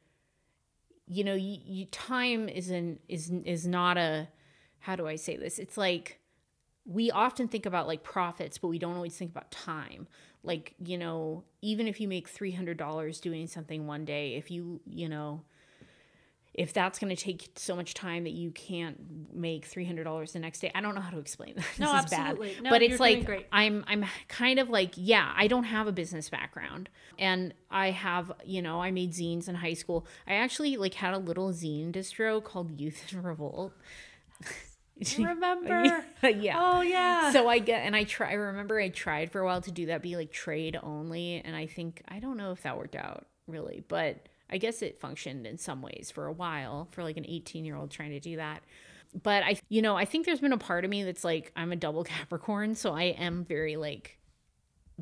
you 1.07 1.23
know, 1.23 1.33
you, 1.33 1.57
you, 1.65 1.85
time 1.85 2.49
isn't, 2.49 3.01
is, 3.07 3.31
is 3.45 3.65
not 3.65 3.97
a, 3.97 4.27
how 4.79 4.95
do 4.95 5.07
I 5.07 5.15
say 5.15 5.37
this? 5.37 5.59
It's 5.59 5.77
like, 5.77 6.19
we 6.85 7.11
often 7.11 7.47
think 7.47 7.65
about 7.65 7.87
like 7.87 8.03
profits, 8.03 8.57
but 8.57 8.69
we 8.69 8.79
don't 8.79 8.95
always 8.95 9.15
think 9.15 9.31
about 9.31 9.51
time. 9.51 10.07
Like, 10.43 10.73
you 10.83 10.97
know, 10.97 11.43
even 11.61 11.87
if 11.87 11.99
you 11.99 12.07
make 12.07 12.33
$300 12.33 13.21
doing 13.21 13.47
something 13.47 13.87
one 13.87 14.05
day, 14.05 14.35
if 14.35 14.49
you, 14.49 14.79
you 14.85 15.09
know, 15.09 15.41
if 16.57 16.73
that's 16.73 16.97
going 16.97 17.15
to 17.15 17.21
take 17.21 17.51
so 17.55 17.75
much 17.75 17.93
time 17.93 18.23
that 18.23 18.33
you 18.33 18.49
can't 18.49 18.97
make 19.33 19.69
$300 19.69 20.31
the 20.31 20.39
next 20.39 20.59
day 20.59 20.71
i 20.73 20.81
don't 20.81 20.95
know 20.95 21.01
how 21.01 21.11
to 21.11 21.19
explain 21.19 21.53
that. 21.55 21.65
No, 21.79 21.95
this 21.95 22.05
is 22.05 22.13
absolutely. 22.13 22.53
bad 22.55 22.63
no, 22.63 22.69
but 22.71 22.81
it's 22.81 22.99
like 22.99 23.47
i'm 23.51 23.85
i'm 23.87 24.03
kind 24.27 24.57
of 24.59 24.69
like 24.69 24.93
yeah 24.95 25.31
i 25.37 25.47
don't 25.47 25.65
have 25.65 25.87
a 25.87 25.91
business 25.91 26.29
background. 26.29 26.89
And 27.19 27.53
i 27.69 27.91
have 27.91 28.31
you 28.43 28.61
know 28.61 28.81
i 28.81 28.91
made 28.91 29.13
zines 29.13 29.47
in 29.47 29.55
high 29.55 29.75
school. 29.75 30.05
I 30.27 30.33
actually 30.33 30.77
like 30.77 30.95
had 30.95 31.13
a 31.13 31.19
little 31.19 31.51
zine 31.51 31.91
distro 31.91 32.43
called 32.43 32.79
youth 32.79 33.13
in 33.13 33.21
revolt. 33.21 33.73
Remember? 35.17 36.03
Yeah. 36.23 36.57
Oh 36.59 36.81
yeah. 36.81 37.31
So 37.31 37.47
i 37.47 37.59
get 37.59 37.85
and 37.85 37.95
i 37.95 38.03
try 38.03 38.31
i 38.31 38.33
remember 38.33 38.79
i 38.79 38.89
tried 38.89 39.31
for 39.31 39.41
a 39.41 39.45
while 39.45 39.61
to 39.61 39.71
do 39.71 39.85
that 39.87 40.01
be 40.01 40.15
like 40.15 40.31
trade 40.31 40.77
only. 40.81 41.41
And 41.45 41.55
i 41.55 41.67
think 41.67 42.01
i 42.07 42.19
don't 42.19 42.37
know 42.37 42.51
if 42.51 42.63
that 42.63 42.77
worked 42.77 42.95
out 42.95 43.27
really. 43.47 43.83
But 43.87 44.27
I 44.49 44.57
guess 44.57 44.81
it 44.81 44.99
functioned 44.99 45.45
in 45.45 45.57
some 45.57 45.81
ways 45.81 46.11
for 46.13 46.25
a 46.25 46.31
while 46.31 46.87
for 46.91 47.03
like 47.03 47.17
an 47.17 47.25
18 47.27 47.65
year 47.65 47.75
old 47.75 47.91
trying 47.91 48.11
to 48.11 48.19
do 48.19 48.37
that. 48.37 48.63
But 49.21 49.43
I, 49.43 49.59
you 49.69 49.81
know, 49.81 49.95
I 49.95 50.05
think 50.05 50.25
there's 50.25 50.39
been 50.39 50.53
a 50.53 50.57
part 50.57 50.83
of 50.83 50.89
me 50.89 51.03
that's 51.03 51.23
like, 51.23 51.51
I'm 51.55 51.71
a 51.71 51.75
double 51.75 52.03
Capricorn. 52.05 52.75
So 52.75 52.93
I 52.93 53.03
am 53.03 53.43
very 53.43 53.75
like 53.75 54.17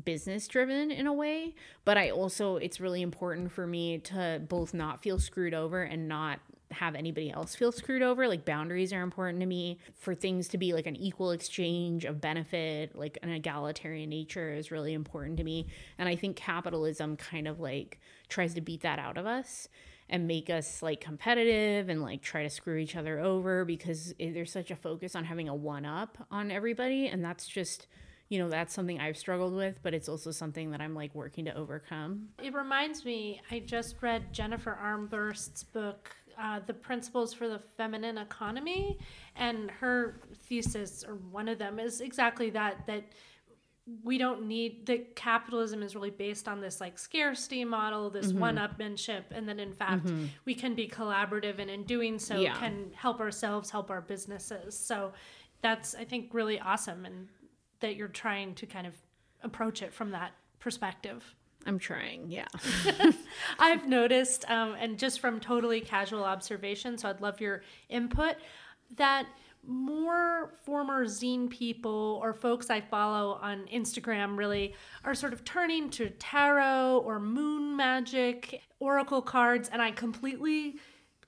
business 0.02 0.46
driven 0.48 0.90
in 0.90 1.06
a 1.06 1.12
way. 1.12 1.54
But 1.84 1.98
I 1.98 2.10
also, 2.10 2.56
it's 2.56 2.80
really 2.80 3.02
important 3.02 3.52
for 3.52 3.66
me 3.66 3.98
to 3.98 4.42
both 4.48 4.74
not 4.74 5.02
feel 5.02 5.18
screwed 5.18 5.54
over 5.54 5.82
and 5.82 6.08
not 6.08 6.40
have 6.70 6.94
anybody 6.94 7.30
else 7.30 7.54
feel 7.54 7.72
screwed 7.72 8.02
over. 8.02 8.28
Like 8.28 8.44
boundaries 8.44 8.92
are 8.92 9.02
important 9.02 9.40
to 9.40 9.46
me. 9.46 9.78
For 9.94 10.14
things 10.14 10.48
to 10.48 10.58
be 10.58 10.72
like 10.72 10.86
an 10.86 10.96
equal 10.96 11.30
exchange 11.30 12.04
of 12.04 12.20
benefit, 12.20 12.96
like 12.96 13.18
an 13.22 13.30
egalitarian 13.30 14.10
nature 14.10 14.52
is 14.52 14.70
really 14.70 14.92
important 14.92 15.36
to 15.38 15.44
me. 15.44 15.66
And 15.98 16.08
I 16.08 16.16
think 16.16 16.36
capitalism 16.36 17.16
kind 17.16 17.48
of 17.48 17.60
like 17.60 18.00
tries 18.28 18.54
to 18.54 18.60
beat 18.60 18.82
that 18.82 18.98
out 18.98 19.18
of 19.18 19.26
us 19.26 19.68
and 20.08 20.26
make 20.26 20.50
us 20.50 20.82
like 20.82 21.00
competitive 21.00 21.88
and 21.88 22.02
like 22.02 22.22
try 22.22 22.42
to 22.42 22.50
screw 22.50 22.76
each 22.76 22.96
other 22.96 23.18
over 23.18 23.64
because 23.64 24.14
there's 24.18 24.52
such 24.52 24.70
a 24.70 24.76
focus 24.76 25.16
on 25.16 25.24
having 25.24 25.48
a 25.48 25.54
one 25.54 25.84
up 25.84 26.18
on 26.30 26.50
everybody. 26.50 27.08
And 27.08 27.24
that's 27.24 27.46
just 27.46 27.86
you 28.28 28.38
know 28.38 28.48
that's 28.48 28.74
something 28.74 28.98
i've 28.98 29.16
struggled 29.16 29.54
with 29.54 29.78
but 29.82 29.94
it's 29.94 30.08
also 30.08 30.30
something 30.30 30.70
that 30.70 30.80
i'm 30.80 30.94
like 30.94 31.14
working 31.14 31.44
to 31.44 31.54
overcome 31.56 32.28
it 32.42 32.52
reminds 32.54 33.04
me 33.04 33.40
i 33.50 33.58
just 33.60 33.96
read 34.00 34.32
jennifer 34.32 34.76
armbrust's 34.82 35.62
book 35.62 36.16
uh, 36.38 36.60
the 36.66 36.74
principles 36.74 37.32
for 37.32 37.48
the 37.48 37.58
feminine 37.58 38.18
economy, 38.18 38.98
and 39.34 39.70
her 39.70 40.20
thesis, 40.48 41.04
or 41.06 41.14
one 41.14 41.48
of 41.48 41.58
them, 41.58 41.78
is 41.78 42.00
exactly 42.00 42.50
that 42.50 42.86
that 42.86 43.04
we 44.02 44.18
don't 44.18 44.46
need 44.46 44.84
that 44.86 45.14
capitalism 45.14 45.82
is 45.82 45.94
really 45.94 46.10
based 46.10 46.48
on 46.48 46.60
this 46.60 46.80
like 46.80 46.98
scarcity 46.98 47.64
model 47.64 48.10
this 48.10 48.28
mm-hmm. 48.28 48.40
one-upmanship 48.40 49.22
and 49.30 49.48
then 49.48 49.60
in 49.60 49.72
fact 49.72 50.06
mm-hmm. 50.06 50.24
we 50.44 50.54
can 50.54 50.74
be 50.74 50.88
collaborative 50.88 51.60
and 51.60 51.70
in 51.70 51.84
doing 51.84 52.18
so 52.18 52.36
yeah. 52.36 52.56
can 52.56 52.90
help 52.94 53.20
ourselves 53.20 53.70
help 53.70 53.88
our 53.88 54.00
businesses 54.00 54.76
so 54.76 55.12
that's 55.62 55.94
i 55.94 56.04
think 56.04 56.34
really 56.34 56.58
awesome 56.58 57.04
and 57.04 57.28
that 57.78 57.94
you're 57.94 58.08
trying 58.08 58.54
to 58.54 58.66
kind 58.66 58.88
of 58.88 58.94
approach 59.42 59.82
it 59.82 59.94
from 59.94 60.10
that 60.10 60.32
perspective 60.58 61.36
I'm 61.66 61.78
trying, 61.78 62.30
yeah. 62.30 62.46
I've 63.58 63.86
noticed, 63.88 64.48
um, 64.50 64.76
and 64.78 64.98
just 64.98 65.20
from 65.20 65.40
totally 65.40 65.80
casual 65.80 66.24
observation, 66.24 66.96
so 66.96 67.08
I'd 67.08 67.20
love 67.20 67.40
your 67.40 67.62
input, 67.88 68.36
that 68.96 69.26
more 69.66 70.54
former 70.64 71.06
zine 71.06 71.50
people 71.50 72.20
or 72.22 72.32
folks 72.32 72.70
I 72.70 72.80
follow 72.80 73.38
on 73.42 73.66
Instagram 73.66 74.36
really 74.36 74.74
are 75.04 75.14
sort 75.14 75.32
of 75.32 75.44
turning 75.44 75.90
to 75.90 76.10
tarot 76.10 77.02
or 77.04 77.18
moon 77.18 77.76
magic, 77.76 78.62
oracle 78.78 79.22
cards, 79.22 79.68
and 79.72 79.82
I 79.82 79.90
completely 79.90 80.76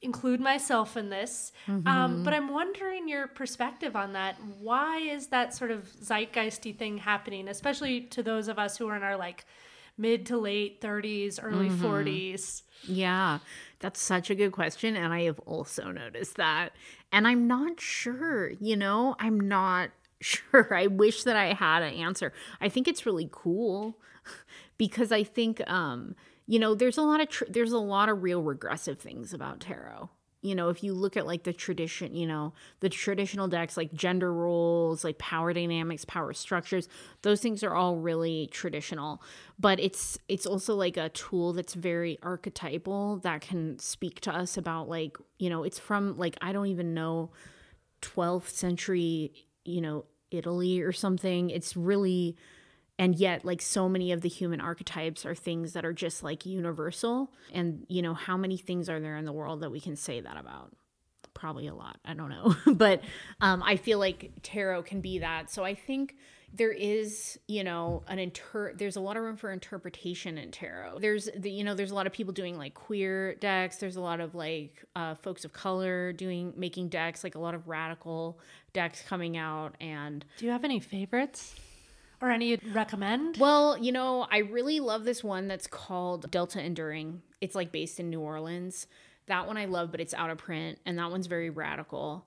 include 0.01 0.41
myself 0.41 0.97
in 0.97 1.11
this. 1.11 1.53
Um, 1.67 1.83
mm-hmm. 1.83 1.89
Um, 1.89 2.23
but 2.23 2.33
I'm 2.33 2.49
wondering 2.53 3.09
your 3.09 3.27
perspective 3.27 3.97
on 3.97 4.13
that. 4.13 4.37
Why 4.61 4.99
is 4.99 5.27
that 5.29 5.55
sort 5.55 5.73
of 5.73 5.89
zeitgeisty 5.93 6.77
thing 6.77 6.99
happening, 6.99 7.49
especially 7.49 8.03
to 8.03 8.23
those 8.23 8.47
of 8.47 8.59
us 8.59 8.77
who 8.77 8.87
are 8.89 8.97
in 8.97 9.03
our 9.03 9.17
like 9.17 9.45
mid 9.99 10.27
to 10.27 10.39
late 10.39 10.81
30s, 10.81 11.39
early 11.43 11.69
mm-hmm. 11.69 11.85
40s? 11.85 12.63
Yeah, 12.85 13.41
that's 13.81 14.01
such 14.01 14.31
a 14.31 14.35
good 14.35 14.53
question. 14.53 14.97
And 14.97 15.13
I 15.13 15.23
have 15.23 15.39
also 15.41 15.91
noticed 15.91 16.37
that. 16.37 16.71
And 17.13 17.27
I'm 17.27 17.47
not 17.47 17.81
sure, 17.81 18.51
you 18.61 18.77
know, 18.77 19.17
I'm 19.19 19.41
not 19.41 19.91
sure. 20.21 20.75
I 20.75 20.87
wish 20.87 21.25
that 21.25 21.37
I 21.37 21.53
had 21.53 21.83
an 21.83 21.95
answer. 21.95 22.33
I 22.61 22.69
think 22.69 22.89
it's 22.89 23.07
really 23.07 23.29
cool 23.31 23.99
because 24.79 25.13
I 25.13 25.25
think, 25.25 25.69
um, 25.71 26.15
you 26.47 26.59
know, 26.59 26.75
there's 26.75 26.99
a 26.99 27.03
lot 27.03 27.21
of 27.21 27.29
tr- 27.29 27.45
there's 27.49 27.73
a 27.73 27.79
lot 27.79 28.09
of 28.09 28.23
real 28.23 28.43
regressive 28.43 28.99
things 28.99 29.35
about 29.35 29.61
tarot 29.61 30.11
you 30.41 30.55
know, 30.55 30.69
if 30.69 30.85
you 30.85 30.95
look 30.95 31.17
at 31.17 31.27
like 31.27 31.43
the 31.43 31.53
tradition, 31.53 32.15
you 32.15 32.27
know, 32.27 32.53
the 32.81 32.89
traditional 32.89 33.49
decks 33.49 33.77
like 33.77 33.93
gender 33.93 34.33
roles, 34.33 35.03
like 35.03 35.19
power 35.19 35.53
dynamics, 35.53 36.05
power 36.05 36.33
structures, 36.33 36.89
those 37.23 37.41
things 37.41 37.65
are 37.65 37.75
all 37.75 37.97
really 37.97 38.49
traditional. 38.53 39.21
But 39.59 39.81
it's 39.81 40.19
it's 40.29 40.47
also 40.47 40.75
like 40.77 40.97
a 40.97 41.09
tool 41.09 41.53
that's 41.53 41.75
very 41.75 42.19
archetypal 42.23 43.17
that 43.19 43.41
can 43.41 43.79
speak 43.81 44.21
to 44.23 44.35
us 44.35 44.57
about 44.57 44.89
like, 44.89 45.17
you 45.39 45.51
know, 45.51 45.65
it's 45.65 45.79
from 45.79 46.17
like 46.17 46.37
I 46.41 46.53
don't 46.53 46.67
even 46.67 46.95
know 46.95 47.31
12th 48.03 48.49
century, 48.51 49.33
you 49.65 49.81
know, 49.81 50.05
Italy 50.31 50.81
or 50.81 50.93
something. 50.93 51.51
It's 51.51 51.77
really 51.77 52.37
and 52.99 53.15
yet 53.15 53.45
like 53.45 53.63
so 53.63 53.89
many 53.89 54.13
of 54.13 54.21
the 54.23 54.29
human 54.29 54.61
archetypes 54.61 55.25
are 55.25 55.35
things 55.35 55.73
that 55.75 55.85
are 55.85 55.93
just 55.93 56.23
like 56.23 56.45
universal. 56.45 57.33
And 57.53 57.87
you 57.89 58.03
know 58.03 58.15
how 58.15 58.37
many 58.37 58.57
things 58.57 58.89
are 58.89 59.01
there 59.01 59.17
in 59.17 59.25
the 59.25 59.33
world 59.33 59.61
that 59.61 59.71
we 59.71 59.81
can 59.81 59.97
say 59.97 60.21
that 60.21 60.37
about? 60.37 60.73
Probably 61.35 61.69
a 61.69 61.75
lot. 61.75 61.99
I 62.05 62.15
don't 62.15 62.31
know. 62.31 62.55
But 62.75 63.03
um, 63.41 63.63
i 63.65 63.77
feel 63.77 63.99
like 63.99 64.33
tarot 64.43 64.83
can 64.83 65.01
be 65.01 65.21
that. 65.21 65.51
So 65.51 65.65
i 65.65 65.75
think 65.75 66.17
there 66.53 66.73
is 66.73 67.39
you 67.47 67.63
know 67.63 68.03
an 68.09 68.19
inter 68.19 68.73
there's 68.75 68.97
a 68.97 69.01
lot 69.01 69.19
of 69.19 69.23
room 69.23 69.37
for 69.37 69.53
interpretation 69.53 70.39
in 70.39 70.51
tarot. 70.51 70.99
There's 70.99 71.29
the, 71.37 71.51
you 71.51 71.63
know 71.63 71.75
there's 71.75 71.91
a 71.91 71.95
lot 71.95 72.07
of 72.07 72.13
people 72.13 72.33
doing 72.33 72.57
like 72.57 72.75
queer 72.75 73.35
decks. 73.35 73.77
There's 73.77 73.97
a 73.97 74.01
lot 74.01 74.21
of 74.21 74.35
like 74.35 74.85
uh, 74.97 75.15
folks 75.17 75.45
of 75.45 75.53
color 75.53 76.13
doing 76.13 76.55
making 76.57 76.89
decks 76.89 77.23
like 77.23 77.35
a 77.35 77.39
lot 77.39 77.55
of 77.55 77.69
radical 77.69 78.41
decks 78.73 79.03
coming 79.07 79.37
out. 79.37 79.75
And 79.81 80.25
do 80.39 80.47
you 80.47 80.53
have 80.53 80.65
any 80.65 80.81
favorites 80.81 81.55
or 82.21 82.31
any 82.31 82.49
you'd 82.49 82.75
recommend? 82.75 83.37
Well, 83.37 83.79
you 83.79 83.93
know, 83.93 84.27
I 84.31 84.39
really 84.39 84.81
love 84.81 85.05
this 85.05 85.23
one 85.23 85.49
that's 85.49 85.67
called 85.67 86.31
Delta 86.31 86.63
Enduring. 86.63 87.23
It's 87.41 87.55
like 87.55 87.73
based 87.73 88.01
in 88.01 88.11
New 88.11 88.21
Orleans. 88.21 88.87
That 89.27 89.47
one 89.47 89.57
I 89.57 89.67
love, 89.67 89.91
but 89.91 90.01
it's 90.01 90.15
out 90.15 90.31
of 90.31 90.39
print, 90.39 90.79
and 90.87 90.99
that 90.99 91.11
one's 91.11 91.27
very 91.27 91.51
radical. 91.51 92.27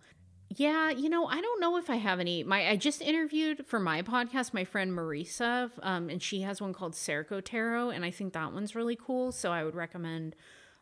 Yeah, 0.50 0.90
you 0.90 1.10
know, 1.10 1.28
I 1.28 1.40
don't 1.40 1.62
know 1.62 1.78
if 1.78 1.90
I 1.90 1.96
have 1.96 2.20
any. 2.20 2.44
My 2.44 2.70
I 2.70 2.76
just 2.76 3.02
interviewed 3.02 3.66
for 3.68 3.80
my 3.80 4.02
podcast 4.02 4.54
my 4.54 4.66
friend 4.66 4.92
Marisa, 4.92 5.72
um, 5.82 6.10
and 6.10 6.22
she 6.22 6.42
has 6.42 6.62
one 6.62 6.74
called 6.74 6.94
Circo 6.94 7.44
Tarot, 7.44 7.92
and 7.92 8.04
I 8.04 8.12
think 8.12 8.34
that 8.34 8.54
one's 8.54 8.76
really 8.76 8.98
cool. 8.98 9.32
So 9.32 9.52
I 9.52 9.64
would 9.64 9.76
recommend 9.76 10.36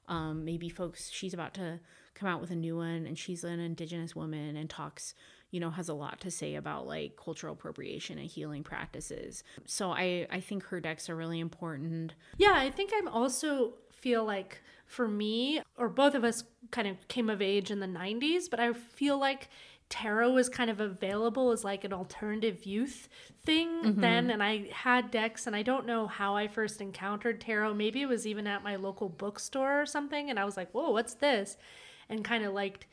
um, 0.07 0.43
maybe 0.43 0.69
folks. 0.69 1.09
She's 1.11 1.35
about 1.35 1.53
to 1.53 1.79
come 2.15 2.27
out 2.27 2.41
with 2.41 2.49
a 2.49 2.55
new 2.55 2.77
one, 2.77 3.05
and 3.05 3.17
she's 3.17 3.43
an 3.43 3.59
Indigenous 3.59 4.15
woman 4.15 4.57
and 4.57 4.69
talks 4.69 5.13
you 5.51 5.59
know, 5.59 5.71
has 5.71 5.89
a 5.89 5.93
lot 5.93 6.19
to 6.21 6.31
say 6.31 6.55
about 6.55 6.87
like 6.87 7.15
cultural 7.15 7.53
appropriation 7.53 8.17
and 8.17 8.27
healing 8.27 8.63
practices. 8.63 9.43
So 9.65 9.91
I 9.91 10.27
I 10.31 10.39
think 10.39 10.63
her 10.65 10.79
decks 10.79 11.09
are 11.09 11.15
really 11.15 11.39
important. 11.39 12.13
Yeah, 12.37 12.53
I 12.55 12.69
think 12.69 12.91
I'm 12.95 13.07
also 13.07 13.73
feel 13.91 14.23
like 14.23 14.61
for 14.85 15.07
me 15.07 15.61
or 15.77 15.89
both 15.89 16.15
of 16.15 16.23
us 16.23 16.43
kind 16.71 16.87
of 16.87 17.07
came 17.07 17.29
of 17.29 17.41
age 17.41 17.71
in 17.71 17.79
the 17.79 17.87
90s, 17.87 18.49
but 18.49 18.59
I 18.59 18.73
feel 18.73 19.19
like 19.19 19.49
tarot 19.89 20.31
was 20.31 20.49
kind 20.49 20.69
of 20.69 20.79
available 20.79 21.51
as 21.51 21.63
like 21.63 21.83
an 21.83 21.91
alternative 21.91 22.63
youth 22.63 23.09
thing 23.43 23.67
mm-hmm. 23.83 24.01
then 24.01 24.29
and 24.29 24.43
I 24.43 24.69
had 24.71 25.09
decks 25.09 25.47
and 25.47 25.55
I 25.55 25.63
don't 25.63 25.87
know 25.87 26.05
how 26.05 26.35
I 26.35 26.47
first 26.47 26.79
encountered 26.79 27.41
tarot. 27.41 27.73
Maybe 27.73 28.03
it 28.03 28.07
was 28.07 28.27
even 28.27 28.45
at 28.45 28.63
my 28.63 28.75
local 28.75 29.09
bookstore 29.09 29.81
or 29.81 29.85
something 29.87 30.29
and 30.29 30.39
I 30.39 30.45
was 30.45 30.55
like, 30.55 30.69
"Whoa, 30.71 30.91
what's 30.91 31.15
this?" 31.15 31.57
and 32.07 32.23
kind 32.23 32.45
of 32.45 32.53
liked 32.53 32.85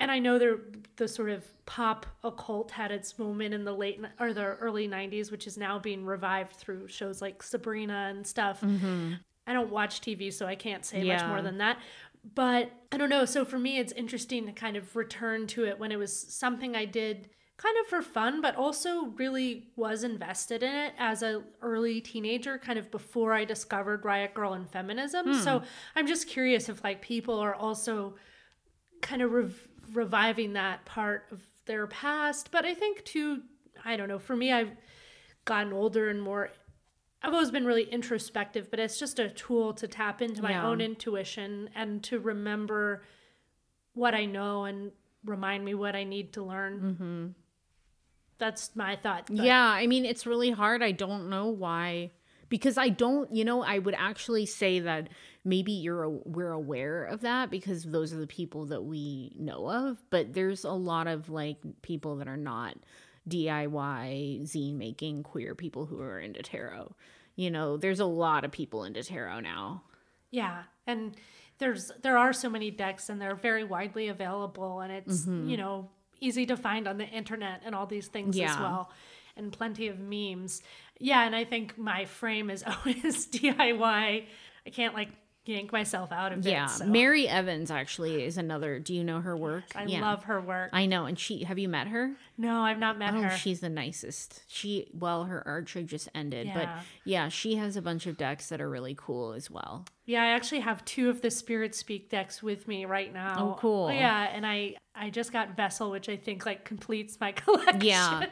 and 0.00 0.10
I 0.10 0.18
know 0.18 0.38
there 0.38 0.58
the 0.96 1.08
sort 1.08 1.30
of 1.30 1.44
pop 1.66 2.06
occult 2.22 2.70
had 2.70 2.90
its 2.90 3.18
moment 3.18 3.54
in 3.54 3.64
the 3.64 3.72
late 3.72 4.00
or 4.20 4.32
the 4.32 4.44
early 4.44 4.88
90s 4.88 5.30
which 5.30 5.46
is 5.46 5.56
now 5.56 5.78
being 5.78 6.04
revived 6.04 6.56
through 6.56 6.88
shows 6.88 7.22
like 7.22 7.42
Sabrina 7.42 8.08
and 8.10 8.26
stuff. 8.26 8.60
Mm-hmm. 8.60 9.14
I 9.46 9.52
don't 9.52 9.70
watch 9.70 10.00
TV 10.00 10.32
so 10.32 10.46
I 10.46 10.54
can't 10.56 10.84
say 10.84 11.04
much 11.04 11.24
more 11.24 11.42
than 11.42 11.58
that. 11.58 11.78
But 12.34 12.72
I 12.90 12.96
don't 12.96 13.10
know, 13.10 13.26
so 13.26 13.44
for 13.44 13.58
me 13.58 13.78
it's 13.78 13.92
interesting 13.92 14.46
to 14.46 14.52
kind 14.52 14.76
of 14.76 14.96
return 14.96 15.46
to 15.48 15.64
it 15.66 15.78
when 15.78 15.92
it 15.92 15.98
was 15.98 16.34
something 16.34 16.74
I 16.74 16.86
did 16.86 17.28
kind 17.56 17.76
of 17.80 17.86
for 17.86 18.02
fun 18.02 18.40
but 18.40 18.56
also 18.56 19.06
really 19.16 19.68
was 19.76 20.02
invested 20.02 20.64
in 20.64 20.74
it 20.74 20.92
as 20.98 21.22
a 21.22 21.40
early 21.62 22.00
teenager 22.00 22.58
kind 22.58 22.80
of 22.80 22.90
before 22.90 23.32
I 23.32 23.44
discovered 23.44 24.04
Riot 24.04 24.34
Grrrl 24.34 24.56
and 24.56 24.68
feminism. 24.68 25.34
So 25.34 25.60
hmm. 25.60 25.64
I'm 25.94 26.06
just 26.06 26.26
curious 26.26 26.68
if 26.68 26.82
like 26.82 27.00
people 27.00 27.38
are 27.38 27.54
also 27.54 28.16
kind 29.02 29.22
of 29.22 29.30
rev- 29.30 29.68
reviving 29.94 30.52
that 30.54 30.84
part 30.84 31.24
of 31.30 31.46
their 31.66 31.86
past. 31.86 32.50
But 32.50 32.64
I 32.64 32.74
think 32.74 33.04
too, 33.04 33.42
I 33.84 33.96
don't 33.96 34.08
know. 34.08 34.18
For 34.18 34.36
me, 34.36 34.52
I've 34.52 34.70
gotten 35.44 35.72
older 35.72 36.08
and 36.10 36.20
more. 36.22 36.50
I've 37.22 37.32
always 37.32 37.50
been 37.50 37.64
really 37.64 37.84
introspective, 37.84 38.70
but 38.70 38.78
it's 38.78 38.98
just 38.98 39.18
a 39.18 39.30
tool 39.30 39.72
to 39.74 39.88
tap 39.88 40.20
into 40.20 40.42
my 40.42 40.50
Yeah. 40.50 40.66
own 40.66 40.80
intuition 40.82 41.70
and 41.74 42.02
to 42.04 42.18
remember 42.18 43.02
what 43.94 44.14
I 44.14 44.26
know 44.26 44.64
and 44.64 44.92
remind 45.24 45.64
me 45.64 45.74
what 45.74 45.96
I 45.96 46.04
need 46.04 46.34
to 46.34 46.42
learn. 46.42 46.80
Mm-hmm. 46.80 47.26
That's 48.38 48.74
my 48.76 48.96
thought. 48.96 49.26
but- 49.28 49.36
Yeah, 49.44 49.64
I 49.66 49.86
mean, 49.86 50.04
it's 50.04 50.26
really 50.26 50.50
hard. 50.50 50.82
I 50.82 50.90
don't 50.92 51.30
know 51.30 51.46
why. 51.48 52.10
Because 52.54 52.78
I 52.78 52.88
don't, 52.88 53.34
you 53.34 53.44
know, 53.44 53.64
I 53.64 53.80
would 53.80 53.96
actually 53.98 54.46
say 54.46 54.78
that 54.78 55.08
maybe 55.44 55.72
you're 55.72 56.04
a, 56.04 56.08
we're 56.08 56.52
aware 56.52 57.02
of 57.02 57.22
that 57.22 57.50
because 57.50 57.82
those 57.82 58.14
are 58.14 58.18
the 58.18 58.28
people 58.28 58.66
that 58.66 58.82
we 58.84 59.34
know 59.36 59.68
of. 59.68 60.00
But 60.08 60.34
there's 60.34 60.62
a 60.62 60.70
lot 60.70 61.08
of 61.08 61.28
like 61.28 61.56
people 61.82 62.14
that 62.18 62.28
are 62.28 62.36
not 62.36 62.76
DIY 63.28 64.42
zine 64.42 64.76
making 64.76 65.24
queer 65.24 65.56
people 65.56 65.86
who 65.86 66.00
are 66.00 66.20
into 66.20 66.44
tarot. 66.44 66.94
You 67.34 67.50
know, 67.50 67.76
there's 67.76 67.98
a 67.98 68.04
lot 68.04 68.44
of 68.44 68.52
people 68.52 68.84
into 68.84 69.02
tarot 69.02 69.40
now. 69.40 69.82
Yeah, 70.30 70.62
and 70.86 71.16
there's 71.58 71.90
there 72.02 72.16
are 72.16 72.32
so 72.32 72.48
many 72.48 72.70
decks, 72.70 73.08
and 73.08 73.20
they're 73.20 73.34
very 73.34 73.64
widely 73.64 74.06
available, 74.06 74.78
and 74.78 74.92
it's 74.92 75.22
mm-hmm. 75.22 75.48
you 75.48 75.56
know 75.56 75.90
easy 76.20 76.46
to 76.46 76.56
find 76.56 76.86
on 76.86 76.98
the 76.98 77.06
internet 77.06 77.62
and 77.66 77.74
all 77.74 77.86
these 77.86 78.06
things 78.06 78.38
as 78.38 78.56
well, 78.60 78.92
and 79.36 79.52
plenty 79.52 79.88
of 79.88 79.98
memes. 79.98 80.62
Yeah, 81.00 81.24
and 81.24 81.34
I 81.34 81.44
think 81.44 81.76
my 81.78 82.04
frame 82.04 82.50
is 82.50 82.62
always 82.66 83.26
DIY. 83.28 84.24
I 84.66 84.70
can't 84.70 84.94
like 84.94 85.08
yank 85.46 85.72
myself 85.72 86.10
out 86.10 86.32
of 86.32 86.44
Yeah, 86.46 86.64
it. 86.66 86.70
So. 86.70 86.86
Mary 86.86 87.28
Evans 87.28 87.70
actually 87.70 88.24
is 88.24 88.38
another. 88.38 88.78
Do 88.78 88.94
you 88.94 89.04
know 89.04 89.20
her 89.20 89.36
work? 89.36 89.64
I 89.74 89.84
yeah. 89.84 90.00
love 90.00 90.24
her 90.24 90.40
work. 90.40 90.70
I 90.72 90.86
know, 90.86 91.04
and 91.04 91.18
she. 91.18 91.44
Have 91.44 91.58
you 91.58 91.68
met 91.68 91.88
her? 91.88 92.12
no, 92.38 92.60
I've 92.60 92.78
not 92.78 92.98
met 92.98 93.14
Oh, 93.14 93.22
her. 93.22 93.36
she's 93.36 93.60
the 93.60 93.68
nicest. 93.68 94.42
She 94.48 94.88
well, 94.94 95.24
her 95.24 95.46
archery 95.46 95.84
just 95.84 96.08
ended, 96.14 96.46
Yeah. 96.46 96.54
but 96.54 96.68
yeah, 97.04 97.28
she 97.28 97.56
has 97.56 97.76
a 97.76 97.82
bunch 97.82 98.06
of 98.06 98.16
decks 98.16 98.48
that 98.48 98.60
are 98.60 98.70
really 98.70 98.94
cool 98.96 99.32
as 99.34 99.50
well. 99.50 99.84
Yeah, 100.06 100.22
I 100.22 100.26
actually 100.26 100.60
have 100.60 100.84
two 100.84 101.08
of 101.08 101.22
the 101.22 101.30
Spirit 101.30 101.74
Speak 101.74 102.10
decks 102.10 102.42
with 102.42 102.68
me 102.68 102.84
right 102.84 103.12
now. 103.12 103.36
Oh, 103.38 103.60
cool. 103.60 103.90
Yeah, 103.90 104.28
and 104.30 104.46
I 104.46 104.76
I 104.94 105.08
just 105.10 105.32
got 105.32 105.56
Vessel, 105.56 105.90
which 105.90 106.08
I 106.08 106.16
think 106.16 106.44
like 106.44 106.64
completes 106.64 107.18
my 107.20 107.32
collection. 107.32 107.80
Yeah. 107.80 108.26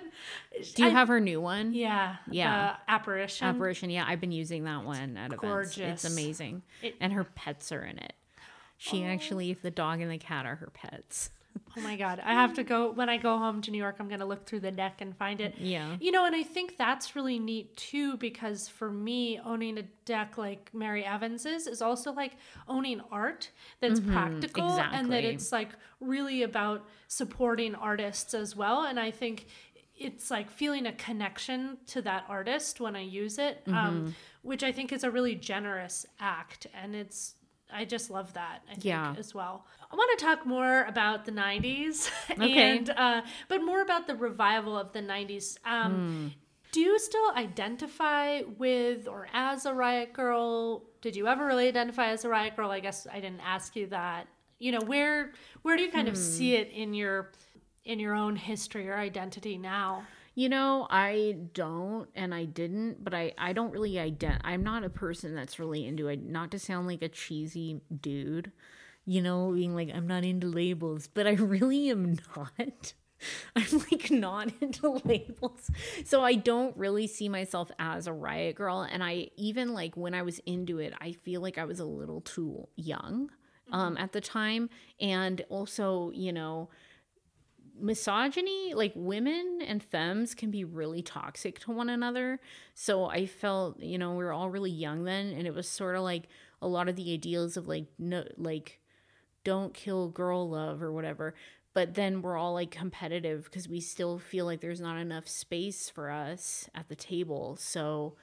Do 0.74 0.82
you 0.82 0.88
I- 0.88 0.92
have 0.92 1.08
her 1.08 1.18
new 1.18 1.40
one? 1.40 1.72
Yeah. 1.72 2.16
Yeah. 2.30 2.76
the 2.86 2.92
apparition. 2.92 3.46
Apparition. 3.46 3.88
Yeah, 3.90 4.04
I've 4.06 4.20
been 4.20 4.32
using 4.32 4.64
that 4.64 4.84
one 4.84 5.16
at 5.16 5.32
events. 5.32 5.78
It's 5.78 6.04
amazing, 6.04 6.62
It- 6.82 6.96
and 7.00 7.12
her 7.14 7.24
pets 7.24 7.72
are 7.72 7.84
in 7.84 7.98
it. 7.98 8.12
She 8.76 9.04
oh. 9.04 9.06
actually, 9.06 9.54
the 9.54 9.70
dog 9.70 10.00
and 10.00 10.10
the 10.10 10.18
cat 10.18 10.44
are 10.44 10.56
her 10.56 10.70
pets. 10.74 11.30
Oh 11.76 11.80
my 11.80 11.96
god, 11.96 12.20
I 12.24 12.34
have 12.34 12.54
to 12.54 12.64
go 12.64 12.90
when 12.90 13.08
I 13.08 13.16
go 13.16 13.38
home 13.38 13.62
to 13.62 13.70
New 13.70 13.78
York. 13.78 13.96
I'm 13.98 14.08
gonna 14.08 14.26
look 14.26 14.46
through 14.46 14.60
the 14.60 14.70
deck 14.70 15.00
and 15.00 15.16
find 15.16 15.40
it. 15.40 15.54
Yeah. 15.58 15.96
You 16.00 16.10
know, 16.10 16.26
and 16.26 16.36
I 16.36 16.42
think 16.42 16.76
that's 16.76 17.16
really 17.16 17.38
neat 17.38 17.76
too 17.76 18.16
because 18.18 18.68
for 18.68 18.90
me, 18.90 19.40
owning 19.42 19.78
a 19.78 19.82
deck 20.04 20.36
like 20.36 20.70
Mary 20.74 21.04
Evans's 21.04 21.66
is 21.66 21.80
also 21.80 22.12
like 22.12 22.32
owning 22.68 23.00
art 23.10 23.50
that's 23.80 24.00
practical 24.00 24.70
and 24.70 25.10
that 25.12 25.24
it's 25.24 25.50
like 25.50 25.70
really 26.00 26.42
about 26.42 26.86
supporting 27.08 27.74
artists 27.74 28.34
as 28.34 28.54
well. 28.54 28.84
And 28.84 29.00
I 29.00 29.10
think 29.10 29.46
it's 29.98 30.30
like 30.30 30.50
feeling 30.50 30.86
a 30.86 30.92
connection 30.92 31.78
to 31.86 32.02
that 32.02 32.24
artist 32.28 32.80
when 32.80 32.96
I 32.96 33.02
use 33.02 33.38
it, 33.38 33.62
um, 33.68 34.14
which 34.42 34.62
I 34.62 34.72
think 34.72 34.92
is 34.92 35.04
a 35.04 35.10
really 35.10 35.34
generous 35.34 36.04
act. 36.18 36.66
And 36.74 36.94
it's 36.94 37.34
I 37.74 37.84
just 37.84 38.10
love 38.10 38.32
that. 38.34 38.60
I 38.68 38.72
think 38.72 38.84
Yeah. 38.84 39.14
as 39.18 39.34
well. 39.34 39.66
I 39.90 39.96
want 39.96 40.18
to 40.18 40.24
talk 40.24 40.46
more 40.46 40.84
about 40.84 41.24
the 41.24 41.32
'90s, 41.32 42.10
Okay. 42.30 42.76
and 42.78 42.90
uh, 42.90 43.22
but 43.48 43.62
more 43.64 43.82
about 43.82 44.06
the 44.06 44.14
revival 44.16 44.76
of 44.78 44.92
the 44.92 45.00
'90s. 45.00 45.56
Um, 45.66 46.32
Do 46.72 46.80
you 46.80 46.98
still 46.98 47.30
identify 47.36 48.42
with 48.58 49.06
or 49.08 49.28
as 49.32 49.66
a 49.66 49.74
riot 49.74 50.12
grrrl? 50.14 50.82
Did 51.02 51.16
you 51.16 51.26
ever 51.28 51.44
really 51.46 51.68
identify 51.68 52.08
as 52.08 52.24
a 52.24 52.28
riot 52.28 52.56
grrrl? 52.56 52.70
I 52.70 52.80
guess 52.80 53.06
I 53.12 53.20
didn't 53.20 53.40
ask 53.40 53.76
you 53.76 53.86
that. 53.88 54.26
You 54.58 54.72
know, 54.72 54.80
where 54.86 55.32
where 55.62 55.76
do 55.76 55.82
you 55.82 55.90
kind 55.90 56.08
of 56.08 56.16
see 56.16 56.54
it 56.56 56.70
in 56.70 56.94
your 56.94 57.30
in 57.84 57.98
your 57.98 58.14
own 58.14 58.36
history 58.36 58.88
or 58.88 58.96
identity 58.96 59.58
now? 59.58 60.04
You 60.34 60.48
know, 60.48 60.86
I 60.88 61.36
don't 61.52 62.08
and 62.14 62.34
I 62.34 62.44
didn't, 62.46 63.04
but 63.04 63.12
I 63.14 63.34
I 63.36 63.52
don't 63.52 63.70
really 63.72 63.92
ident 63.92 64.40
I'm 64.44 64.62
not 64.62 64.84
a 64.84 64.88
person 64.90 65.34
that's 65.34 65.58
really 65.58 65.86
into 65.86 66.08
it 66.08 66.22
not 66.22 66.50
to 66.52 66.58
sound 66.58 66.86
like 66.86 67.02
a 67.02 67.08
cheesy 67.08 67.80
dude, 68.00 68.50
you 69.04 69.20
know, 69.20 69.52
being 69.52 69.74
like 69.74 69.90
I'm 69.94 70.06
not 70.06 70.24
into 70.24 70.46
labels, 70.46 71.06
but 71.06 71.26
I 71.26 71.32
really 71.32 71.90
am 71.90 72.16
not. 72.36 72.94
I'm 73.54 73.78
like 73.90 74.10
not 74.10 74.52
into 74.60 75.00
labels. 75.04 75.70
So 76.04 76.22
I 76.24 76.34
don't 76.34 76.76
really 76.78 77.06
see 77.06 77.28
myself 77.28 77.70
as 77.78 78.06
a 78.06 78.12
riot 78.12 78.56
grrrl 78.56 78.88
and 78.90 79.04
I 79.04 79.28
even 79.36 79.74
like 79.74 79.96
when 79.96 80.14
I 80.14 80.22
was 80.22 80.38
into 80.40 80.78
it, 80.78 80.94
I 81.00 81.12
feel 81.12 81.42
like 81.42 81.58
I 81.58 81.64
was 81.64 81.78
a 81.80 81.84
little 81.84 82.22
too 82.22 82.68
young 82.76 83.30
um 83.70 83.96
at 83.96 84.12
the 84.12 84.20
time 84.20 84.70
and 85.00 85.44
also, 85.50 86.10
you 86.14 86.32
know, 86.32 86.70
misogyny 87.80 88.74
like 88.74 88.92
women 88.94 89.60
and 89.66 89.82
femmes 89.82 90.34
can 90.34 90.50
be 90.50 90.64
really 90.64 91.02
toxic 91.02 91.58
to 91.60 91.70
one 91.70 91.88
another. 91.88 92.40
So 92.74 93.06
i 93.06 93.26
felt 93.26 93.80
you 93.80 93.98
know 93.98 94.12
we 94.12 94.24
were 94.24 94.32
all 94.32 94.50
really 94.50 94.70
young 94.70 95.04
then 95.04 95.32
and 95.32 95.46
it 95.46 95.54
was 95.54 95.68
sort 95.68 95.96
of 95.96 96.02
like 96.02 96.28
a 96.60 96.68
lot 96.68 96.88
of 96.88 96.96
the 96.96 97.12
ideals 97.12 97.56
of 97.56 97.66
like 97.68 97.86
no 97.98 98.24
like 98.36 98.80
don't 99.44 99.74
kill 99.74 100.08
girl 100.08 100.48
love 100.48 100.82
or 100.82 100.92
whatever. 100.92 101.34
But 101.74 101.94
then 101.94 102.20
we're 102.20 102.36
all 102.36 102.52
like 102.52 102.70
competitive 102.70 103.44
because 103.44 103.66
we 103.66 103.80
still 103.80 104.18
feel 104.18 104.44
like 104.44 104.60
there's 104.60 104.80
not 104.80 104.98
enough 104.98 105.26
space 105.26 105.88
for 105.88 106.10
us 106.10 106.68
at 106.74 106.88
the 106.88 106.94
table. 106.94 107.56
So 107.56 108.16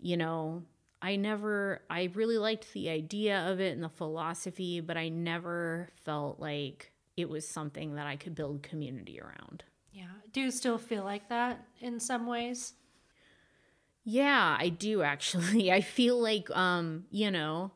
you 0.00 0.16
know 0.16 0.62
i 1.02 1.16
never 1.16 1.82
i 1.90 2.10
really 2.14 2.38
liked 2.38 2.72
the 2.72 2.88
idea 2.88 3.48
of 3.48 3.60
it 3.60 3.72
and 3.72 3.82
the 3.82 3.88
philosophy 3.88 4.80
but 4.80 4.96
i 4.96 5.08
never 5.08 5.90
felt 5.96 6.40
like 6.40 6.92
it 7.18 7.28
was 7.28 7.46
something 7.46 7.94
that 7.96 8.06
i 8.06 8.16
could 8.16 8.34
build 8.34 8.62
community 8.62 9.20
around 9.20 9.64
Yeah, 9.92 10.14
do 10.32 10.40
you 10.42 10.50
still 10.50 10.78
feel 10.78 11.04
like 11.04 11.28
that 11.28 11.64
in 11.80 11.98
some 12.00 12.26
ways? 12.26 12.74
Yeah, 14.04 14.56
I 14.58 14.68
do 14.68 15.02
actually. 15.02 15.72
I 15.78 15.80
feel 15.80 16.20
like 16.20 16.48
um, 16.56 17.04
you 17.10 17.30
know, 17.30 17.72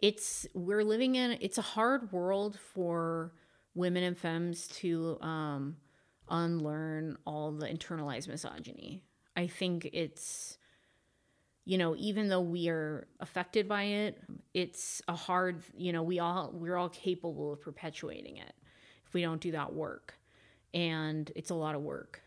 it's 0.00 0.46
we're 0.54 0.84
living 0.84 1.14
in 1.14 1.38
it's 1.40 1.58
a 1.58 1.62
hard 1.62 2.12
world 2.12 2.58
for 2.74 3.32
women 3.74 4.02
and 4.02 4.16
femmes 4.18 4.66
to 4.68 5.18
um 5.20 5.76
unlearn 6.28 7.16
all 7.26 7.52
the 7.52 7.66
internalized 7.66 8.28
misogyny. 8.28 9.04
I 9.36 9.46
think 9.46 9.88
it's 9.92 10.58
you 11.64 11.78
know, 11.78 11.94
even 11.96 12.28
though 12.28 12.40
we 12.40 12.68
are 12.68 13.06
affected 13.20 13.68
by 13.68 13.84
it, 13.84 14.18
it's 14.52 15.00
a 15.06 15.14
hard, 15.14 15.62
you 15.76 15.92
know, 15.92 16.02
we 16.02 16.18
all 16.18 16.50
we're 16.52 16.76
all 16.76 16.88
capable 16.88 17.52
of 17.52 17.60
perpetuating 17.60 18.38
it 18.38 18.52
if 19.12 19.14
we 19.14 19.20
don't 19.20 19.42
do 19.42 19.52
that 19.52 19.74
work. 19.74 20.14
And 20.72 21.30
it's 21.36 21.50
a 21.50 21.54
lot 21.54 21.74
of 21.74 21.82
work. 21.82 22.22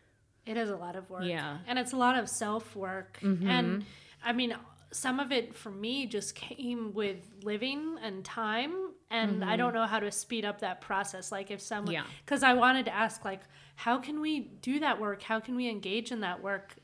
It 0.45 0.55
is 0.55 0.69
a 0.69 0.75
lot 0.75 0.95
of 0.95 1.09
work. 1.09 1.23
Yeah. 1.25 1.57
And 1.65 1.79
it's 1.79 1.93
a 1.93 1.97
lot 1.97 2.15
of 2.19 2.29
self 2.29 2.75
work. 2.75 3.17
Mm-hmm. 3.23 3.49
And 3.49 3.85
I 4.23 4.33
mean, 4.33 4.55
some 4.91 5.19
of 5.19 5.31
it 5.31 5.55
for 5.55 5.71
me 5.71 6.05
just 6.05 6.35
came 6.35 6.93
with 6.93 7.17
living 7.43 7.97
and 8.03 8.23
time. 8.23 8.91
And 9.09 9.43
I 9.43 9.55
don't 9.55 9.73
know 9.73 9.85
how 9.87 9.99
to 9.99 10.11
speed 10.11 10.45
up 10.45 10.59
that 10.59 10.81
process. 10.81 11.31
Like, 11.31 11.49
if 11.49 11.59
someone, 11.61 11.87
Mm-hmm. 11.87 11.93
Yeah. 12.05 12.13
because 12.23 12.43
I 12.43 12.53
wanted 12.53 12.85
to 12.85 12.93
ask, 12.93 13.25
like, 13.25 13.41
how 13.75 13.97
can 13.97 14.21
we 14.21 14.39
do 14.61 14.79
that 14.81 14.99
work? 15.01 15.23
How 15.23 15.39
can 15.39 15.55
we 15.55 15.67
engage 15.69 16.11
in 16.11 16.19
that 16.19 16.43
work 16.43 16.75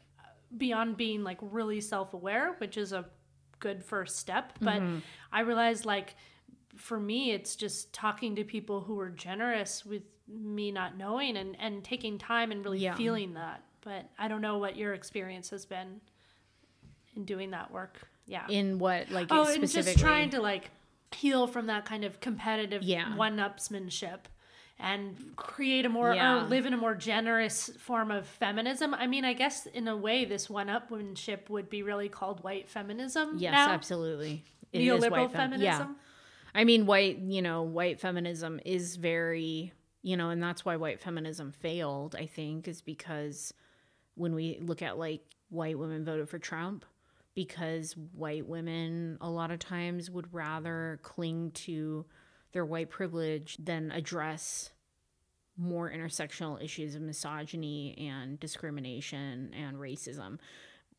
beyond 0.57 0.97
being 0.97 1.23
like 1.23 1.37
really 1.41 1.79
self 1.81 2.13
aware, 2.15 2.55
which 2.57 2.75
is 2.77 2.91
a 2.93 3.05
good 3.59 3.83
first 3.83 4.17
step. 4.17 4.53
But 4.59 4.81
Mm-hmm. 4.81 4.97
I 5.31 5.41
realized, 5.41 5.85
like, 5.85 6.15
for 6.81 6.99
me, 6.99 7.31
it's 7.31 7.55
just 7.55 7.93
talking 7.93 8.35
to 8.35 8.43
people 8.43 8.81
who 8.81 8.99
are 8.99 9.09
generous 9.09 9.85
with 9.85 10.03
me 10.27 10.71
not 10.71 10.97
knowing 10.97 11.37
and, 11.37 11.55
and 11.59 11.83
taking 11.83 12.17
time 12.17 12.51
and 12.51 12.63
really 12.63 12.79
Yeah. 12.79 12.95
feeling 12.95 13.33
that. 13.35 13.63
But 13.81 14.09
I 14.17 14.27
don't 14.27 14.41
know 14.41 14.57
what 14.57 14.75
your 14.77 14.93
experience 14.93 15.49
has 15.51 15.65
been 15.65 16.01
in 17.15 17.25
doing 17.25 17.51
that 17.51 17.71
work. 17.71 17.99
Yeah. 18.25 18.47
In 18.47 18.79
what 18.79 19.09
like 19.11 19.27
oh, 19.31 19.51
and 19.51 19.69
just 19.69 19.99
trying 19.99 20.29
to 20.31 20.41
like 20.41 20.69
heal 21.13 21.47
from 21.47 21.67
that 21.67 21.85
kind 21.85 22.03
of 22.05 22.19
competitive 22.19 22.83
Yeah. 22.83 23.15
one 23.15 23.37
upsmanship 23.37 24.19
and 24.79 25.35
create 25.35 25.85
a 25.85 25.89
more 25.89 26.13
Yeah. 26.13 26.43
or 26.45 26.47
live 26.47 26.65
in 26.65 26.73
a 26.73 26.77
more 26.77 26.95
generous 26.95 27.69
form 27.77 28.09
of 28.11 28.25
feminism. 28.25 28.93
I 28.93 29.07
mean, 29.07 29.25
I 29.25 29.33
guess 29.33 29.65
in 29.67 29.87
a 29.87 29.95
way, 29.97 30.25
this 30.25 30.49
one-upmanship 30.49 31.49
would 31.49 31.69
be 31.69 31.83
really 31.83 32.09
called 32.09 32.43
white 32.43 32.67
feminism. 32.69 33.37
Yes, 33.37 33.51
now. 33.51 33.69
absolutely. 33.71 34.43
It 34.71 34.79
Neoliberal 34.79 35.11
white 35.11 35.31
fem- 35.31 35.53
Yeah. 35.61 35.87
I 36.53 36.63
mean, 36.63 36.85
white, 36.85 37.19
you 37.19 37.41
know, 37.41 37.63
white 37.63 37.99
feminism 37.99 38.59
is 38.65 38.95
very, 38.95 39.73
you 40.01 40.17
know, 40.17 40.29
and 40.29 40.41
that's 40.41 40.65
why 40.65 40.75
white 40.75 40.99
feminism 40.99 41.51
failed, 41.51 42.15
I 42.17 42.25
think, 42.25 42.67
is 42.67 42.81
because 42.81 43.53
when 44.15 44.35
we 44.35 44.57
look 44.61 44.81
at 44.81 44.97
like 44.97 45.21
white 45.49 45.77
women 45.79 46.03
voted 46.03 46.29
for 46.29 46.39
Trump, 46.39 46.85
because 47.33 47.95
white 48.13 48.47
women 48.47 49.17
a 49.21 49.29
lot 49.29 49.51
of 49.51 49.59
times 49.59 50.09
would 50.11 50.33
rather 50.33 50.99
cling 51.03 51.51
to 51.51 52.05
their 52.51 52.65
white 52.65 52.89
privilege 52.89 53.57
than 53.57 53.91
address 53.91 54.71
more 55.57 55.91
intersectional 55.91 56.61
issues 56.61 56.95
of 56.95 57.01
misogyny 57.01 57.95
and 57.97 58.39
discrimination 58.39 59.53
and 59.53 59.77
racism, 59.77 60.39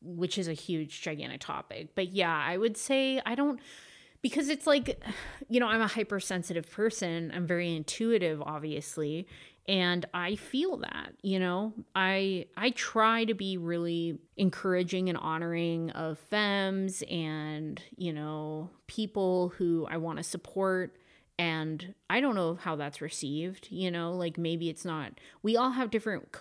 which 0.01 0.37
is 0.37 0.47
a 0.47 0.53
huge, 0.53 1.01
gigantic 1.01 1.41
topic. 1.41 1.89
But 1.95 2.13
yeah, 2.13 2.35
I 2.35 2.57
would 2.57 2.77
say 2.77 3.21
I 3.25 3.35
don't 3.35 3.59
because 4.23 4.49
it's 4.49 4.65
like 4.65 4.99
you 5.49 5.59
know 5.59 5.67
i'm 5.67 5.81
a 5.81 5.87
hypersensitive 5.87 6.71
person. 6.71 7.31
I'm 7.35 7.45
very 7.45 7.75
intuitive 7.75 8.41
obviously 8.41 9.27
and 9.67 10.05
i 10.13 10.35
feel 10.35 10.77
that 10.77 11.13
you 11.21 11.39
know? 11.39 11.73
I 11.93 12.47
i 12.57 12.71
try 12.71 13.25
to 13.25 13.35
be 13.35 13.57
really 13.57 14.17
encouraging 14.35 15.09
and 15.09 15.17
honoring 15.17 15.91
of 15.91 16.17
femmes 16.17 17.03
and 17.09 17.79
you 17.95 18.13
know 18.13 18.71
people 18.87 19.53
who 19.57 19.85
i 19.89 19.97
want 19.97 20.17
to 20.17 20.23
support 20.23 20.95
and 21.39 21.93
i 22.09 22.19
don't 22.19 22.35
know 22.35 22.55
how 22.55 22.75
that's 22.75 23.01
received 23.01 23.67
you 23.69 23.91
know? 23.91 24.13
Like 24.13 24.37
maybe 24.37 24.69
it's 24.69 24.85
not 24.85 25.19
we 25.43 25.57
all 25.57 25.71
have 25.71 25.91
different 25.91 26.31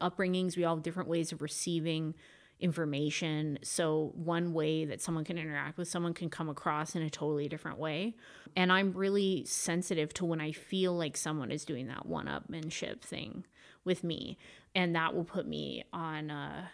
upbringings. 0.00 0.56
We 0.56 0.64
all 0.64 0.76
have 0.76 0.82
different 0.84 1.08
ways 1.08 1.32
of 1.32 1.42
receiving 1.42 2.14
information. 2.60 3.58
So, 3.62 4.12
one 4.14 4.52
way 4.52 4.84
that 4.84 5.00
someone 5.00 5.24
can 5.24 5.38
interact 5.38 5.78
with 5.78 5.88
someone 5.88 6.14
can 6.14 6.30
come 6.30 6.48
across 6.48 6.94
in 6.94 7.02
a 7.02 7.10
totally 7.10 7.48
different 7.48 7.78
way. 7.78 8.14
And 8.56 8.72
I'm 8.72 8.92
really 8.92 9.44
sensitive 9.44 10.14
to 10.14 10.24
when 10.24 10.40
I 10.40 10.52
feel 10.52 10.96
like 10.96 11.16
someone 11.16 11.50
is 11.50 11.64
doing 11.64 11.88
that 11.88 12.06
one 12.06 12.26
upmanship 12.26 13.00
thing 13.00 13.44
with 13.84 14.04
me. 14.04 14.38
And 14.74 14.94
that 14.96 15.14
will 15.14 15.24
put 15.24 15.46
me 15.46 15.84
on 15.92 16.30
a, 16.30 16.70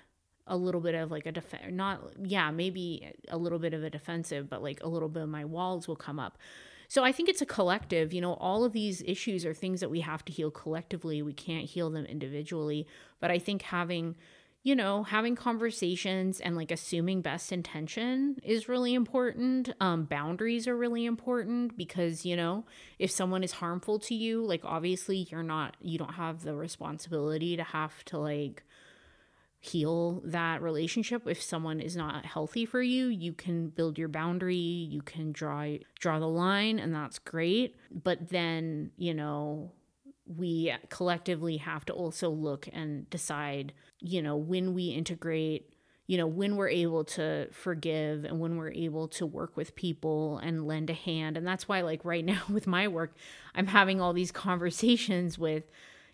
a 0.46 0.56
little 0.56 0.80
bit 0.80 0.94
of 0.94 1.10
like 1.10 1.26
a 1.26 1.32
defense, 1.32 1.64
not, 1.70 2.00
yeah, 2.22 2.50
maybe 2.50 3.12
a 3.28 3.36
little 3.36 3.58
bit 3.58 3.74
of 3.74 3.82
a 3.82 3.90
defensive, 3.90 4.48
but 4.48 4.62
like 4.62 4.82
a 4.82 4.88
little 4.88 5.08
bit 5.08 5.22
of 5.22 5.28
my 5.28 5.44
walls 5.44 5.88
will 5.88 5.96
come 5.96 6.18
up. 6.18 6.38
So 6.88 7.04
I 7.04 7.12
think 7.12 7.28
it's 7.28 7.40
a 7.40 7.46
collective, 7.46 8.12
you 8.12 8.20
know, 8.20 8.34
all 8.34 8.64
of 8.64 8.72
these 8.72 9.00
issues 9.06 9.46
are 9.46 9.54
things 9.54 9.78
that 9.78 9.90
we 9.90 10.00
have 10.00 10.24
to 10.24 10.32
heal 10.32 10.50
collectively. 10.50 11.22
We 11.22 11.32
can't 11.32 11.66
heal 11.66 11.88
them 11.88 12.04
individually. 12.04 12.84
But 13.20 13.30
I 13.30 13.38
think 13.38 13.62
having 13.62 14.16
you 14.62 14.76
know, 14.76 15.04
having 15.04 15.36
conversations 15.36 16.38
and 16.38 16.54
like 16.54 16.70
assuming 16.70 17.22
best 17.22 17.50
intention 17.50 18.36
is 18.42 18.68
really 18.68 18.92
important. 18.92 19.72
Um, 19.80 20.04
boundaries 20.04 20.68
are 20.68 20.76
really 20.76 21.06
important 21.06 21.76
because, 21.78 22.26
you 22.26 22.36
know, 22.36 22.64
if 22.98 23.10
someone 23.10 23.42
is 23.42 23.52
harmful 23.52 23.98
to 24.00 24.14
you, 24.14 24.44
like 24.44 24.62
obviously 24.64 25.26
you're 25.30 25.42
not, 25.42 25.76
you 25.80 25.98
don't 25.98 26.14
have 26.14 26.42
the 26.42 26.54
responsibility 26.54 27.56
to 27.56 27.62
have 27.62 28.04
to 28.06 28.18
like 28.18 28.62
heal 29.62 30.22
that 30.24 30.62
relationship 30.62 31.26
if 31.26 31.40
someone 31.40 31.80
is 31.80 31.94
not 31.94 32.24
healthy 32.24 32.64
for 32.64 32.80
you 32.80 33.08
you 33.08 33.34
can 33.34 33.68
build 33.68 33.98
your 33.98 34.08
boundary 34.08 34.56
you 34.56 35.02
can 35.02 35.32
draw 35.32 35.76
draw 35.98 36.18
the 36.18 36.26
line 36.26 36.78
and 36.78 36.94
that's 36.94 37.18
great 37.18 37.76
but 37.90 38.30
then 38.30 38.90
you 38.96 39.12
know 39.12 39.70
we 40.36 40.72
collectively 40.88 41.56
have 41.56 41.84
to 41.86 41.92
also 41.92 42.30
look 42.30 42.68
and 42.72 43.08
decide, 43.10 43.72
you 44.00 44.22
know, 44.22 44.36
when 44.36 44.74
we 44.74 44.88
integrate, 44.88 45.72
you 46.06 46.16
know, 46.16 46.26
when 46.26 46.56
we're 46.56 46.68
able 46.68 47.04
to 47.04 47.48
forgive 47.52 48.24
and 48.24 48.40
when 48.40 48.56
we're 48.56 48.72
able 48.72 49.08
to 49.08 49.26
work 49.26 49.56
with 49.56 49.76
people 49.76 50.38
and 50.38 50.66
lend 50.66 50.90
a 50.90 50.94
hand. 50.94 51.36
And 51.36 51.46
that's 51.46 51.68
why, 51.68 51.82
like, 51.82 52.04
right 52.04 52.24
now 52.24 52.42
with 52.48 52.66
my 52.66 52.88
work, 52.88 53.14
I'm 53.54 53.66
having 53.66 54.00
all 54.00 54.12
these 54.12 54.32
conversations 54.32 55.38
with, 55.38 55.64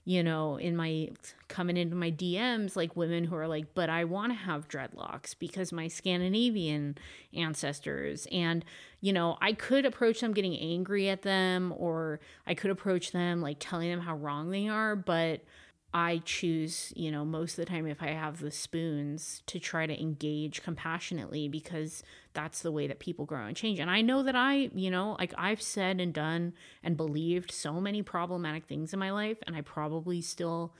you 0.04 0.22
know, 0.22 0.56
in 0.56 0.76
my 0.76 1.10
coming 1.48 1.76
into 1.76 1.96
my 1.96 2.12
DMs, 2.12 2.76
like 2.76 2.94
women 2.94 3.24
who 3.24 3.34
are 3.36 3.48
like, 3.48 3.74
but 3.74 3.88
I 3.90 4.04
want 4.04 4.32
to 4.32 4.38
have 4.38 4.68
dreadlocks 4.68 5.34
because 5.36 5.72
my 5.72 5.88
Scandinavian 5.88 6.96
ancestors. 7.34 8.28
And, 8.30 8.64
you 9.00 9.12
know, 9.12 9.36
I 9.40 9.52
could 9.52 9.84
approach 9.84 10.20
them 10.20 10.32
getting 10.32 10.56
angry 10.56 11.08
at 11.08 11.22
them, 11.22 11.74
or 11.76 12.20
I 12.46 12.54
could 12.54 12.70
approach 12.70 13.10
them 13.10 13.40
like 13.40 13.56
telling 13.58 13.90
them 13.90 14.00
how 14.00 14.14
wrong 14.14 14.50
they 14.50 14.68
are. 14.68 14.94
But 14.94 15.42
I 15.94 16.20
choose, 16.24 16.92
you 16.94 17.10
know, 17.10 17.24
most 17.24 17.52
of 17.52 17.64
the 17.64 17.70
time 17.70 17.86
if 17.86 18.02
I 18.02 18.08
have 18.08 18.40
the 18.40 18.50
spoons 18.50 19.42
to 19.46 19.58
try 19.58 19.86
to 19.86 19.98
engage 19.98 20.62
compassionately 20.62 21.48
because 21.48 22.02
that's 22.34 22.60
the 22.60 22.72
way 22.72 22.86
that 22.86 22.98
people 22.98 23.24
grow 23.24 23.46
and 23.46 23.56
change. 23.56 23.78
And 23.78 23.90
I 23.90 24.02
know 24.02 24.22
that 24.22 24.36
I, 24.36 24.70
you 24.74 24.90
know, 24.90 25.16
like 25.18 25.32
I've 25.38 25.62
said 25.62 26.00
and 26.00 26.12
done 26.12 26.52
and 26.82 26.96
believed 26.96 27.50
so 27.50 27.80
many 27.80 28.02
problematic 28.02 28.66
things 28.66 28.92
in 28.92 28.98
my 28.98 29.10
life, 29.10 29.38
and 29.46 29.56
I 29.56 29.62
probably 29.62 30.20
still, 30.20 30.74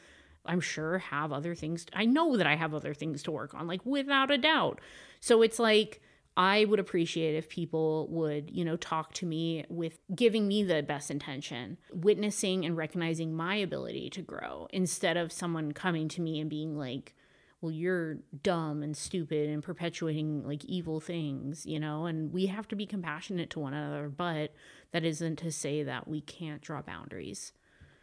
I'm 0.44 0.60
sure, 0.60 0.98
have 0.98 1.32
other 1.32 1.54
things. 1.54 1.86
I 1.94 2.04
know 2.04 2.36
that 2.36 2.46
I 2.46 2.56
have 2.56 2.74
other 2.74 2.92
things 2.92 3.22
to 3.22 3.30
work 3.30 3.54
on, 3.54 3.66
like 3.66 3.86
without 3.86 4.30
a 4.30 4.36
doubt. 4.36 4.80
So 5.20 5.40
it's 5.40 5.58
like, 5.58 6.02
I 6.36 6.64
would 6.66 6.78
appreciate 6.78 7.34
if 7.34 7.48
people 7.48 8.08
would, 8.10 8.50
you 8.50 8.64
know, 8.64 8.76
talk 8.76 9.14
to 9.14 9.26
me 9.26 9.64
with 9.68 9.98
giving 10.14 10.46
me 10.46 10.62
the 10.62 10.82
best 10.82 11.10
intention, 11.10 11.78
witnessing 11.92 12.64
and 12.66 12.76
recognizing 12.76 13.34
my 13.34 13.54
ability 13.56 14.10
to 14.10 14.22
grow 14.22 14.68
instead 14.72 15.16
of 15.16 15.32
someone 15.32 15.72
coming 15.72 16.08
to 16.08 16.20
me 16.20 16.38
and 16.40 16.50
being 16.50 16.76
like, 16.76 17.14
well, 17.62 17.72
you're 17.72 18.18
dumb 18.42 18.82
and 18.82 18.94
stupid 18.94 19.48
and 19.48 19.62
perpetuating 19.62 20.46
like 20.46 20.62
evil 20.66 21.00
things, 21.00 21.64
you 21.64 21.80
know, 21.80 22.04
and 22.04 22.32
we 22.32 22.46
have 22.46 22.68
to 22.68 22.76
be 22.76 22.84
compassionate 22.84 23.48
to 23.50 23.58
one 23.60 23.72
another, 23.72 24.10
but 24.10 24.52
that 24.92 25.04
isn't 25.04 25.36
to 25.36 25.50
say 25.50 25.82
that 25.82 26.06
we 26.06 26.20
can't 26.20 26.60
draw 26.60 26.82
boundaries. 26.82 27.52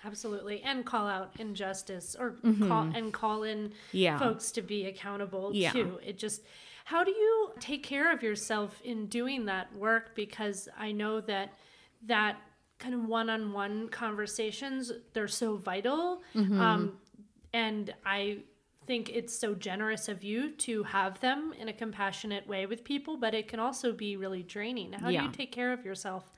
Absolutely, 0.05 0.61
and 0.63 0.85
call 0.85 1.07
out 1.07 1.31
injustice 1.39 2.15
or 2.19 2.31
call 2.61 2.89
and 2.93 3.13
call 3.13 3.43
in 3.43 3.59
Mm-hmm. 3.69 3.73
Yeah. 3.97 4.17
folks 4.19 4.51
to 4.53 4.61
be 4.61 4.85
accountable 4.87 5.51
Yeah. 5.53 5.71
too. 5.71 5.99
It 6.03 6.17
just 6.17 6.41
how 6.85 7.03
do 7.05 7.11
you 7.11 7.42
take 7.59 7.83
care 7.83 8.11
of 8.11 8.23
yourself 8.23 8.81
in 8.83 9.07
doing 9.07 9.45
that 9.45 9.73
work? 9.75 10.15
Because 10.15 10.67
I 10.77 10.91
know 10.91 11.21
that 11.21 11.53
that 12.05 12.37
kind 12.79 12.93
of 12.95 13.05
one-on-one 13.05 13.89
conversations 13.89 14.91
they're 15.13 15.27
so 15.27 15.55
vital, 15.57 16.21
Mm-hmm. 16.35 16.59
um, 16.59 16.97
and 17.53 17.93
I 18.05 18.39
think 18.87 19.09
it's 19.09 19.37
so 19.37 19.53
generous 19.55 20.09
of 20.09 20.23
you 20.23 20.51
to 20.51 20.83
have 20.83 21.19
them 21.21 21.53
in 21.57 21.69
a 21.69 21.73
compassionate 21.73 22.45
way 22.47 22.65
with 22.65 22.83
people, 22.83 23.15
but 23.15 23.33
it 23.33 23.47
can 23.47 23.59
also 23.59 23.93
be 23.93 24.17
really 24.17 24.43
draining. 24.43 24.91
How 24.93 25.07
do 25.07 25.13
you 25.13 25.31
take 25.31 25.51
care 25.53 25.71
of 25.71 25.85
yourself? 25.85 26.31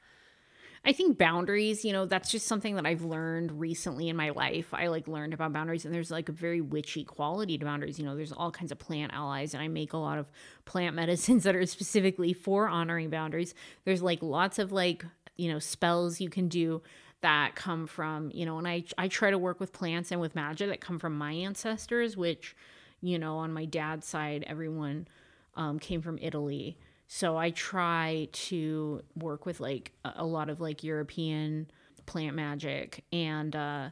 I 0.88 0.94
think 0.94 1.18
boundaries, 1.18 1.84
you 1.84 1.92
know, 1.92 2.06
that's 2.06 2.30
just 2.30 2.46
something 2.46 2.76
that 2.76 2.86
I've 2.86 3.02
learned 3.02 3.60
recently 3.60 4.08
in 4.08 4.16
my 4.16 4.30
life. 4.30 4.72
I 4.72 4.86
like 4.88 5.08
learned 5.08 5.34
about 5.34 5.52
boundaries 5.52 5.84
and 5.84 5.94
there's 5.94 6.12
like 6.12 6.30
a 6.30 6.32
very 6.32 6.62
witchy 6.62 7.04
quality 7.04 7.58
to 7.58 7.66
boundaries. 7.66 7.98
You 7.98 8.06
know, 8.06 8.16
there's 8.16 8.32
all 8.32 8.52
kinds 8.52 8.72
of 8.72 8.78
plant 8.78 9.12
allies 9.12 9.56
and 9.56 9.64
I 9.64 9.68
make 9.68 9.94
a 9.94 9.98
lot 9.98 10.20
of 10.20 10.28
plant 10.66 10.96
medicines 11.02 11.44
that 11.44 11.56
are 11.56 11.66
specifically 11.66 12.34
for 12.34 12.70
honoring 12.70 13.10
boundaries. 13.10 13.56
There's 13.84 14.04
like 14.04 14.22
lots 14.22 14.60
of 14.60 14.72
like, 14.72 15.04
you 15.38 15.52
know, 15.52 15.58
spells 15.58 16.22
you 16.22 16.30
can 16.30 16.48
do 16.48 16.84
that 17.22 17.56
come 17.56 17.88
from, 17.88 18.30
you 18.32 18.46
know, 18.46 18.60
and 18.60 18.68
I 18.68 18.84
I 19.00 19.08
try 19.08 19.32
to 19.32 19.40
work 19.40 19.60
with 19.60 19.74
plants 19.74 20.12
and 20.12 20.22
with 20.22 20.36
magic 20.36 20.70
that 20.70 20.82
come 20.82 21.00
from 21.00 21.18
my 21.18 21.32
ancestors, 21.32 22.16
which, 22.16 22.56
you 23.02 23.18
know, 23.18 23.38
on 23.38 23.52
my 23.52 23.66
dad's 23.66 24.06
side, 24.06 24.44
everyone 24.46 25.08
um, 25.56 25.80
came 25.80 26.04
from 26.04 26.20
Italy. 26.22 26.78
So 27.08 27.38
I 27.38 27.52
try 27.52 28.30
to 28.32 29.04
work 29.16 29.46
with 29.46 29.60
like 29.60 29.92
a 30.04 30.26
lot 30.26 30.50
of 30.50 30.60
like 30.60 30.84
European 30.84 31.70
plant 32.06 32.36
magic 32.36 33.04
and 33.12 33.56
uh 33.56 33.90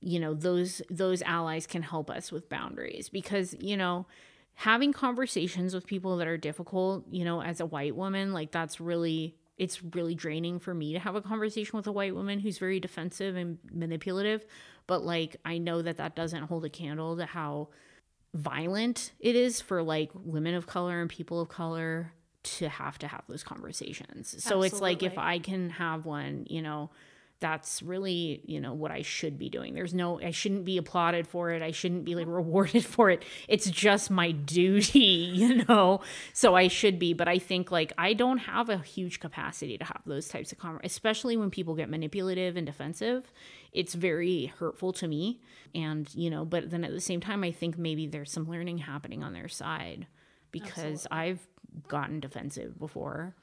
you 0.00 0.18
know 0.18 0.32
those 0.32 0.80
those 0.90 1.20
allies 1.22 1.66
can 1.66 1.82
help 1.82 2.08
us 2.08 2.32
with 2.32 2.48
boundaries 2.48 3.10
because 3.10 3.54
you 3.60 3.76
know 3.76 4.06
having 4.54 4.92
conversations 4.92 5.74
with 5.74 5.86
people 5.86 6.16
that 6.18 6.28
are 6.28 6.36
difficult, 6.36 7.06
you 7.10 7.24
know, 7.24 7.42
as 7.42 7.60
a 7.60 7.66
white 7.66 7.96
woman, 7.96 8.32
like 8.32 8.52
that's 8.52 8.80
really 8.80 9.36
it's 9.58 9.82
really 9.82 10.14
draining 10.14 10.58
for 10.58 10.74
me 10.74 10.92
to 10.92 10.98
have 10.98 11.14
a 11.14 11.20
conversation 11.20 11.76
with 11.76 11.86
a 11.86 11.92
white 11.92 12.14
woman 12.14 12.40
who's 12.40 12.58
very 12.58 12.80
defensive 12.80 13.36
and 13.36 13.58
manipulative, 13.70 14.44
but 14.86 15.04
like 15.04 15.36
I 15.44 15.58
know 15.58 15.82
that 15.82 15.98
that 15.98 16.16
doesn't 16.16 16.44
hold 16.44 16.64
a 16.64 16.70
candle 16.70 17.16
to 17.16 17.26
how 17.26 17.68
violent 18.34 19.12
it 19.20 19.36
is 19.36 19.60
for 19.60 19.82
like 19.82 20.10
women 20.14 20.54
of 20.54 20.66
color 20.66 21.00
and 21.00 21.10
people 21.10 21.40
of 21.40 21.48
color 21.48 22.12
to 22.42 22.68
have 22.68 22.98
to 22.98 23.08
have 23.08 23.22
those 23.28 23.42
conversations. 23.42 24.42
So 24.42 24.62
it's 24.62 24.80
like 24.80 25.02
if 25.02 25.18
I 25.18 25.38
can 25.38 25.70
have 25.70 26.04
one, 26.04 26.46
you 26.48 26.62
know, 26.62 26.90
that's 27.42 27.82
really 27.82 28.40
you 28.46 28.60
know 28.60 28.72
what 28.72 28.92
i 28.92 29.02
should 29.02 29.36
be 29.36 29.50
doing. 29.50 29.74
There's 29.74 29.92
no 29.92 30.20
i 30.22 30.30
shouldn't 30.30 30.64
be 30.64 30.78
applauded 30.78 31.26
for 31.26 31.50
it. 31.50 31.60
I 31.60 31.72
shouldn't 31.72 32.04
be 32.04 32.14
like 32.14 32.28
rewarded 32.28 32.86
for 32.94 33.10
it. 33.10 33.24
It's 33.48 33.68
just 33.68 34.10
my 34.10 34.30
duty 34.30 34.98
you 35.34 35.64
know? 35.66 36.00
So 36.32 36.54
i 36.54 36.68
should 36.68 36.98
be. 36.98 37.12
But 37.12 37.28
i 37.28 37.38
think 37.38 37.70
like 37.70 37.92
i 37.98 38.14
don't 38.14 38.38
have 38.38 38.70
a 38.70 38.78
huge 38.78 39.20
capacity 39.20 39.76
to 39.76 39.84
have 39.84 40.00
those 40.06 40.28
types 40.28 40.52
of 40.52 40.58
conversations 40.58 40.92
especially 40.92 41.36
when 41.36 41.50
people 41.50 41.74
get 41.74 41.90
manipulative 41.90 42.56
and 42.56 42.64
defensive. 42.64 43.30
It's 43.72 43.94
very 43.94 44.46
hurtful 44.58 44.92
to 44.94 45.08
me. 45.08 45.40
And 45.74 46.08
you 46.14 46.30
know 46.30 46.44
but 46.44 46.70
then 46.70 46.84
at 46.84 46.92
the 46.92 47.00
same 47.00 47.20
time 47.20 47.42
i 47.42 47.50
think 47.50 47.76
maybe 47.76 48.06
there's 48.06 48.30
some 48.30 48.48
learning 48.48 48.78
happening 48.78 49.24
on 49.24 49.32
their 49.32 49.48
side 49.48 50.06
because 50.52 51.06
Absolutely. 51.06 51.18
i've 51.18 51.48
gotten 51.88 52.20
defensive 52.20 52.78
before 52.78 53.34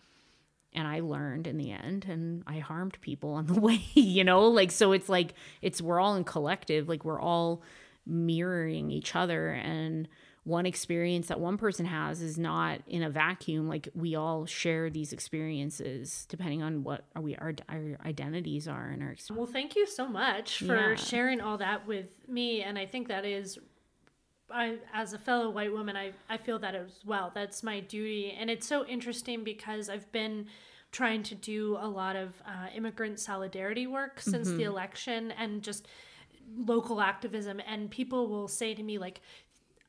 and 0.73 0.87
I 0.87 0.99
learned 0.99 1.47
in 1.47 1.57
the 1.57 1.71
end 1.71 2.05
and 2.07 2.43
I 2.45 2.59
harmed 2.59 2.99
people 3.01 3.31
on 3.31 3.47
the 3.47 3.59
way, 3.59 3.81
you 3.93 4.23
know? 4.23 4.47
Like 4.47 4.71
so 4.71 4.91
it's 4.91 5.09
like 5.09 5.33
it's 5.61 5.81
we're 5.81 5.99
all 5.99 6.15
in 6.15 6.23
collective, 6.23 6.87
like 6.87 7.05
we're 7.05 7.21
all 7.21 7.61
mirroring 8.05 8.91
each 8.91 9.15
other 9.15 9.49
and 9.51 10.07
one 10.45 10.65
experience 10.65 11.27
that 11.27 11.39
one 11.39 11.57
person 11.57 11.85
has 11.85 12.21
is 12.21 12.39
not 12.39 12.81
in 12.87 13.03
a 13.03 13.09
vacuum 13.09 13.67
like 13.67 13.87
we 13.93 14.15
all 14.15 14.47
share 14.47 14.89
these 14.89 15.13
experiences 15.13 16.25
depending 16.27 16.63
on 16.63 16.81
what 16.83 17.05
are 17.15 17.21
we 17.21 17.35
our, 17.35 17.53
our 17.67 17.97
identities 18.03 18.67
are 18.67 18.87
and 18.87 19.03
our 19.03 19.11
experience. 19.11 19.37
well 19.37 19.45
thank 19.45 19.75
you 19.75 19.85
so 19.85 20.07
much 20.07 20.59
for 20.59 20.91
yeah. 20.91 20.95
sharing 20.95 21.39
all 21.39 21.57
that 21.57 21.85
with 21.85 22.07
me 22.27 22.63
and 22.63 22.79
i 22.79 22.85
think 22.85 23.09
that 23.09 23.25
is 23.25 23.59
I, 24.51 24.77
as 24.93 25.13
a 25.13 25.17
fellow 25.17 25.49
white 25.49 25.71
woman, 25.71 25.95
I, 25.95 26.11
I 26.29 26.37
feel 26.37 26.59
that 26.59 26.75
as 26.75 26.99
well. 27.05 27.31
That's 27.33 27.63
my 27.63 27.79
duty. 27.79 28.35
And 28.37 28.49
it's 28.49 28.67
so 28.67 28.85
interesting 28.85 29.43
because 29.43 29.89
I've 29.89 30.11
been 30.11 30.47
trying 30.91 31.23
to 31.23 31.35
do 31.35 31.77
a 31.79 31.87
lot 31.87 32.15
of 32.15 32.41
uh, 32.45 32.67
immigrant 32.75 33.19
solidarity 33.19 33.87
work 33.87 34.19
since 34.19 34.47
mm-hmm. 34.47 34.57
the 34.57 34.63
election 34.63 35.31
and 35.31 35.61
just 35.61 35.87
local 36.57 37.01
activism. 37.01 37.61
And 37.67 37.91
people 37.91 38.27
will 38.27 38.47
say 38.47 38.73
to 38.73 38.81
me, 38.81 38.97
like, 38.97 39.21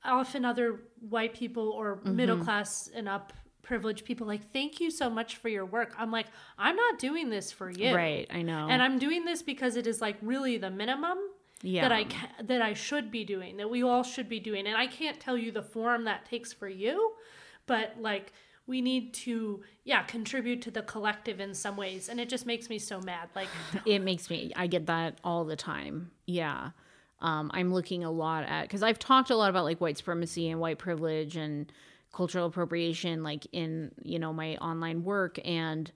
often 0.05 0.45
other 0.45 0.81
white 1.09 1.35
people 1.35 1.71
or 1.71 1.97
mm-hmm. 1.97 2.17
middle 2.17 2.39
class 2.39 2.89
and 2.95 3.09
up 3.09 3.33
privileged 3.63 4.05
people 4.05 4.27
like 4.27 4.51
thank 4.53 4.81
you 4.81 4.91
so 4.91 5.09
much 5.11 5.37
for 5.37 5.49
your 5.49 5.65
work 5.67 5.95
i'm 5.99 6.11
like 6.11 6.27
i'm 6.59 6.75
not 6.75 6.99
doing 6.99 7.29
this 7.29 7.53
for 7.53 7.71
you 7.71 7.95
right 7.95 8.27
i 8.31 8.43
know 8.43 8.67
and 8.69 8.83
i'm 8.83 8.99
doing 8.99 9.25
this 9.25 9.43
because 9.43 9.77
it 9.77 9.87
is 9.87 10.01
like 10.01 10.17
really 10.23 10.57
the 10.57 10.71
minimum 10.71 11.19
yeah. 11.63 11.83
that 11.83 11.93
I 11.93 12.05
ca- 12.05 12.43
that 12.43 12.63
I 12.63 12.75
should 12.75 13.11
be 13.11 13.25
doing, 13.25 13.57
that 13.59 13.71
we 13.71 13.83
all 13.83 14.03
should 14.03 14.29
be 14.29 14.41
doing. 14.41 14.67
And 14.67 14.77
I 14.77 14.87
can't 14.87 15.21
tell 15.21 15.37
you 15.37 15.53
the 15.53 15.63
form 15.63 16.05
that 16.05 16.25
takes 16.25 16.53
for 16.53 16.69
you, 16.69 17.13
but 17.67 17.95
like 17.99 18.33
we 18.71 18.81
need 18.81 19.13
to 19.13 19.63
yeah 19.85 20.03
contribute 20.05 20.63
to 20.63 20.71
the 20.71 20.83
collective 20.83 21.41
in 21.41 21.53
some 21.53 21.77
ways 21.77 22.09
and 22.09 22.21
it 22.21 22.29
just 22.29 22.47
makes 22.47 22.71
me 22.71 22.79
so 22.79 23.01
mad 23.01 23.29
like 23.35 23.49
it 23.85 23.99
makes 23.99 24.31
me 24.31 24.53
i 24.55 24.67
get 24.67 24.87
that 24.87 25.19
all 25.25 25.45
the 25.45 25.57
time 25.57 26.11
yeah 26.27 26.71
um, 27.21 27.51
i'm 27.53 27.75
looking 27.75 28.05
a 28.05 28.11
lot 28.11 28.45
at 28.45 28.63
because 28.63 28.83
i've 28.83 28.99
talked 28.99 29.31
a 29.31 29.37
lot 29.37 29.51
about 29.51 29.65
like 29.65 29.81
white 29.81 29.99
supremacy 29.99 30.49
and 30.49 30.61
white 30.61 30.79
privilege 30.79 31.37
and 31.37 31.73
cultural 32.13 32.47
appropriation 32.47 33.23
like 33.23 33.47
in 33.53 33.91
you 34.03 34.19
know 34.19 34.33
my 34.33 34.57
online 34.57 35.03
work 35.03 35.39
and 35.45 35.91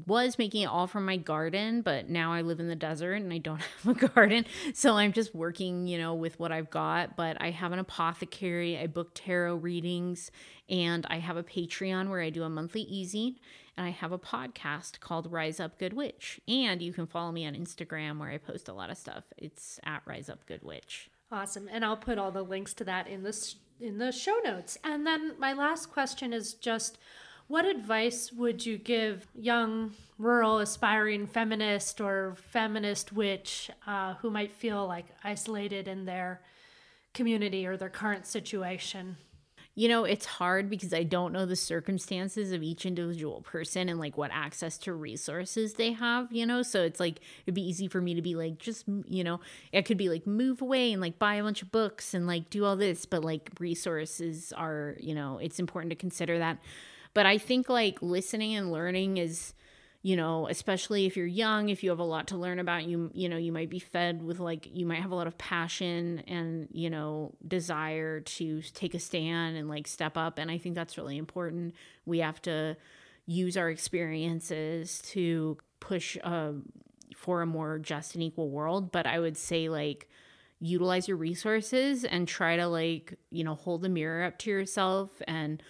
was 0.07 0.39
making 0.39 0.63
it 0.63 0.67
all 0.67 0.87
from 0.87 1.05
my 1.05 1.17
garden, 1.17 1.83
but 1.83 2.09
now 2.09 2.33
I 2.33 2.43
live 2.43 2.61
in 2.61 2.69
the 2.69 2.77
desert 2.77 3.15
and 3.15 3.33
I 3.33 3.39
don't 3.39 3.61
have 3.85 3.97
a 3.97 4.09
garden. 4.09 4.45
So 4.75 4.95
I'm 4.95 5.13
just 5.13 5.35
working, 5.35 5.87
you 5.87 5.99
know, 5.99 6.15
with 6.15 6.39
what 6.39 6.53
I've 6.53 6.71
got. 6.71 7.17
But 7.17 7.41
I 7.41 7.51
have 7.51 7.73
an 7.73 7.79
apothecary, 7.79 8.79
I 8.79 8.87
book 8.87 9.13
tarot 9.15 9.57
readings, 9.57 10.31
and 10.69 11.07
I 11.09 11.19
have 11.19 11.37
a 11.37 11.43
Patreon 11.43 12.11
where 12.11 12.21
I 12.21 12.31
do 12.31 12.43
a 12.43 12.49
monthly 12.49 12.83
e-zine. 12.83 13.37
And 13.77 13.87
I 13.87 13.91
have 13.91 14.13
a 14.13 14.19
podcast 14.19 15.01
called 15.01 15.31
Rise 15.31 15.61
Up 15.61 15.79
Good 15.79 15.93
Witch. 15.93 16.41
And 16.49 16.81
you 16.81 16.93
can 16.93 17.07
follow 17.07 17.31
me 17.31 17.47
on 17.47 17.55
Instagram 17.55 18.19
where 18.19 18.31
I 18.31 18.39
post 18.39 18.69
a 18.69 18.73
lot 18.73 18.91
of 18.91 18.97
stuff. 18.97 19.25
It's 19.37 19.79
at 19.85 20.03
Rise 20.07 20.29
Up 20.29 20.47
Good 20.47 20.63
Witch. 20.63 21.11
Awesome. 21.31 21.69
And 21.71 21.85
I'll 21.85 21.97
put 21.97 22.19
all 22.19 22.31
the 22.31 22.43
links 22.43 22.73
to 22.75 22.85
that 22.85 23.09
in 23.09 23.23
the 23.23 23.55
in 23.79 23.99
the 23.99 24.13
show 24.13 24.39
notes. 24.43 24.79
And 24.83 25.07
then 25.07 25.33
my 25.39 25.53
last 25.53 25.91
question 25.93 26.33
is 26.33 26.55
just 26.55 26.99
what 27.49 27.65
advice 27.65 28.33
would 28.33 28.67
you 28.67 28.77
give 28.77 29.27
young, 29.35 29.93
rural, 30.19 30.59
aspiring 30.59 31.27
feminist 31.27 32.01
or 32.01 32.37
feminist 32.51 33.13
witch 33.13 33.71
uh, 33.87 34.15
who 34.15 34.31
might 34.31 34.51
feel 34.51 34.87
like 34.87 35.07
isolated 35.23 35.87
in 35.87 36.05
their 36.05 36.41
community 37.15 37.67
or 37.67 37.77
their 37.77 37.89
current 37.89 38.27
situation? 38.27 39.17
You 39.79 39.89
know, 39.89 40.05
it's 40.05 40.25
hard 40.25 40.71
because 40.71 40.95
I 40.95 41.03
don't 41.03 41.35
know 41.35 41.45
the 41.45 41.55
circumstances 41.55 42.51
of 42.51 42.63
each 42.63 42.87
individual 42.87 43.43
person 43.43 43.91
and 43.91 44.01
like 44.01 44.17
what 44.17 44.31
access 44.33 44.79
to 44.79 44.95
resources 44.95 45.75
they 45.75 45.93
have, 45.93 46.33
you 46.33 46.47
know? 46.47 46.63
So 46.63 46.83
it's 46.83 46.99
like, 46.99 47.21
it'd 47.45 47.55
be 47.55 47.69
easy 47.69 47.87
for 47.87 48.01
me 48.01 48.15
to 48.15 48.23
be 48.23 48.35
like, 48.35 48.59
just, 48.59 48.87
you 49.07 49.23
know, 49.23 49.39
it 49.73 49.83
could 49.83 49.99
be 49.99 50.09
like 50.09 50.27
move 50.27 50.63
away 50.63 50.93
and 50.93 51.03
like 51.03 51.19
buy 51.19 51.35
a 51.35 51.43
bunch 51.43 51.61
of 51.61 51.71
books 51.71 52.15
and 52.15 52.27
like 52.27 52.49
do 52.49 52.65
all 52.65 52.75
this, 52.75 53.05
but 53.05 53.23
like 53.23 53.51
resources 53.61 54.51
are, 54.57 54.97
you 54.99 55.15
know, 55.15 55.37
it's 55.37 55.59
important 55.59 55.91
to 55.91 55.97
consider 55.97 56.39
that. 56.39 56.59
But 57.17 57.25
I 57.25 57.39
think 57.39 57.71
like 57.71 58.03
listening 58.03 58.57
and 58.57 58.71
learning 58.71 59.17
is, 59.17 59.55
you 60.03 60.17
know, 60.17 60.49
especially 60.49 61.07
if 61.07 61.17
you're 61.17 61.25
young, 61.25 61.71
if 61.71 61.83
you 61.83 61.89
have 61.89 61.99
a 61.99 62.05
lot 62.05 62.27
to 62.27 62.37
learn 62.37 62.59
about, 62.59 62.85
you 62.85 63.11
you 63.15 63.31
know, 63.31 63.39
you 63.39 63.53
might 63.53 63.71
be 63.71 63.79
fed 63.79 64.23
with 64.23 64.39
like 64.39 64.69
you 64.71 64.85
might 64.85 65.01
have 65.01 65.13
a 65.13 65.15
lot 65.15 65.27
of 65.27 65.39
passion 65.39 66.23
and, 66.29 66.69
you 66.73 66.91
know, 66.91 67.33
desire 67.49 68.21
to 68.21 68.61
take 68.61 68.93
a 68.93 68.99
stand 68.99 69.57
and 69.57 69.67
like 69.67 69.87
step 69.87 70.19
up 70.19 70.39
and 70.39 70.51
I 70.51 70.59
think 70.59 70.75
that's 70.75 70.99
really 70.99 71.17
important. 71.17 71.75
We 72.05 72.19
have 72.19 72.43
to 72.43 72.77
use 73.25 73.57
our 73.57 73.71
experiences 73.71 74.99
to 75.13 75.57
push 75.81 76.19
uh, 76.23 76.53
for 77.17 77.41
a 77.41 77.47
more 77.47 77.79
just 77.79 78.13
and 78.15 78.23
equal 78.23 78.51
world, 78.51 78.93
but 78.93 79.07
I 79.07 79.21
would 79.21 79.39
say 79.39 79.71
like 79.71 80.07
utilize 80.61 81.09
your 81.09 81.17
resources 81.17 82.05
and 82.05 82.29
try 82.29 82.57
to 82.57 82.67
like, 82.67 83.15
you 83.31 83.43
know, 83.43 83.55
hold 83.55 83.81
the 83.81 83.89
mirror 83.89 84.23
up 84.23 84.37
to 84.41 84.51
yourself 84.51 85.23
and 85.27 85.63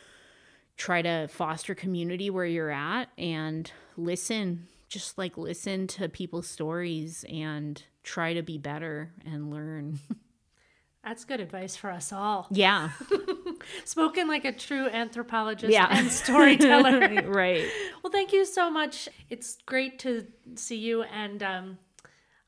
try 0.76 1.02
to 1.02 1.28
foster 1.28 1.74
community 1.74 2.30
where 2.30 2.44
you're 2.44 2.70
at 2.70 3.08
and 3.16 3.70
listen 3.96 4.68
just 4.88 5.18
like 5.18 5.36
listen 5.36 5.86
to 5.86 6.08
people's 6.08 6.48
stories 6.48 7.24
and 7.28 7.82
try 8.02 8.34
to 8.34 8.42
be 8.42 8.58
better 8.58 9.12
and 9.24 9.50
learn. 9.50 9.98
That's 11.04 11.24
good 11.24 11.40
advice 11.40 11.76
for 11.76 11.90
us 11.90 12.12
all. 12.12 12.48
Yeah. 12.50 12.90
Spoken 13.84 14.26
like 14.26 14.44
a 14.44 14.52
true 14.52 14.88
anthropologist 14.88 15.72
yeah. 15.72 15.86
and 15.90 16.10
storyteller. 16.10 17.22
Right. 17.26 17.68
Well 18.02 18.12
thank 18.12 18.32
you 18.32 18.44
so 18.44 18.70
much. 18.70 19.08
It's 19.30 19.58
great 19.66 19.98
to 20.00 20.26
see 20.54 20.76
you 20.76 21.02
and 21.02 21.42
um, 21.42 21.78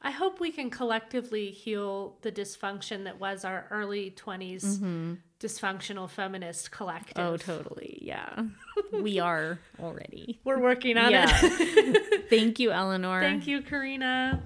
I 0.01 0.11
hope 0.11 0.41
we 0.41 0.53
can 0.53 0.71
collectively 0.71 1.51
heal 1.51 2.17
the 2.23 2.31
dysfunction 2.31 3.05
that 3.05 3.19
was 3.19 3.45
our 3.45 3.67
early 3.71 4.13
20s 4.13 4.65
mm-hmm. 4.65 5.15
Dysfunctional 5.41 6.09
feminist 6.11 6.71
collective. 6.71 7.17
Oh, 7.17 7.37
totally. 7.37 7.99
Yeah. 8.03 8.45
we 8.93 9.19
are 9.19 9.59
already. 9.81 10.41
We're 10.45 10.61
working 10.61 10.97
on 10.97 11.11
yeah. 11.11 11.29
it. 11.31 12.25
Thank 12.31 12.59
you, 12.59 12.73
Eleanor. 12.73 13.21
Thank 13.21 13.47
you, 13.47 13.63
Karina. 13.63 14.43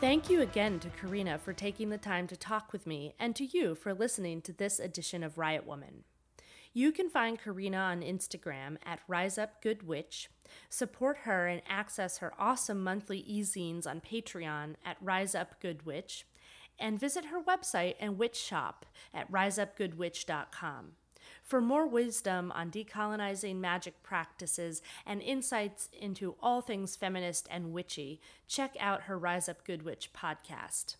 Thank 0.00 0.28
you 0.28 0.42
again 0.42 0.80
to 0.80 0.90
Karina 0.90 1.38
for 1.38 1.54
taking 1.54 1.88
the 1.88 1.96
time 1.96 2.26
to 2.26 2.36
talk 2.36 2.72
with 2.72 2.86
me 2.86 3.14
and 3.18 3.34
to 3.36 3.46
you 3.46 3.74
for 3.74 3.94
listening 3.94 4.42
to 4.42 4.52
this 4.52 4.78
edition 4.78 5.22
of 5.22 5.38
Riot 5.38 5.66
Woman. 5.66 6.04
You 6.76 6.90
can 6.90 7.08
find 7.08 7.38
Karina 7.38 7.76
on 7.78 8.00
Instagram 8.00 8.78
at 8.84 8.98
Rise 9.06 9.38
Up 9.38 9.62
Good 9.62 9.86
Witch, 9.86 10.28
support 10.68 11.18
her 11.18 11.46
and 11.46 11.62
access 11.68 12.18
her 12.18 12.32
awesome 12.36 12.82
monthly 12.82 13.20
e-zines 13.20 13.86
on 13.86 14.00
Patreon 14.00 14.74
at 14.84 14.96
Rise 15.00 15.36
Up 15.36 15.60
Good 15.60 15.86
Witch, 15.86 16.26
and 16.76 16.98
visit 16.98 17.26
her 17.26 17.40
website 17.40 17.94
and 18.00 18.18
witch 18.18 18.34
shop 18.34 18.86
at 19.14 19.30
riseupgoodwitch.com. 19.30 20.92
For 21.44 21.60
more 21.60 21.86
wisdom 21.86 22.50
on 22.50 22.72
decolonizing 22.72 23.60
magic 23.60 24.02
practices 24.02 24.82
and 25.06 25.22
insights 25.22 25.88
into 25.92 26.34
all 26.42 26.60
things 26.60 26.96
feminist 26.96 27.46
and 27.52 27.72
witchy, 27.72 28.20
check 28.48 28.74
out 28.80 29.02
her 29.02 29.16
Rise 29.16 29.48
Up 29.48 29.64
Good 29.64 29.84
Witch 29.84 30.10
podcast. 30.12 30.96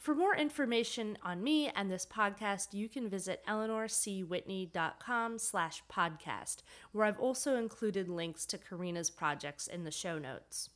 For 0.00 0.14
more 0.14 0.34
information 0.34 1.18
on 1.22 1.42
me 1.42 1.68
and 1.68 1.90
this 1.90 2.06
podcast, 2.06 2.72
you 2.72 2.88
can 2.88 3.10
visit 3.10 3.44
eleanorcwhitney.com 3.46 5.38
slash 5.38 5.82
podcast, 5.92 6.62
where 6.92 7.04
I've 7.04 7.20
also 7.20 7.56
included 7.56 8.08
links 8.08 8.46
to 8.46 8.56
Karina's 8.56 9.10
projects 9.10 9.66
in 9.66 9.84
the 9.84 9.90
show 9.90 10.18
notes. 10.18 10.70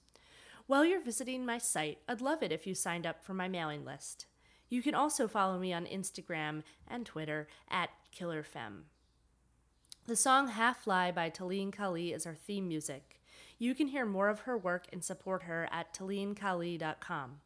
While 0.67 0.85
you're 0.85 1.01
visiting 1.01 1.47
my 1.47 1.57
site, 1.57 2.01
I'd 2.07 2.21
love 2.21 2.43
it 2.43 2.53
if 2.53 2.67
you 2.67 2.75
signed 2.75 3.07
up 3.07 3.25
for 3.25 3.33
my 3.33 3.49
mailing 3.49 3.83
list. 3.83 4.27
You 4.69 4.83
can 4.83 4.95
also 4.95 5.27
follow 5.27 5.59
me 5.59 5.73
on 5.73 5.87
Instagram 5.87 6.63
and 6.87 7.07
Twitter 7.07 7.49
at 7.71 7.89
KillerFemme. 8.15 8.83
The 10.07 10.17
song 10.17 10.49
Half 10.49 10.87
Lie 10.87 11.13
by 11.13 11.31
Talene 11.31 11.73
Kali 11.73 12.13
is 12.13 12.27
our 12.27 12.35
theme 12.35 12.69
music. 12.69 13.23
You 13.59 13.75
can 13.75 13.87
hear 13.89 14.05
more 14.05 14.29
of 14.29 14.41
her 14.41 14.59
work 14.59 14.85
and 14.93 15.03
support 15.03 15.45
her 15.45 15.67
at 15.73 15.95
talenekali.com. 15.95 17.41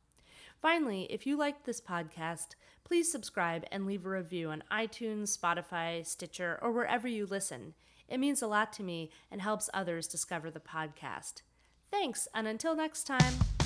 Finally, 0.60 1.06
if 1.10 1.26
you 1.26 1.36
liked 1.36 1.64
this 1.64 1.80
podcast, 1.80 2.48
please 2.82 3.10
subscribe 3.10 3.64
and 3.70 3.86
leave 3.86 4.04
a 4.04 4.08
review 4.08 4.50
on 4.50 4.64
iTunes, 4.72 5.36
Spotify, 5.38 6.04
Stitcher, 6.04 6.58
or 6.60 6.72
wherever 6.72 7.06
you 7.06 7.26
listen. 7.26 7.74
It 8.08 8.18
means 8.18 8.42
a 8.42 8.46
lot 8.46 8.72
to 8.74 8.82
me 8.82 9.10
and 9.30 9.40
helps 9.40 9.70
others 9.72 10.08
discover 10.08 10.50
the 10.50 10.60
podcast. 10.60 11.42
Thanks, 11.90 12.26
and 12.34 12.48
until 12.48 12.74
next 12.74 13.04
time. 13.04 13.57